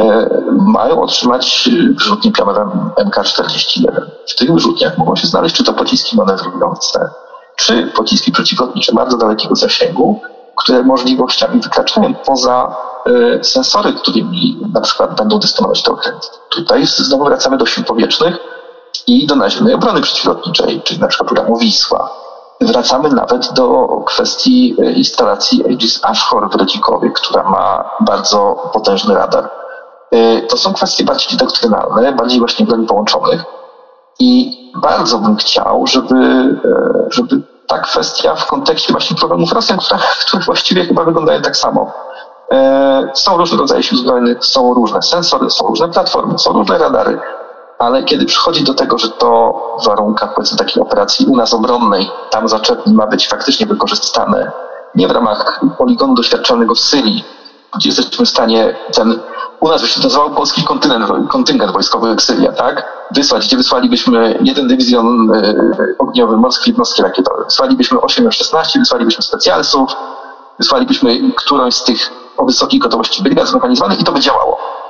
mają 0.52 1.02
otrzymać 1.02 1.70
wyrzutnie 1.98 2.32
pionowe 2.32 2.70
MK-41. 2.98 4.06
W 4.28 4.36
tych 4.36 4.54
wyrzutniach 4.54 4.98
mogą 4.98 5.16
się 5.16 5.28
znaleźć 5.28 5.56
czy 5.56 5.64
to 5.64 5.74
pociski 5.74 6.18
manewrujące, 6.18 7.10
czy 7.56 7.88
pociski 7.96 8.32
przeciwlotnicze 8.32 8.94
bardzo 8.94 9.18
dalekiego 9.18 9.56
zasięgu, 9.56 10.22
które 10.56 10.84
możliwościami 10.84 11.62
wykraczają 11.62 12.14
poza 12.14 12.76
y, 13.08 13.44
sensory, 13.44 13.94
którymi 13.94 14.60
na 14.74 14.82
przykład 14.82 15.16
będą 15.16 15.40
dysponować 15.40 15.84
te 15.84 15.92
okręty. 15.92 16.28
Tutaj 16.50 16.86
znowu 16.86 17.26
wracamy 17.26 17.58
do 17.58 17.66
sił 17.66 17.84
powietrznych 17.84 18.38
i 19.08 19.28
do 19.28 19.36
naziemnej 19.36 19.74
obrony 19.74 20.02
przeciwlotniczej, 20.02 20.82
czyli 20.82 21.00
na 21.00 21.08
przykład 21.08 21.28
programu 21.28 21.58
Wisła. 21.58 22.10
Wracamy 22.62 23.10
nawet 23.10 23.54
do 23.54 23.88
kwestii 24.06 24.76
y, 24.80 24.92
instalacji 24.92 25.64
Aegis 25.66 26.00
Ashore 26.04 26.48
w 26.50 26.56
Redzikowie, 26.56 27.12
która 27.12 27.44
ma 27.44 27.90
bardzo 28.00 28.70
potężny 28.74 29.16
radar. 29.16 29.50
Y, 30.16 30.48
to 30.50 30.58
są 30.58 30.74
kwestie 30.74 31.04
bardziej 31.04 31.38
doktrynalne, 31.38 32.12
bardziej 32.12 32.40
właśnie 32.40 32.66
broni 32.66 32.88
połączonych 32.88 33.44
i 34.20 34.62
bardzo 34.76 35.18
bym 35.18 35.36
chciał, 35.36 35.88
żeby, 35.88 36.16
żeby 37.10 37.42
ta 37.68 37.80
kwestia 37.80 38.36
w 38.36 38.48
kontekście 38.48 38.94
właśnie 38.94 39.18
problemów 39.18 39.52
Rosjan, 39.52 39.80
które, 39.80 40.00
które 40.28 40.44
właściwie 40.44 40.86
chyba 40.86 41.04
wyglądają 41.04 41.42
tak 41.42 41.58
samo. 41.58 41.92
E, 42.52 43.12
są 43.14 43.38
różne 43.38 43.58
rodzaje 43.58 43.84
sił 43.84 43.98
zbrojnych, 43.98 44.46
są 44.46 44.74
różne 44.74 45.02
sensory, 45.02 45.50
są 45.50 45.68
różne 45.68 45.90
platformy, 45.90 46.40
są 46.40 46.54
różne 46.54 46.78
radary, 46.78 47.20
ale 47.82 48.04
kiedy 48.04 48.26
przychodzi 48.26 48.64
do 48.64 48.74
tego, 48.74 48.98
że 48.98 49.10
to 49.10 49.54
w 49.82 49.86
warunkach 49.86 50.34
powiedzmy 50.36 50.58
takiej 50.58 50.84
operacji 50.84 51.26
u 51.26 51.38
nas 51.38 51.54
obronnej, 51.54 52.10
tam 52.30 52.48
zaczepni 52.48 52.94
ma 52.94 53.08
być 53.08 53.28
faktycznie 53.28 53.66
wykorzystane 53.66 54.52
nie 54.96 55.08
w 55.08 55.12
ramach 55.12 55.62
poligonu 55.78 56.14
doświadczalnego 56.14 56.76
w 56.76 56.80
Syrii, 56.80 57.24
gdzie 57.76 57.90
jesteśmy 57.90 58.26
w 58.26 58.30
stanie 58.30 58.76
ten 58.94 59.20
u 59.60 59.68
nas 59.68 59.82
by 59.82 59.88
się 59.88 60.02
nazywał 60.04 60.32
polski 60.32 60.64
kontynent, 60.64 61.30
kontyngent 61.30 61.72
wojskowy 61.72 62.10
Eksylia, 62.10 62.52
tak? 62.52 63.08
Wysłać, 63.12 63.48
gdzie 63.48 63.58
wysłalibyśmy 63.58 64.40
jeden 64.42 64.68
dywizjon 64.68 65.36
y, 65.36 65.96
ogniowy 66.00 66.38
morskiej 66.38 66.72
jednostki 66.72 67.02
rakietowe. 67.02 67.44
Wysłalibyśmy 67.46 68.02
8 68.02 68.28
F-16, 68.28 68.80
wysłalibyśmy 68.80 69.24
specjalsów, 69.24 69.92
wysłalibyśmy 70.60 71.34
którąś 71.36 71.76
z 71.76 71.84
tych 71.84 72.12
o 72.38 72.46
wysokiej 72.46 72.80
gotowości 72.80 73.24
brygad 73.24 73.48
zmechanizowanych 73.48 74.00
i 74.00 74.04
to 74.04 74.12
by 74.12 74.20
działało. 74.20 74.81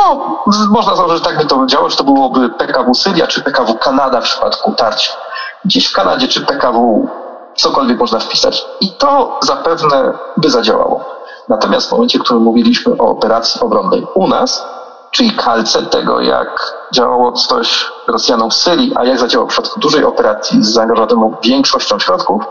No, 0.00 0.36
można 0.70 0.96
założyć, 0.96 1.24
tak 1.24 1.38
by 1.38 1.46
to 1.46 1.66
działało, 1.66 1.90
że 1.90 1.96
to 1.96 2.04
byłoby 2.04 2.48
PKW 2.48 2.94
Syria 2.94 3.26
czy 3.26 3.42
PKW 3.42 3.74
Kanada 3.74 4.20
w 4.20 4.24
przypadku 4.24 4.72
tarć. 4.72 5.16
Gdzieś 5.64 5.86
w 5.86 5.92
Kanadzie 5.92 6.28
czy 6.28 6.40
PKW 6.40 7.08
cokolwiek 7.56 7.98
można 7.98 8.18
wpisać. 8.18 8.64
I 8.80 8.92
to 8.92 9.38
zapewne 9.42 10.12
by 10.36 10.50
zadziałało. 10.50 11.04
Natomiast 11.48 11.88
w 11.88 11.92
momencie, 11.92 12.18
w 12.18 12.22
którym 12.22 12.42
mówiliśmy 12.42 12.92
o 12.92 13.04
operacji 13.04 13.60
obronnej 13.60 14.06
u 14.14 14.28
nas, 14.28 14.66
czyli 15.10 15.30
kalce 15.30 15.82
tego, 15.82 16.20
jak 16.20 16.74
działało 16.92 17.32
coś 17.32 17.90
Rosjanom 18.08 18.50
w 18.50 18.54
Syrii, 18.54 18.92
a 18.96 19.04
jak 19.04 19.18
zadziałało 19.18 19.48
w 19.48 19.52
przypadku 19.52 19.80
dużej 19.80 20.04
operacji 20.04 20.64
z 20.64 20.72
zaangażowaną 20.72 21.34
większością 21.42 21.98
środków, 21.98 22.42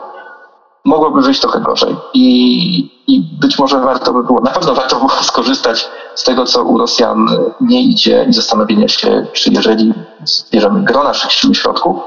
mogłoby 0.85 1.21
wyjść 1.21 1.41
trochę 1.41 1.59
gorzej. 1.59 1.95
I, 2.13 3.03
I 3.07 3.21
być 3.41 3.59
może 3.59 3.79
warto 3.79 4.13
by 4.13 4.23
było, 4.23 4.39
na 4.41 4.51
pewno 4.51 4.73
warto 4.73 4.95
było 4.95 5.09
skorzystać 5.09 5.89
z 6.15 6.23
tego, 6.23 6.45
co 6.45 6.63
u 6.63 6.77
Rosjan 6.77 7.27
nie 7.61 7.83
idzie 7.83 8.25
i 8.29 8.33
zastanowienia 8.33 8.87
się, 8.87 9.25
czy 9.33 9.49
jeżeli 9.53 9.93
zbierzemy 10.23 10.83
gro 10.83 11.03
naszych 11.03 11.31
sił 11.31 11.51
i 11.51 11.55
środków, 11.55 11.97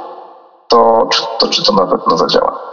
to, 0.68 1.08
to 1.38 1.48
czy 1.48 1.64
to 1.64 1.72
na 1.72 1.86
pewno 1.86 2.16
zadziała. 2.16 2.72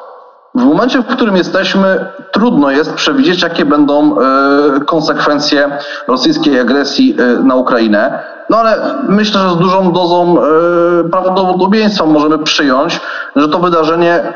W 0.55 0.63
momencie, 0.63 0.99
w 1.01 1.05
którym 1.05 1.36
jesteśmy, 1.36 2.05
trudno 2.32 2.71
jest 2.71 2.93
przewidzieć, 2.93 3.41
jakie 3.41 3.65
będą 3.65 4.15
e, 4.19 4.80
konsekwencje 4.86 5.77
rosyjskiej 6.07 6.59
agresji 6.59 7.15
e, 7.19 7.43
na 7.43 7.55
Ukrainę. 7.55 8.23
No 8.49 8.57
ale 8.57 8.95
myślę, 9.09 9.41
że 9.41 9.49
z 9.49 9.57
dużą 9.57 9.91
dozą 9.91 10.38
e, 10.38 11.09
prawdopodobieństwa 11.09 12.05
możemy 12.05 12.39
przyjąć, 12.39 12.99
że 13.36 13.49
to 13.49 13.59
wydarzenie 13.59 14.34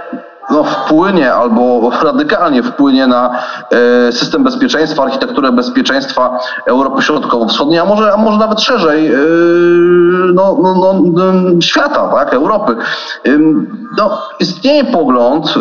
no, 0.51 0.63
wpłynie 0.63 1.33
albo 1.33 1.91
radykalnie 2.03 2.63
wpłynie 2.63 3.07
na 3.07 3.39
e, 4.07 4.11
system 4.11 4.43
bezpieczeństwa, 4.43 5.03
architekturę 5.03 5.51
bezpieczeństwa 5.51 6.39
Europy 6.65 7.01
Środkowo-Wschodniej, 7.01 7.79
a 7.79 7.85
może, 7.85 8.13
a 8.13 8.17
może 8.17 8.37
nawet 8.37 8.61
szerzej 8.61 9.07
e, 9.07 9.17
no, 10.33 10.57
no, 10.63 11.01
no, 11.13 11.61
świata, 11.61 12.07
tak, 12.07 12.33
Europy. 12.33 12.75
No, 13.97 14.21
istnieje 14.39 14.83
pogląd, 14.83 15.53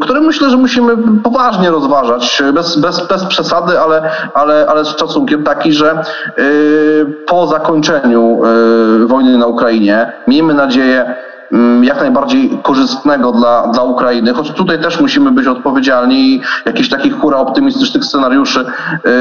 który 0.00 0.20
myślę, 0.20 0.50
że 0.50 0.56
musimy 0.56 0.96
poważnie 1.22 1.70
rozważać, 1.70 2.42
bez, 2.54 2.76
bez, 2.76 3.06
bez 3.06 3.24
przesady, 3.24 3.80
ale, 3.80 4.10
ale, 4.34 4.66
ale 4.68 4.84
z 4.84 4.88
szacunkiem 4.88 5.44
taki, 5.44 5.72
że 5.72 6.02
po 7.26 7.46
zakończeniu 7.46 8.40
wojny 9.06 9.38
na 9.38 9.46
Ukrainie, 9.46 10.12
miejmy 10.28 10.54
nadzieję, 10.54 11.14
jak 11.82 12.00
najbardziej 12.00 12.58
korzystnego 12.62 13.32
dla, 13.32 13.66
dla 13.66 13.82
Ukrainy, 13.82 14.34
choć 14.34 14.52
tutaj 14.52 14.82
też 14.82 15.00
musimy 15.00 15.30
być 15.30 15.46
odpowiedzialni 15.46 16.34
i 16.34 16.42
jakichś 16.66 16.88
takich 16.88 17.20
hura 17.20 17.38
optymistycznych 17.38 18.04
scenariuszy 18.04 18.64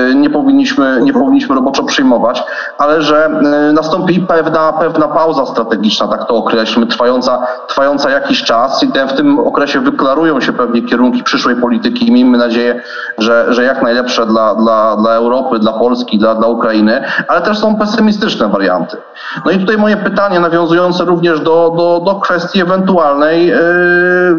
y, 0.09 0.15
nie 0.15 0.29
powinniśmy, 0.29 0.99
nie 1.03 1.13
powinniśmy 1.13 1.55
roboczo 1.55 1.83
przyjmować, 1.83 2.43
ale 2.77 3.01
że 3.01 3.29
y, 3.69 3.73
nastąpi 3.73 4.19
pewna, 4.19 4.73
pewna 4.73 5.07
pauza 5.07 5.45
strategiczna, 5.45 6.07
tak 6.07 6.27
to 6.27 6.35
określmy, 6.35 6.87
trwająca, 6.87 7.47
trwająca 7.67 8.09
jakiś 8.09 8.43
czas 8.43 8.83
i 8.83 8.87
w 8.87 9.13
tym 9.13 9.39
okresie 9.39 9.79
wyklarują 9.79 10.41
się 10.41 10.53
pewnie 10.53 10.81
kierunki 10.81 11.23
przyszłej 11.23 11.55
polityki 11.55 12.07
i 12.07 12.11
miejmy 12.11 12.37
nadzieję, 12.37 12.81
że, 13.17 13.53
że 13.53 13.63
jak 13.63 13.81
najlepsze 13.81 14.25
dla, 14.25 14.55
dla, 14.55 14.95
dla 14.95 15.11
Europy, 15.11 15.59
dla 15.59 15.73
Polski, 15.73 16.19
dla, 16.19 16.35
dla 16.35 16.47
Ukrainy, 16.47 17.03
ale 17.27 17.41
też 17.41 17.59
są 17.59 17.75
pesymistyczne 17.75 18.47
warianty. 18.47 18.97
No 19.45 19.51
i 19.51 19.59
tutaj 19.59 19.77
moje 19.77 19.97
pytanie 19.97 20.39
nawiązujące 20.39 21.05
również 21.05 21.39
do, 21.39 21.73
do, 21.77 22.01
do 22.05 22.20
kwestii 22.21 22.61
ewentualnej 22.61 23.47
yy, 23.47 23.55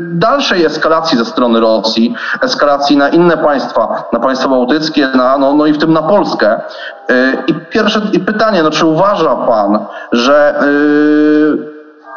dalszej 0.01 0.65
eskalacji 0.65 1.19
ze 1.19 1.25
strony 1.25 1.61
Rosji, 1.61 2.15
eskalacji 2.43 2.97
na 2.97 3.09
inne 3.09 3.37
państwa, 3.37 4.05
na 4.13 4.21
państwa 4.21 4.49
bałtyckie, 4.49 5.09
na, 5.15 5.39
no, 5.39 5.55
no 5.55 5.67
i 5.67 5.73
w 5.73 5.79
tym 5.79 5.93
na 5.93 6.03
Polskę. 6.03 6.61
Yy, 7.09 7.17
I 7.47 7.55
pierwsze 7.55 8.01
i 8.13 8.21
pytanie, 8.21 8.63
no 8.63 8.71
czy 8.71 8.87
uważa 8.87 9.37
pan, 9.37 9.79
że 10.13 10.55
yy, 10.61 11.73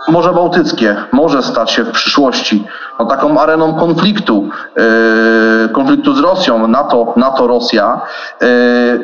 Morze 0.08 0.34
Bałtyckie 0.34 0.96
może 1.12 1.44
stać 1.44 1.72
się 1.72 1.84
w 1.84 1.92
przyszłości 1.92 2.68
no, 3.00 3.06
taką 3.06 3.40
areną 3.40 3.74
konfliktu, 3.74 4.50
yy, 4.76 5.70
konfliktu 5.70 6.14
z 6.14 6.20
Rosją, 6.20 6.68
NATO, 6.68 7.14
NATO-Rosja. 7.16 8.02
Yy, 8.42 8.48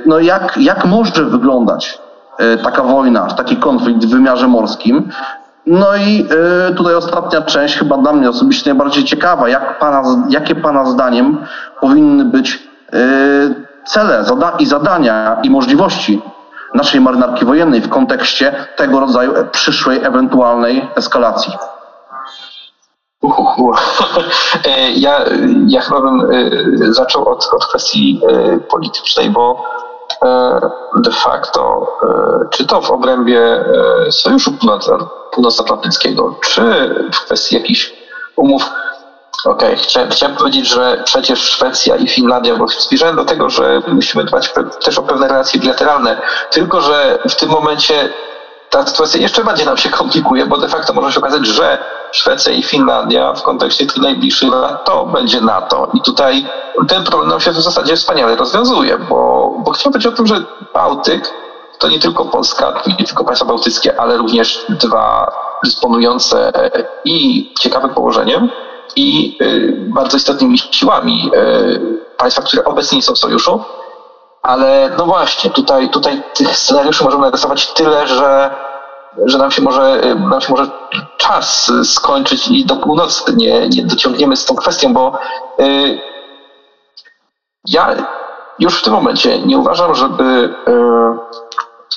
no 0.06 0.20
jak, 0.20 0.58
jak 0.58 0.86
może 0.86 1.26
wyglądać 1.26 2.00
taka 2.64 2.84
wojna, 2.84 3.28
taki 3.28 3.58
konflikt 3.58 4.06
w 4.06 4.10
wymiarze 4.10 4.48
morskim? 4.48 5.10
No 5.66 5.96
i 5.96 6.28
y, 6.70 6.76
tutaj 6.76 6.96
ostatnia 6.96 7.42
część, 7.42 7.78
chyba 7.78 7.98
dla 7.98 8.14
mnie 8.14 8.30
osobiście 8.30 8.70
najbardziej 8.70 9.04
ciekawa. 9.04 9.50
Jak 9.50 9.80
pana, 9.80 10.04
jakie 10.30 10.56
Pana 10.56 10.86
zdaniem 10.86 11.46
powinny 11.82 12.26
być 12.26 12.60
y, 12.94 13.66
cele 13.86 14.24
zada 14.24 14.52
i 14.60 14.66
zadania 14.66 15.38
i 15.44 15.50
możliwości 15.50 16.22
naszej 16.74 17.02
marynarki 17.02 17.46
wojennej 17.46 17.82
w 17.82 17.90
kontekście 17.90 18.68
tego 18.76 19.00
rodzaju 19.00 19.34
przyszłej 19.52 20.04
ewentualnej 20.04 20.90
eskalacji? 20.96 21.54
E, 24.66 24.92
ja, 24.92 25.26
ja 25.68 25.82
chyba 25.82 26.02
bym 26.02 26.32
e, 26.32 26.94
zaczął 26.94 27.30
od, 27.30 27.50
od 27.54 27.66
kwestii 27.66 28.22
e, 28.30 28.60
politycznej, 28.60 29.30
bo 29.30 29.64
de 30.96 31.12
facto, 31.12 31.88
czy 32.50 32.68
to 32.68 32.82
w 32.82 32.92
obrębie 32.92 33.66
Sojuszu 34.10 34.52
Północnoatlantyckiego, 35.32 36.36
czy 36.44 36.62
w 37.14 37.20
kwestii 37.26 37.56
jakichś 37.56 37.94
umów. 38.36 38.70
Okej, 39.46 39.74
okay. 39.74 40.08
chciałem, 40.10 40.36
powiedzieć, 40.36 40.68
że 40.68 41.02
przecież 41.06 41.40
Szwecja 41.40 41.96
i 41.96 42.08
Finlandia, 42.08 42.56
bo 42.56 42.68
zmierzałem 42.68 43.16
do 43.16 43.26
tego, 43.26 43.50
że 43.50 43.82
musimy 43.88 44.24
dbać 44.24 44.54
też 44.84 44.98
o 44.98 45.04
pewne 45.04 45.28
relacje 45.28 45.60
bilateralne, 45.60 46.22
tylko 46.52 46.82
że 46.82 47.20
w 47.30 47.36
tym 47.36 47.50
momencie 47.50 48.14
ta 48.72 48.88
sytuacja 48.88 49.22
jeszcze 49.22 49.44
bardziej 49.44 49.66
nam 49.66 49.78
się 49.78 49.90
komplikuje, 49.90 50.46
bo 50.46 50.58
de 50.58 50.68
facto 50.68 50.94
może 50.94 51.12
się 51.12 51.20
okazać, 51.20 51.48
że 51.48 51.78
Szwecja 52.12 52.54
i 52.54 52.64
Finlandia 52.64 53.34
w 53.34 53.44
kontekście 53.44 53.86
tych 53.86 53.98
najbliższych 53.98 54.52
lat 54.52 54.86
to 54.86 55.06
będzie 55.06 55.42
NATO. 55.42 55.92
I 55.94 56.02
tutaj 56.02 56.46
ten 56.88 57.04
problem 57.04 57.30
nam 57.30 57.40
się 57.40 57.52
w 57.52 57.62
zasadzie 57.62 57.96
wspaniale 57.96 58.36
rozwiązuje, 58.36 58.98
bo, 58.98 59.52
bo 59.66 59.72
chciałem 59.72 59.94
powiedzieć 59.94 60.14
o 60.14 60.18
tym, 60.18 60.28
że 60.28 60.44
Bałtyk 60.74 61.34
to 61.80 61.90
nie 61.90 62.00
tylko 62.00 62.26
Polska, 62.26 62.74
nie 63.00 63.06
tylko 63.06 63.24
państwa 63.24 63.46
bałtyckie, 63.46 64.00
ale 64.00 64.18
również 64.18 64.66
dwa 64.70 65.32
dysponujące 65.64 66.52
i 67.06 67.54
ciekawym 67.60 67.90
położeniem, 67.90 68.50
i 68.96 69.38
y, 69.42 69.76
bardzo 69.88 70.18
istotnymi 70.18 70.58
siłami 70.58 71.32
y, 71.36 71.82
państwa, 72.18 72.42
które 72.42 72.64
obecnie 72.64 72.96
nie 72.96 73.02
są 73.02 73.14
w 73.14 73.18
sojuszu. 73.18 73.64
Ale 74.42 74.92
no 74.98 75.06
właśnie, 75.06 75.50
tutaj, 75.50 75.90
tutaj 75.90 76.24
tych 76.34 76.58
scenariuszy 76.58 77.04
możemy 77.04 77.26
narysować 77.26 77.74
tyle, 77.74 78.08
że, 78.08 78.56
że 79.26 79.38
nam, 79.38 79.52
się 79.52 79.62
może, 79.62 80.06
y, 80.06 80.16
nam 80.16 80.42
się 80.42 80.50
może 80.50 80.66
czas 81.18 81.72
skończyć 81.84 82.48
i 82.48 82.66
do 82.66 82.76
północy 82.76 83.36
nie, 83.36 83.70
nie 83.70 83.84
dociągniemy 83.84 84.38
z 84.38 84.46
tą 84.46 84.56
kwestią, 84.56 84.94
bo 84.94 85.20
ja 87.68 87.96
już 88.60 88.80
w 88.80 88.84
tym 88.84 88.94
momencie 88.94 89.40
nie 89.40 89.58
uważam, 89.58 89.96
żeby 89.96 90.56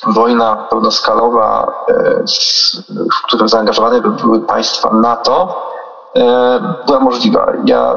wojna 0.07 0.57
pełnoskalowa, 0.71 1.73
e, 1.89 2.25
w 2.91 3.23
którym 3.27 3.49
zaangażowane 3.49 4.01
by 4.01 4.11
były 4.11 4.41
państwa 4.41 4.91
NATO, 4.93 5.63
e, 6.17 6.75
była 6.87 7.01
możliwa. 7.01 7.53
Ja 7.65 7.95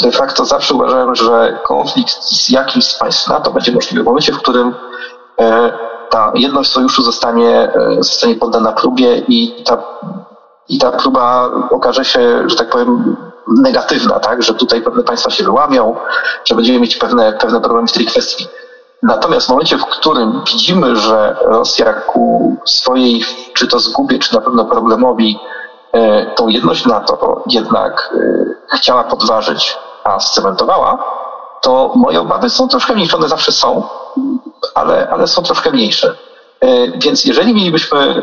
de 0.00 0.12
facto 0.12 0.44
zawsze 0.44 0.74
uważałem, 0.74 1.14
że 1.14 1.58
konflikt 1.64 2.24
z 2.24 2.48
jakimś 2.48 2.84
z 2.84 2.98
państw 2.98 3.28
NATO 3.28 3.50
będzie 3.50 3.72
możliwy 3.72 4.02
w 4.02 4.06
momencie, 4.06 4.32
w 4.32 4.38
którym 4.38 4.74
e, 5.40 5.72
ta 6.10 6.32
jedność 6.34 6.70
sojuszu 6.70 7.02
zostanie, 7.02 7.72
zostanie 7.98 8.34
poddana 8.34 8.72
próbie 8.72 9.18
i 9.28 9.64
ta, 9.64 9.82
i 10.68 10.78
ta 10.78 10.92
próba 10.92 11.50
okaże 11.70 12.04
się, 12.04 12.42
że 12.46 12.56
tak 12.56 12.70
powiem, 12.70 13.16
negatywna, 13.48 14.20
tak? 14.20 14.42
że 14.42 14.54
tutaj 14.54 14.82
pewne 14.82 15.02
państwa 15.02 15.30
się 15.30 15.44
wyłamią, 15.44 15.96
że 16.44 16.54
będziemy 16.54 16.80
mieć 16.80 16.96
pewne, 16.96 17.32
pewne 17.32 17.60
problemy 17.60 17.88
w 17.88 17.92
tej 17.92 18.06
kwestii. 18.06 18.46
Natomiast 19.02 19.46
w 19.46 19.50
momencie, 19.50 19.78
w 19.78 19.86
którym 19.86 20.42
widzimy, 20.52 20.96
że 20.96 21.36
Rosja 21.40 21.92
ku 21.92 22.56
swojej, 22.64 23.24
czy 23.54 23.68
to 23.68 23.78
zgubie, 23.78 24.18
czy 24.18 24.34
na 24.34 24.40
pewno 24.40 24.64
problemowi, 24.64 25.38
e, 25.38 25.63
tą 26.36 26.48
jedność 26.48 26.86
NATO 26.86 27.42
jednak 27.46 28.14
e, 28.70 28.76
chciała 28.76 29.04
podważyć, 29.04 29.78
a 30.04 30.20
scementowała, 30.20 31.04
to 31.62 31.92
moje 31.96 32.20
obawy 32.20 32.50
są 32.50 32.68
troszkę 32.68 32.94
mniejsze. 32.94 33.16
One 33.16 33.28
zawsze 33.28 33.52
są, 33.52 33.82
ale, 34.74 35.08
ale 35.10 35.26
są 35.26 35.42
troszkę 35.42 35.70
mniejsze. 35.70 36.16
E, 36.60 36.98
więc 36.98 37.24
jeżeli 37.24 37.54
mielibyśmy 37.54 38.22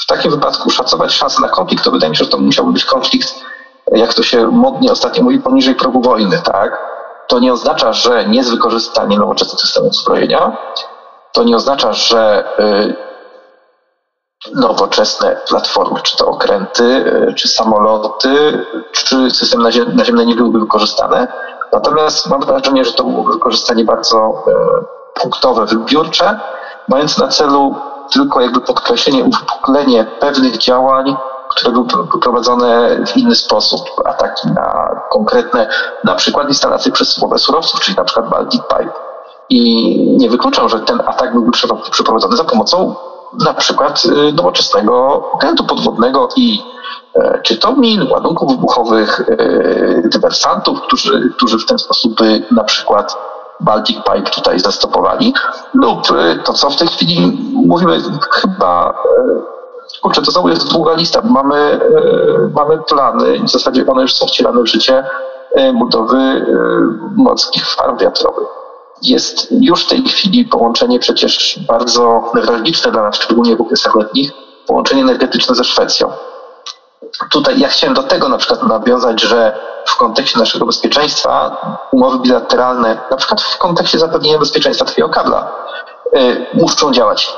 w 0.00 0.06
takim 0.06 0.30
wypadku 0.30 0.70
szacować 0.70 1.12
szanse 1.12 1.42
na 1.42 1.48
konflikt, 1.48 1.84
to 1.84 1.90
wydaje 1.90 2.10
mi 2.10 2.16
się, 2.16 2.24
że 2.24 2.30
to 2.30 2.38
musiałby 2.38 2.72
być 2.72 2.84
konflikt, 2.84 3.34
jak 3.92 4.14
to 4.14 4.22
się 4.22 4.46
modnie 4.46 4.92
ostatnio 4.92 5.22
mówi, 5.22 5.38
poniżej 5.38 5.74
progu 5.74 6.02
wojny, 6.02 6.42
tak? 6.44 6.90
To 7.26 7.38
nie 7.38 7.52
oznacza, 7.52 7.92
że 7.92 8.26
nie 8.26 8.38
jest 8.38 8.50
wykorzystanie 8.50 9.18
nowoczesnych 9.18 9.60
systemów 9.60 9.94
zbrojenia. 9.94 10.56
To 11.32 11.44
nie 11.44 11.56
oznacza, 11.56 11.92
że 11.92 12.44
y, 12.60 13.09
nowoczesne 14.54 15.36
platformy, 15.48 16.00
czy 16.02 16.16
to 16.16 16.26
okręty, 16.26 16.84
y, 17.28 17.34
czy 17.34 17.48
samoloty, 17.48 18.66
czy 18.92 19.30
system 19.30 19.62
naziemny 19.94 20.26
nie 20.26 20.34
byłyby 20.34 20.60
wykorzystane. 20.60 21.32
Natomiast 21.72 22.30
mam 22.30 22.40
wrażenie, 22.40 22.84
że 22.84 22.92
to 22.92 23.04
byłoby 23.04 23.32
wykorzystanie 23.32 23.84
bardzo 23.84 24.44
y, 24.48 25.20
punktowe, 25.20 25.66
wybiórcze, 25.66 26.40
mając 26.88 27.18
na 27.18 27.28
celu 27.28 27.74
tylko 28.12 28.40
jakby 28.40 28.60
podkreślenie, 28.60 29.24
uwypuklenie 29.24 30.04
pewnych 30.04 30.58
działań, 30.58 31.16
które 31.48 31.72
były 31.72 31.86
prowadzone 32.22 32.96
w 33.06 33.16
inny 33.16 33.34
sposób, 33.34 33.80
ataki 34.04 34.48
na 34.48 35.00
konkretne, 35.10 35.68
na 36.04 36.14
przykład 36.14 36.48
instalacje 36.48 36.92
przesyłowe 36.92 37.38
surowców, 37.38 37.80
czyli 37.80 37.96
na 37.96 38.04
przykład 38.04 38.30
Baltic 38.30 38.62
Pipe. 38.62 38.92
I 39.48 39.94
nie 40.18 40.30
wykluczam, 40.30 40.68
że 40.68 40.80
ten 40.80 41.00
atak 41.06 41.32
byłby 41.32 41.50
przeprowadzony 41.90 42.36
za 42.36 42.44
pomocą 42.44 42.94
na 43.32 43.54
przykład 43.54 44.02
y, 44.04 44.32
nowoczesnego 44.32 45.24
okrętu 45.32 45.64
podwodnego 45.64 46.28
i 46.36 46.62
e, 47.14 47.40
czy 47.42 47.56
to 47.56 47.72
min, 47.72 48.06
ładunków 48.10 48.50
wybuchowych, 48.50 49.20
e, 49.20 50.08
dywersantów, 50.08 50.80
którzy, 50.82 51.32
którzy 51.36 51.58
w 51.58 51.66
ten 51.66 51.78
sposób 51.78 52.18
by 52.18 52.42
na 52.50 52.64
przykład 52.64 53.16
Baltic 53.60 53.96
Pipe 53.96 54.30
tutaj 54.30 54.60
zastopowali, 54.60 55.34
lub 55.74 56.00
e, 56.10 56.38
to, 56.38 56.52
co 56.52 56.70
w 56.70 56.76
tej 56.76 56.88
chwili 56.88 57.38
mówimy, 57.52 58.02
chyba 58.32 58.94
kurczę, 60.02 60.22
to 60.22 60.30
znowu 60.30 60.48
jest 60.48 60.72
długa 60.72 60.94
lista. 60.94 61.20
Mamy, 61.24 61.80
mamy 62.54 62.78
plany, 62.78 63.40
w 63.44 63.50
zasadzie 63.50 63.86
one 63.86 64.02
już 64.02 64.14
są 64.14 64.26
wcielane 64.26 64.62
w 64.62 64.66
życie, 64.66 65.04
budowy 65.74 66.46
morskich 67.16 67.66
farm 67.66 67.98
wiatrowych. 67.98 68.59
Jest 69.02 69.48
już 69.50 69.84
w 69.84 69.88
tej 69.88 70.02
chwili 70.02 70.44
połączenie 70.44 70.98
przecież 70.98 71.60
bardzo 71.68 72.32
newralgiczne 72.34 72.92
dla 72.92 73.02
nas, 73.02 73.16
szczególnie 73.16 73.56
w 73.56 73.60
okresach 73.60 73.94
letnich, 73.94 74.32
połączenie 74.66 75.02
energetyczne 75.02 75.54
ze 75.54 75.64
Szwecją. 75.64 76.12
tutaj 77.30 77.60
ja 77.60 77.68
chciałem 77.68 77.94
do 77.94 78.02
tego 78.02 78.28
na 78.28 78.38
przykład 78.38 78.62
nawiązać, 78.62 79.22
że 79.22 79.58
w 79.86 79.96
kontekście 79.96 80.38
naszego 80.38 80.66
bezpieczeństwa 80.66 81.56
umowy 81.92 82.18
bilateralne, 82.18 82.98
na 83.10 83.16
przykład 83.16 83.42
w 83.42 83.58
kontekście 83.58 83.98
zapewnienia 83.98 84.38
bezpieczeństwa 84.38 84.84
takiego 84.84 85.08
kabla, 85.08 85.52
y, 86.16 86.46
muszą 86.54 86.92
działać. 86.92 87.32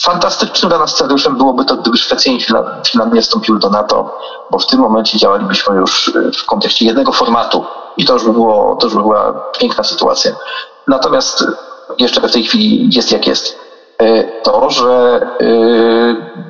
Fantastycznym 0.00 0.68
dla 0.68 0.78
nas 0.78 0.90
scenariuszem 0.90 1.36
byłoby 1.36 1.64
to, 1.64 1.76
gdyby 1.76 1.96
Szwecja 1.96 2.32
i 2.32 2.40
Finlandia 2.86 3.22
wstąpiły 3.22 3.58
do 3.58 3.70
NATO, 3.70 4.18
bo 4.50 4.58
w 4.58 4.66
tym 4.66 4.80
momencie 4.80 5.18
działalibyśmy 5.18 5.76
już 5.76 6.08
y, 6.08 6.30
w 6.38 6.46
kontekście 6.46 6.84
jednego 6.84 7.12
formatu 7.12 7.64
i 7.96 8.04
to 8.04 8.12
już 8.12 8.24
by, 8.24 8.32
było, 8.32 8.76
to 8.76 8.86
już 8.86 8.94
by 8.94 9.02
była 9.02 9.32
piękna 9.58 9.84
sytuacja. 9.84 10.32
Natomiast 10.88 11.44
jeszcze 11.98 12.20
w 12.20 12.32
tej 12.32 12.42
chwili 12.42 12.88
jest 12.92 13.12
jak 13.12 13.26
jest. 13.26 13.58
Y, 14.02 14.32
to, 14.42 14.70
że 14.70 15.20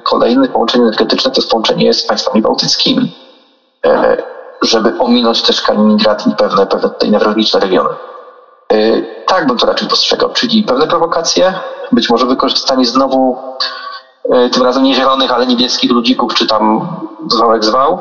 kolejne 0.02 0.48
połączenie 0.48 0.84
energetyczne 0.84 1.30
to 1.30 1.40
jest 1.40 1.50
połączenie 1.50 1.94
z 1.94 2.06
państwami 2.06 2.42
bałtyckimi 2.42 3.12
żeby 4.62 4.98
ominąć 4.98 5.42
też 5.42 5.62
Kaliningrad 5.62 6.26
i 6.26 6.30
pewne, 6.30 6.66
pewne 6.66 6.88
tutaj 6.88 7.10
newralgiczne 7.10 7.60
regiony. 7.60 7.90
Tak 9.26 9.46
bym 9.46 9.58
to 9.58 9.66
raczej 9.66 9.88
postrzegał, 9.88 10.32
czyli 10.32 10.62
pewne 10.62 10.86
prowokacje, 10.86 11.54
być 11.92 12.10
może 12.10 12.26
wykorzystanie 12.26 12.86
znowu 12.86 13.38
tym 14.52 14.62
razem 14.62 14.82
nie 14.82 14.94
zielonych, 14.94 15.32
ale 15.32 15.46
niebieskich 15.46 15.90
ludzików, 15.90 16.34
czy 16.34 16.46
tam 16.46 16.96
zwałek 17.28 17.64
zwał, 17.64 17.98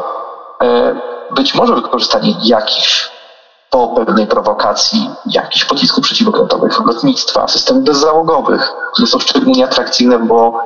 być 1.36 1.56
może 1.56 1.76
wykorzystanie 1.76 2.34
jakichś 2.44 3.12
po 3.70 3.88
pewnej 3.88 4.28
prowokacji 4.28 5.10
jakichś 5.26 5.66
pocisków 5.66 6.04
przeciwokrętowych, 6.04 6.86
lotnictwa, 6.86 7.48
systemów 7.48 7.84
bezzałogowych, 7.84 8.74
które 8.94 9.08
są 9.08 9.20
szczególnie 9.20 9.66
atrakcyjne, 9.66 10.20
bo 10.20 10.60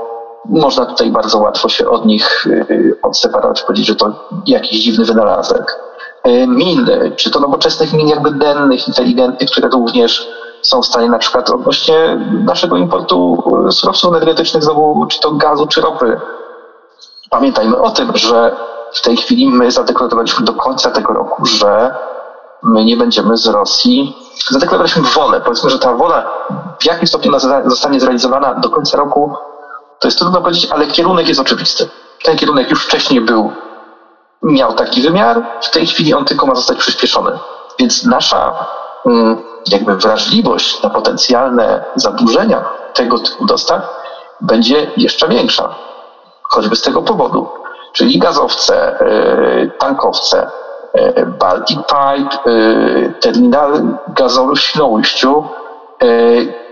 można 0.45 0.85
tutaj 0.85 1.11
bardzo 1.11 1.39
łatwo 1.39 1.69
się 1.69 1.89
od 1.89 2.05
nich 2.05 2.47
y, 2.47 2.99
odseparować, 3.01 3.61
powiedzieć, 3.61 3.87
że 3.87 3.95
to 3.95 4.29
jakiś 4.45 4.83
dziwny 4.83 5.05
wynalazek. 5.05 5.79
Y, 6.27 6.47
min, 6.47 6.89
czy 7.15 7.31
to 7.31 7.39
nowoczesnych 7.39 7.93
min 7.93 8.07
jakby 8.07 8.31
dennych, 8.31 8.87
inteligentnych, 8.87 9.49
które 9.51 9.69
również 9.69 10.27
są 10.61 10.81
w 10.81 10.85
stanie 10.85 11.09
na 11.09 11.17
przykład 11.17 11.49
odnośnie 11.49 12.27
naszego 12.45 12.77
importu 12.77 13.43
surowców 13.71 14.13
energetycznych, 14.13 14.63
znowu 14.63 15.05
czy 15.05 15.19
to 15.19 15.31
gazu, 15.31 15.67
czy 15.67 15.81
ropy. 15.81 16.19
Pamiętajmy 17.29 17.77
o 17.77 17.89
tym, 17.89 18.11
że 18.17 18.55
w 18.93 19.01
tej 19.01 19.17
chwili 19.17 19.49
my 19.49 19.71
zadeklarowaliśmy 19.71 20.45
do 20.45 20.53
końca 20.53 20.91
tego 20.91 21.13
roku, 21.13 21.45
że 21.45 21.95
my 22.64 22.86
nie 22.86 22.97
będziemy 22.97 23.38
z 23.38 23.47
Rosji. 23.47 24.18
Zadeklarowaliśmy 24.49 25.01
wolę. 25.01 25.41
Powiedzmy, 25.41 25.70
że 25.70 25.80
ta 25.80 25.93
wola 25.93 26.30
w 26.80 26.86
jakim 26.86 27.07
stopniu 27.07 27.32
zostanie 27.66 27.99
zrealizowana 27.99 28.53
do 28.53 28.70
końca 28.70 28.97
roku 28.97 29.34
to 29.99 30.07
jest 30.07 30.20
trudno 30.20 30.41
powiedzieć, 30.41 30.72
ale 30.72 30.88
kierunek 30.88 31.28
jest 31.28 31.39
oczywisty. 31.39 31.89
Ten 32.24 32.38
kierunek 32.38 32.70
już 32.70 32.86
wcześniej 32.86 33.22
był, 33.22 33.51
miał 34.41 34.74
taki 34.74 35.01
wymiar, 35.01 35.43
w 35.61 35.72
tej 35.72 35.88
chwili 35.88 36.14
on 36.14 36.26
tylko 36.26 36.45
ma 36.45 36.55
zostać 36.55 36.78
przyspieszony. 36.78 37.39
Więc 37.80 38.05
nasza 38.05 38.66
mm, 39.05 39.41
jakby 39.72 39.95
wrażliwość 39.95 40.82
na 40.82 40.89
potencjalne 40.89 41.86
zaburzenia 41.95 42.70
tego 42.93 43.20
typu 43.20 43.45
dostaw 43.45 43.82
będzie 44.41 44.91
jeszcze 44.97 45.28
większa. 45.28 45.76
Choćby 46.43 46.76
z 46.76 46.82
tego 46.82 47.01
powodu. 47.01 47.49
Czyli 47.93 48.20
gazowce, 48.20 48.99
y, 49.01 49.72
tankowce, 49.80 50.51
Baltic 51.39 51.77
Pipe, 51.77 52.51
y, 52.51 53.13
terminal 53.19 53.97
gazowy 54.15 54.55
w 54.55 54.59
Świnoujściu, 54.59 55.43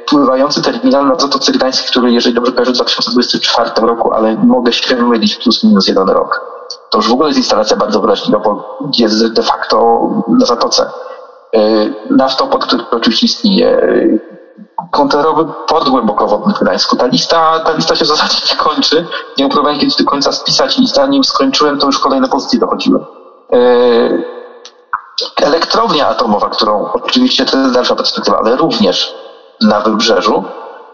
pływający 0.05 0.61
terminal 0.61 1.07
na 1.07 1.15
Zatoce 1.15 1.51
Gdańskiej, 1.51 1.87
który, 1.89 2.11
jeżeli 2.11 2.35
dobrze 2.35 2.51
kojarzę, 2.51 2.71
w 2.71 2.75
2024 2.75 3.87
roku, 3.87 4.13
ale 4.13 4.35
mogę 4.35 4.73
się 4.73 4.95
mylić 4.95 5.35
plus 5.35 5.63
minus 5.63 5.87
jeden 5.87 6.09
rok. 6.09 6.41
To 6.89 6.97
już 6.97 7.09
w 7.09 7.13
ogóle 7.13 7.29
jest 7.29 7.37
instalacja 7.37 7.77
bardzo 7.77 8.01
wrażliwa, 8.01 8.39
bo 8.39 8.79
jest 8.97 9.33
de 9.33 9.43
facto 9.43 10.09
na 10.27 10.45
Zatoce. 10.45 10.91
Y, 11.55 11.93
naftoport, 12.09 12.65
który 12.65 12.83
oczywiście 12.91 13.25
istnieje, 13.25 13.83
y, 13.83 14.19
kontenerowy 14.91 15.45
port 15.67 15.89
głębokowodny 15.89 16.53
w 16.53 16.59
Gdańsku. 16.59 16.95
Ta 16.95 17.05
lista, 17.05 17.59
ta 17.59 17.71
lista 17.71 17.95
się 17.95 18.05
w 18.05 18.07
zasadzie 18.07 18.37
nie 18.51 18.55
kończy. 18.55 19.05
Nie 19.37 19.49
próbowałem 19.49 19.79
kiedyś 19.79 19.95
do 19.95 20.05
końca 20.05 20.31
spisać 20.31 20.79
i 20.79 20.87
zanim 20.87 21.23
skończyłem, 21.23 21.77
to 21.79 21.85
już 21.85 21.99
kolejne 21.99 22.27
pozycje 22.27 22.59
dochodziły. 22.59 23.05
Y, 23.53 24.23
elektrownia 25.41 26.07
atomowa, 26.07 26.49
którą 26.49 26.91
oczywiście 26.93 27.45
to 27.45 27.57
jest 27.57 27.73
dalsza 27.73 27.95
perspektywa, 27.95 28.37
ale 28.37 28.55
również 28.55 29.15
na 29.61 29.79
wybrzeżu. 29.79 30.43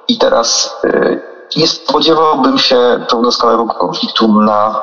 I 0.08 0.18
teraz 0.18 0.78
y, 0.86 1.22
nie 1.56 1.68
spodziewałbym 1.68 2.58
się 2.58 3.06
pełnoskalowego 3.10 3.74
konfliktu 3.74 4.42
na 4.42 4.82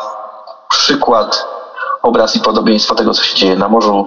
przykład 0.69 1.47
obraz 2.03 2.37
i 2.37 2.41
podobieństwo 2.41 2.95
tego, 2.95 3.13
co 3.13 3.23
się 3.23 3.37
dzieje 3.37 3.57
na 3.57 3.69
Morzu 3.69 4.07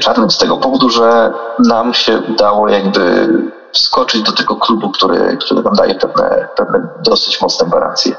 Czarnym, 0.00 0.30
z 0.30 0.38
tego 0.38 0.56
powodu, 0.56 0.90
że 0.90 1.32
nam 1.58 1.94
się 1.94 2.22
udało 2.28 2.68
jakby 2.68 3.28
wskoczyć 3.72 4.22
do 4.22 4.32
tego 4.32 4.56
klubu, 4.56 4.90
który, 4.90 5.36
który 5.40 5.62
nam 5.62 5.74
daje 5.74 5.94
pewne, 5.94 6.48
pewne 6.56 6.88
dosyć 7.02 7.40
mocne 7.40 7.66
gwarancje. 7.66 8.16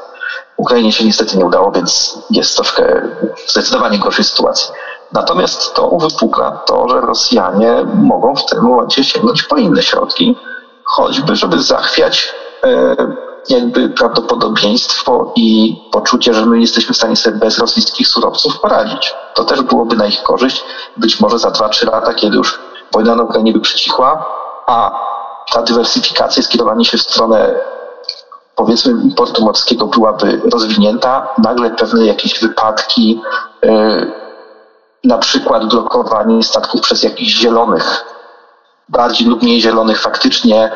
Ukrainie 0.58 0.91
się 0.91 1.06
niestety 1.06 1.38
nie 1.38 1.45
udało, 1.45 1.72
więc 1.72 2.20
jest 2.30 2.56
troszkę 2.56 3.01
zdecydowanie 3.47 3.99
gorszej 3.99 4.26
sytuacji. 4.26 4.72
Natomiast 5.12 5.74
to 5.74 5.88
uwypukla 5.88 6.51
to, 6.51 6.89
że 6.89 7.01
Rosjanie 7.01 7.86
mogą 7.93 8.36
w 8.36 8.45
tym 8.45 8.64
momencie 8.64 9.03
sięgnąć 9.03 9.43
po 9.43 9.58
inne 9.58 9.84
środki, 9.84 10.38
choćby, 10.84 11.36
żeby 11.36 11.62
zachwiać 11.62 12.34
e, 12.64 12.95
jakby 13.49 13.89
prawdopodobieństwo 13.89 15.34
i 15.36 15.76
poczucie, 15.91 16.34
że 16.34 16.45
my 16.45 16.60
jesteśmy 16.60 16.93
w 16.93 16.97
stanie 16.97 17.16
sobie 17.16 17.38
bez 17.38 17.60
rosyjskich 17.60 18.08
surowców 18.08 18.60
poradzić. 18.60 19.16
To 19.34 19.43
też 19.43 19.62
byłoby 19.62 19.95
na 19.95 20.08
ich 20.08 20.24
korzyść. 20.24 20.64
Być 20.97 21.20
może 21.20 21.39
za 21.39 21.49
2-3 21.49 21.91
lata, 21.91 22.14
kiedy 22.14 22.38
już 22.38 22.60
wojna 22.93 23.16
na 23.16 23.24
Ukrainie 23.24 23.53
by 23.53 23.60
przycichła, 23.60 24.26
a 24.68 24.99
ta 25.53 25.62
dywersyfikacja, 25.62 26.43
skierowanie 26.43 26.86
się 26.86 26.97
w 26.97 27.01
stronę 27.01 27.56
powiedzmy 28.56 28.91
importu 28.91 29.43
morskiego 29.43 29.88
byłaby 29.88 30.41
rozwinięta, 30.53 31.28
nagle 31.38 31.70
pewne 31.70 32.06
jakieś 32.06 32.39
wypadki, 32.39 33.22
yy, 33.64 34.12
na 35.03 35.18
przykład 35.18 35.66
blokowanie 35.66 36.43
statków 36.43 36.82
przez 36.82 37.03
jakichś 37.03 37.32
zielonych 37.32 38.06
bardziej 38.89 39.28
lub 39.28 39.41
mniej 39.41 39.62
zielonych 39.62 40.01
faktycznie, 40.01 40.72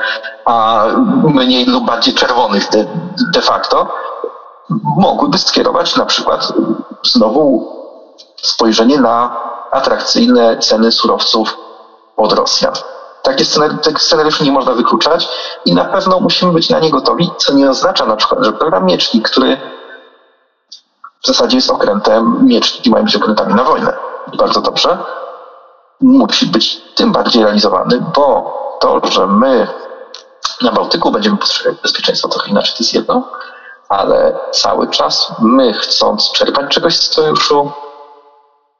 a 0.45 0.85
mniej 1.23 1.65
lub 1.65 1.85
bardziej 1.85 2.13
czerwonych 2.13 2.69
de, 2.69 2.85
de 3.33 3.41
facto, 3.41 3.87
mogłyby 4.97 5.37
skierować 5.37 5.95
na 5.95 6.05
przykład 6.05 6.53
znowu 7.03 7.75
spojrzenie 8.41 8.99
na 8.99 9.37
atrakcyjne 9.71 10.57
ceny 10.57 10.91
surowców 10.91 11.57
od 12.17 12.33
Rosjan. 12.33 12.73
Takie 13.23 13.45
scenariusze 13.97 14.43
nie 14.43 14.51
można 14.51 14.71
wykluczać 14.73 15.29
i 15.65 15.73
na 15.73 15.85
pewno 15.85 16.19
musimy 16.19 16.53
być 16.53 16.69
na 16.69 16.79
nie 16.79 16.89
gotowi, 16.91 17.31
co 17.37 17.53
nie 17.53 17.69
oznacza 17.69 18.05
na 18.05 18.15
przykład, 18.15 18.43
że 18.43 18.53
program 18.53 18.85
Miecznik, 18.85 19.29
który 19.29 19.57
w 21.23 21.27
zasadzie 21.27 21.55
jest 21.55 21.71
okrętem, 21.71 22.45
Mieczniki 22.45 22.89
mają 22.89 23.05
być 23.05 23.15
okrętami 23.15 23.53
na 23.53 23.63
wojnę. 23.63 23.93
Bardzo 24.37 24.61
dobrze, 24.61 24.97
musi 26.01 26.45
być 26.45 26.81
tym 26.95 27.11
bardziej 27.11 27.43
realizowany, 27.43 28.03
bo 28.15 28.59
to, 28.81 29.01
że 29.11 29.27
my 29.27 29.67
na 30.61 30.71
Bałtyku 30.71 31.11
będziemy 31.11 31.37
postrzegać 31.37 31.81
bezpieczeństwo 31.81 32.27
trochę 32.27 32.49
inaczej, 32.49 32.73
to 32.77 32.83
jest 32.83 32.93
jedno, 32.93 33.23
ale 33.89 34.39
cały 34.51 34.87
czas 34.87 35.33
my 35.39 35.73
chcąc 35.73 36.31
czerpać 36.31 36.71
czegoś 36.71 36.97
z 36.97 37.13
sojuszu, 37.13 37.71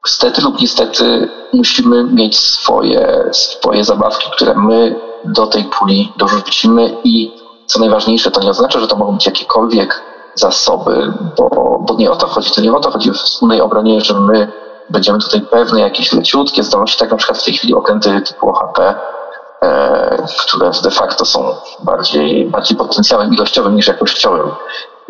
stety 0.06 0.42
lub 0.42 0.60
niestety 0.60 1.28
musimy 1.52 2.04
mieć 2.04 2.38
swoje, 2.38 3.30
swoje 3.32 3.84
zabawki, 3.84 4.30
które 4.30 4.54
my 4.54 5.00
do 5.24 5.46
tej 5.46 5.64
puli 5.64 6.12
dorzucimy 6.16 6.96
i 7.04 7.32
co 7.66 7.80
najważniejsze, 7.80 8.30
to 8.30 8.40
nie 8.40 8.50
oznacza, 8.50 8.80
że 8.80 8.86
to 8.86 8.96
mogą 8.96 9.12
być 9.12 9.26
jakiekolwiek 9.26 10.02
zasoby, 10.34 11.12
bo, 11.36 11.78
bo 11.80 11.94
nie 11.94 12.10
o 12.10 12.16
to 12.16 12.26
chodzi. 12.26 12.50
To 12.50 12.60
nie 12.60 12.72
o 12.72 12.80
to 12.80 12.90
chodzi 12.90 13.10
w 13.10 13.14
wspólnej 13.14 13.60
obronie, 13.60 14.00
że 14.00 14.20
my 14.20 14.52
będziemy 14.90 15.18
tutaj 15.18 15.40
pewne 15.40 15.80
jakieś 15.80 16.12
leciutkie 16.12 16.62
zdolności, 16.62 16.98
tak 16.98 17.10
na 17.10 17.16
przykład 17.16 17.38
w 17.38 17.44
tej 17.44 17.54
chwili 17.54 17.74
okręty 17.74 18.20
typu 18.20 18.48
OHP, 18.48 18.94
e, 19.62 20.26
które 20.40 20.70
de 20.82 20.90
facto 20.90 21.24
są 21.24 21.54
bardziej, 21.82 22.46
bardziej 22.50 22.76
potencjałem 22.76 23.34
ilościowym 23.34 23.76
niż 23.76 23.86
jakościowym. 23.86 24.50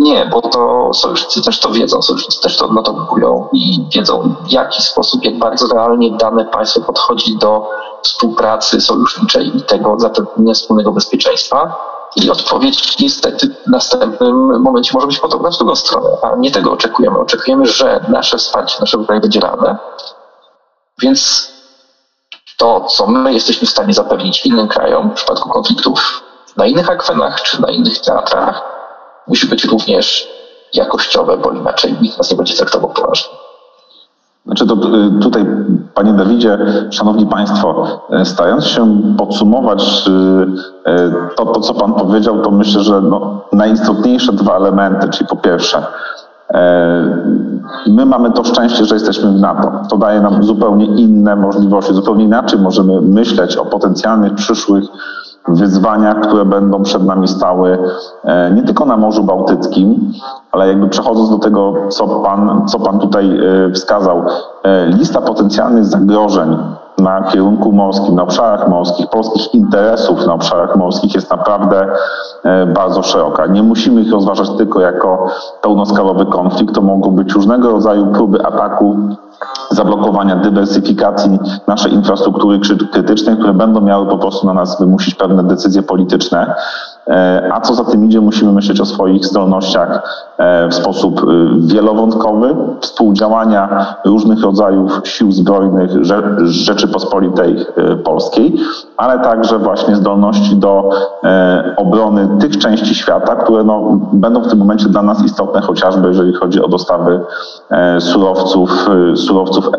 Nie, 0.00 0.26
bo 0.26 0.42
to 0.42 0.90
sojusznicy 0.94 1.42
też 1.42 1.60
to 1.60 1.70
wiedzą, 1.70 2.02
sojusznicy 2.02 2.40
też 2.40 2.56
to 2.56 2.64
odnotowują 2.64 3.48
i 3.52 3.84
wiedzą 3.94 4.34
w 4.46 4.52
jaki 4.52 4.82
sposób, 4.82 5.24
jak 5.24 5.38
bardzo 5.38 5.66
realnie 5.66 6.10
dane 6.10 6.44
państwo 6.44 6.80
podchodzi 6.80 7.38
do 7.38 7.68
współpracy 8.02 8.80
sojuszniczej 8.80 9.56
i 9.56 9.62
tego 9.62 9.94
zapewnienia 9.98 10.54
wspólnego 10.54 10.92
bezpieczeństwa. 10.92 11.76
I 12.16 12.30
odpowiedź 12.30 12.98
niestety 12.98 13.48
w 13.48 13.70
następnym 13.70 14.62
momencie 14.62 14.90
może 14.94 15.06
być 15.06 15.18
podobna 15.18 15.50
w 15.50 15.56
drugą 15.56 15.74
stronę, 15.74 16.08
a 16.22 16.36
nie 16.36 16.50
tego 16.50 16.72
oczekujemy. 16.72 17.18
Oczekujemy, 17.18 17.66
że 17.66 18.04
nasze 18.08 18.38
wsparcie 18.38 18.76
naszego 18.80 19.04
kraju 19.04 19.20
będzie 19.20 19.40
realne, 19.40 19.78
więc 21.02 21.50
to, 22.56 22.80
co 22.80 23.06
my 23.06 23.34
jesteśmy 23.34 23.66
w 23.66 23.70
stanie 23.70 23.94
zapewnić 23.94 24.46
innym 24.46 24.68
krajom 24.68 25.10
w 25.10 25.14
przypadku 25.14 25.48
konfliktów 25.48 26.22
na 26.56 26.66
innych 26.66 26.90
akwenach 26.90 27.42
czy 27.42 27.62
na 27.62 27.70
innych 27.70 28.00
teatrach, 28.00 28.79
musi 29.26 29.46
być 29.46 29.64
również 29.64 30.28
jakościowe, 30.74 31.36
bo 31.36 31.50
inaczej 31.50 31.94
nikt 32.02 32.18
nas 32.18 32.30
nie 32.30 32.36
będzie 32.36 32.54
traktował 32.54 32.90
poważnie. 32.90 33.34
Znaczy 34.46 34.66
to 34.66 34.74
y, 34.74 35.20
tutaj, 35.22 35.46
panie 35.94 36.12
Dawidzie, 36.12 36.58
szanowni 36.90 37.26
państwo, 37.26 38.00
y, 38.20 38.24
starając 38.24 38.66
się 38.66 39.02
podsumować 39.18 40.08
y, 40.08 41.36
to, 41.36 41.46
to, 41.46 41.60
co 41.60 41.74
pan 41.74 41.92
powiedział, 41.92 42.42
to 42.42 42.50
myślę, 42.50 42.80
że 42.80 43.00
no, 43.00 43.44
najistotniejsze 43.52 44.32
dwa 44.32 44.56
elementy, 44.56 45.08
czyli 45.08 45.28
po 45.28 45.36
pierwsze, 45.36 45.86
My 47.86 48.06
mamy 48.06 48.32
to 48.32 48.44
szczęście, 48.44 48.84
że 48.84 48.94
jesteśmy 48.94 49.30
w 49.30 49.40
NATO. 49.40 49.72
To 49.90 49.96
daje 49.96 50.20
nam 50.20 50.44
zupełnie 50.44 50.86
inne 50.86 51.36
możliwości, 51.36 51.94
zupełnie 51.94 52.24
inaczej 52.24 52.58
możemy 52.58 53.00
myśleć 53.00 53.56
o 53.56 53.66
potencjalnych 53.66 54.34
przyszłych 54.34 54.84
wyzwaniach, 55.54 56.20
które 56.20 56.44
będą 56.44 56.82
przed 56.82 57.06
nami 57.06 57.28
stały 57.28 57.78
e, 58.24 58.50
nie 58.50 58.62
tylko 58.62 58.84
na 58.84 58.96
Morzu 58.96 59.24
Bałtyckim, 59.24 60.12
ale 60.52 60.68
jakby 60.68 60.88
przechodząc 60.88 61.30
do 61.30 61.38
tego, 61.38 61.74
co 61.88 62.06
pan, 62.06 62.68
co 62.68 62.80
pan 62.80 62.98
tutaj 62.98 63.38
e, 63.38 63.72
wskazał, 63.72 64.22
e, 64.62 64.86
lista 64.86 65.20
potencjalnych 65.20 65.84
zagrożeń 65.84 66.56
na 66.98 67.22
kierunku 67.22 67.72
morskim, 67.72 68.14
na 68.14 68.22
obszarach 68.22 68.68
morskich, 68.68 69.10
polskich 69.10 69.54
interesów 69.54 70.26
na 70.26 70.34
obszarach 70.34 70.76
morskich 70.76 71.14
jest 71.14 71.30
naprawdę 71.30 71.86
bardzo 72.74 73.02
szeroka. 73.02 73.46
Nie 73.46 73.62
musimy 73.62 74.00
ich 74.00 74.12
rozważać 74.12 74.50
tylko 74.50 74.80
jako 74.80 75.26
pełnoskalowy 75.62 76.26
konflikt. 76.26 76.74
To 76.74 76.82
mogą 76.82 77.10
być 77.10 77.32
różnego 77.32 77.70
rodzaju 77.70 78.06
próby 78.06 78.46
ataku 78.46 78.96
zablokowania 79.70 80.36
dywersyfikacji 80.36 81.38
naszej 81.66 81.92
infrastruktury 81.92 82.60
krytycznej, 82.92 83.36
które 83.36 83.54
będą 83.54 83.80
miały 83.80 84.06
po 84.06 84.18
prostu 84.18 84.46
na 84.46 84.54
nas 84.54 84.80
wymusić 84.80 85.14
pewne 85.14 85.44
decyzje 85.44 85.82
polityczne. 85.82 86.54
E, 87.08 87.50
A 87.52 87.60
co 87.60 87.74
za 87.74 87.84
tym 87.84 88.04
idzie, 88.04 88.20
musimy 88.20 88.52
myśleć 88.52 88.80
o 88.80 88.84
swoich 88.84 89.26
zdolnościach 89.26 90.02
e, 90.38 90.68
w 90.68 90.74
sposób 90.74 91.20
y, 91.22 91.26
wielowątkowy, 91.58 92.56
współdziałania 92.80 93.86
różnych 94.04 94.42
rodzajów 94.42 95.00
sił 95.04 95.32
zbrojnych 95.32 95.90
Rze- 95.90 96.46
Rzeczypospolitej 96.46 97.56
Polskiej, 98.04 98.56
ale 98.96 99.18
także 99.18 99.58
właśnie 99.58 99.96
zdolności 99.96 100.56
do 100.56 100.90
e, 101.24 101.74
obrony 101.76 102.28
tych 102.40 102.58
części 102.58 102.94
świata, 102.94 103.36
które 103.36 103.64
no, 103.64 104.00
będą 104.12 104.42
w 104.42 104.48
tym 104.48 104.58
momencie 104.58 104.88
dla 104.88 105.02
nas 105.02 105.24
istotne, 105.24 105.60
chociażby 105.60 106.08
jeżeli 106.08 106.32
chodzi 106.34 106.62
o 106.62 106.68
dostawy 106.68 107.20
e, 107.70 108.00
surowców, 108.00 108.88
surowców 109.14 109.70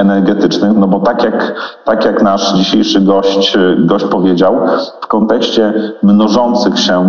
energetycznych, 0.00 0.72
no 0.76 0.88
bo 0.88 1.00
tak 1.00 1.24
jak, 1.24 1.54
tak 1.84 2.04
jak 2.04 2.22
nasz 2.22 2.54
dzisiejszy 2.54 3.00
gość, 3.00 3.58
gość 3.78 4.04
powiedział, 4.04 4.54
w 5.00 5.06
kontekście 5.06 5.92
mnożących 6.02 6.78
się 6.78 7.08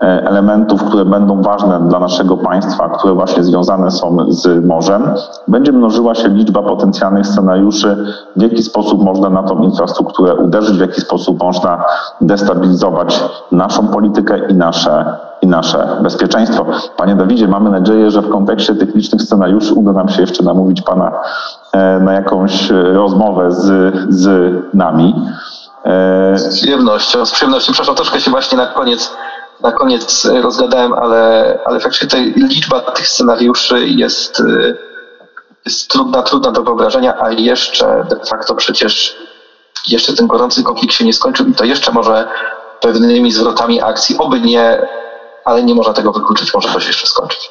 e, 0.00 0.04
elementów, 0.04 0.84
które 0.84 1.04
będą 1.04 1.42
ważne 1.42 1.80
dla 1.88 1.98
naszego 1.98 2.36
państwa, 2.36 2.88
które 2.88 3.14
właśnie 3.14 3.44
związane 3.44 3.90
są 3.90 4.16
z 4.28 4.64
morzem, 4.64 5.02
będzie 5.48 5.72
mnożyła 5.72 6.14
się 6.14 6.28
liczba 6.28 6.62
potencjalnych 6.62 7.26
scenariuszy, 7.26 7.96
w 8.36 8.42
jaki 8.42 8.62
sposób 8.62 9.02
można 9.02 9.30
na 9.30 9.42
tą 9.42 9.62
infrastrukturę 9.62 10.34
uderzyć, 10.34 10.76
w 10.76 10.80
jaki 10.80 11.00
sposób 11.00 11.42
można 11.42 11.84
destabilizować 12.20 13.24
naszą 13.52 13.88
politykę 13.88 14.38
i 14.48 14.54
nasze, 14.54 15.16
i 15.42 15.46
nasze 15.46 15.98
bezpieczeństwo. 16.02 16.66
Panie 16.96 17.16
Dawidzie, 17.16 17.48
mamy 17.48 17.70
nadzieję, 17.70 18.10
że 18.10 18.22
w 18.22 18.28
kontekście 18.28 18.74
tych 18.74 18.94
licznych 18.94 19.22
scenariuszy 19.22 19.74
uda 19.74 19.92
nam 19.92 20.08
się 20.08 20.20
jeszcze 20.20 20.44
namówić 20.44 20.82
Pana 20.82 21.12
na 22.00 22.12
jakąś 22.12 22.70
e, 22.70 22.82
rozmowę 22.82 23.52
z, 23.52 23.94
z 24.08 24.54
nami. 24.74 25.14
E, 25.84 26.38
Z 26.38 26.56
przyjemnością, 26.56 27.26
z 27.26 27.32
przyjemnością. 27.32 27.72
Przepraszam, 27.72 27.94
troszkę 27.94 28.20
się 28.20 28.30
właśnie 28.30 28.58
na 28.58 28.66
koniec, 28.66 29.16
na 29.60 29.72
koniec 29.72 30.24
rozgadałem, 30.42 30.92
ale, 30.92 31.58
ale 31.64 31.80
faktycznie 31.80 32.08
tutaj 32.08 32.34
liczba 32.36 32.80
tych 32.80 33.08
scenariuszy 33.08 33.86
jest, 33.88 34.42
jest 35.64 35.90
trudna, 35.90 36.22
trudna 36.22 36.52
do 36.52 36.62
wyobrażenia, 36.62 37.14
a 37.20 37.30
jeszcze 37.30 38.06
de 38.10 38.16
facto 38.16 38.54
przecież 38.54 39.16
jeszcze 39.88 40.12
ten 40.12 40.26
gorący 40.26 40.62
konflikt 40.62 40.94
się 40.94 41.04
nie 41.04 41.12
skończył 41.12 41.46
i 41.46 41.54
to 41.54 41.64
jeszcze 41.64 41.92
może 41.92 42.28
pewnymi 42.80 43.32
zwrotami 43.32 43.82
akcji, 43.82 44.18
oby 44.18 44.40
nie, 44.40 44.88
ale 45.44 45.62
nie 45.62 45.74
można 45.74 45.92
tego 45.92 46.12
wykluczyć, 46.12 46.54
może 46.54 46.68
to 46.68 46.80
się 46.80 46.86
jeszcze 46.86 47.06
skończyć. 47.06 47.50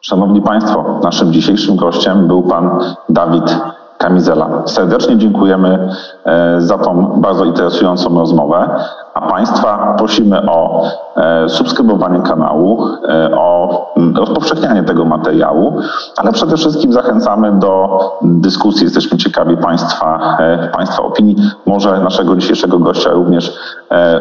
Szanowni 0.00 0.42
Państwo, 0.42 1.00
naszym 1.02 1.32
dzisiejszym 1.32 1.76
gościem 1.76 2.28
był 2.28 2.42
Pan 2.42 2.80
Dawid 3.08 3.58
Kamizela. 3.98 4.62
Serdecznie 4.66 5.16
dziękujemy 5.18 5.88
e, 6.24 6.60
za 6.60 6.78
tą 6.78 7.20
bardzo 7.20 7.44
interesującą 7.44 8.18
rozmowę, 8.18 8.84
a 9.16 9.20
Państwa 9.20 9.94
prosimy 9.98 10.50
o 10.50 10.84
e, 11.16 11.48
subskrybowanie 11.48 12.22
kanału, 12.22 12.88
e, 13.08 13.36
o 13.36 13.86
rozpowszechnianie 14.14 14.82
tego 14.82 15.04
materiału, 15.04 15.80
ale 16.16 16.32
przede 16.32 16.56
wszystkim 16.56 16.92
zachęcamy 16.92 17.52
do 17.52 18.00
dyskusji. 18.22 18.84
Jesteśmy 18.84 19.18
ciekawi 19.18 19.56
Państwa, 19.56 20.36
e, 20.38 20.68
Państwa 20.68 21.02
opinii. 21.02 21.36
Może 21.66 22.00
naszego 22.00 22.36
dzisiejszego 22.36 22.78
gościa 22.78 23.10
również 23.10 23.52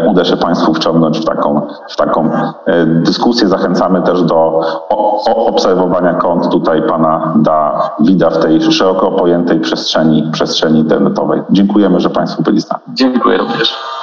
uda 0.07 0.25
się 0.25 0.37
Państwu 0.37 0.73
wciągnąć 0.73 1.19
w 1.19 1.25
taką, 1.25 1.61
w 1.89 1.95
taką 1.95 2.29
dyskusję. 2.87 3.47
Zachęcamy 3.47 4.01
też 4.01 4.23
do 4.23 4.61
obserwowania 5.25 6.13
kont 6.13 6.49
tutaj 6.49 6.81
Pana 6.81 7.33
Dawida 7.35 8.29
w 8.29 8.37
tej 8.37 8.61
szeroko 8.71 9.11
pojętej 9.11 9.59
przestrzeni, 9.59 10.29
przestrzeni 10.31 10.79
internetowej. 10.79 11.41
Dziękujemy, 11.49 11.99
że 11.99 12.09
Państwo 12.09 12.43
byli 12.43 12.61
z 12.61 12.69
nami. 12.69 12.83
Dziękuję 12.93 13.37
również. 13.37 13.94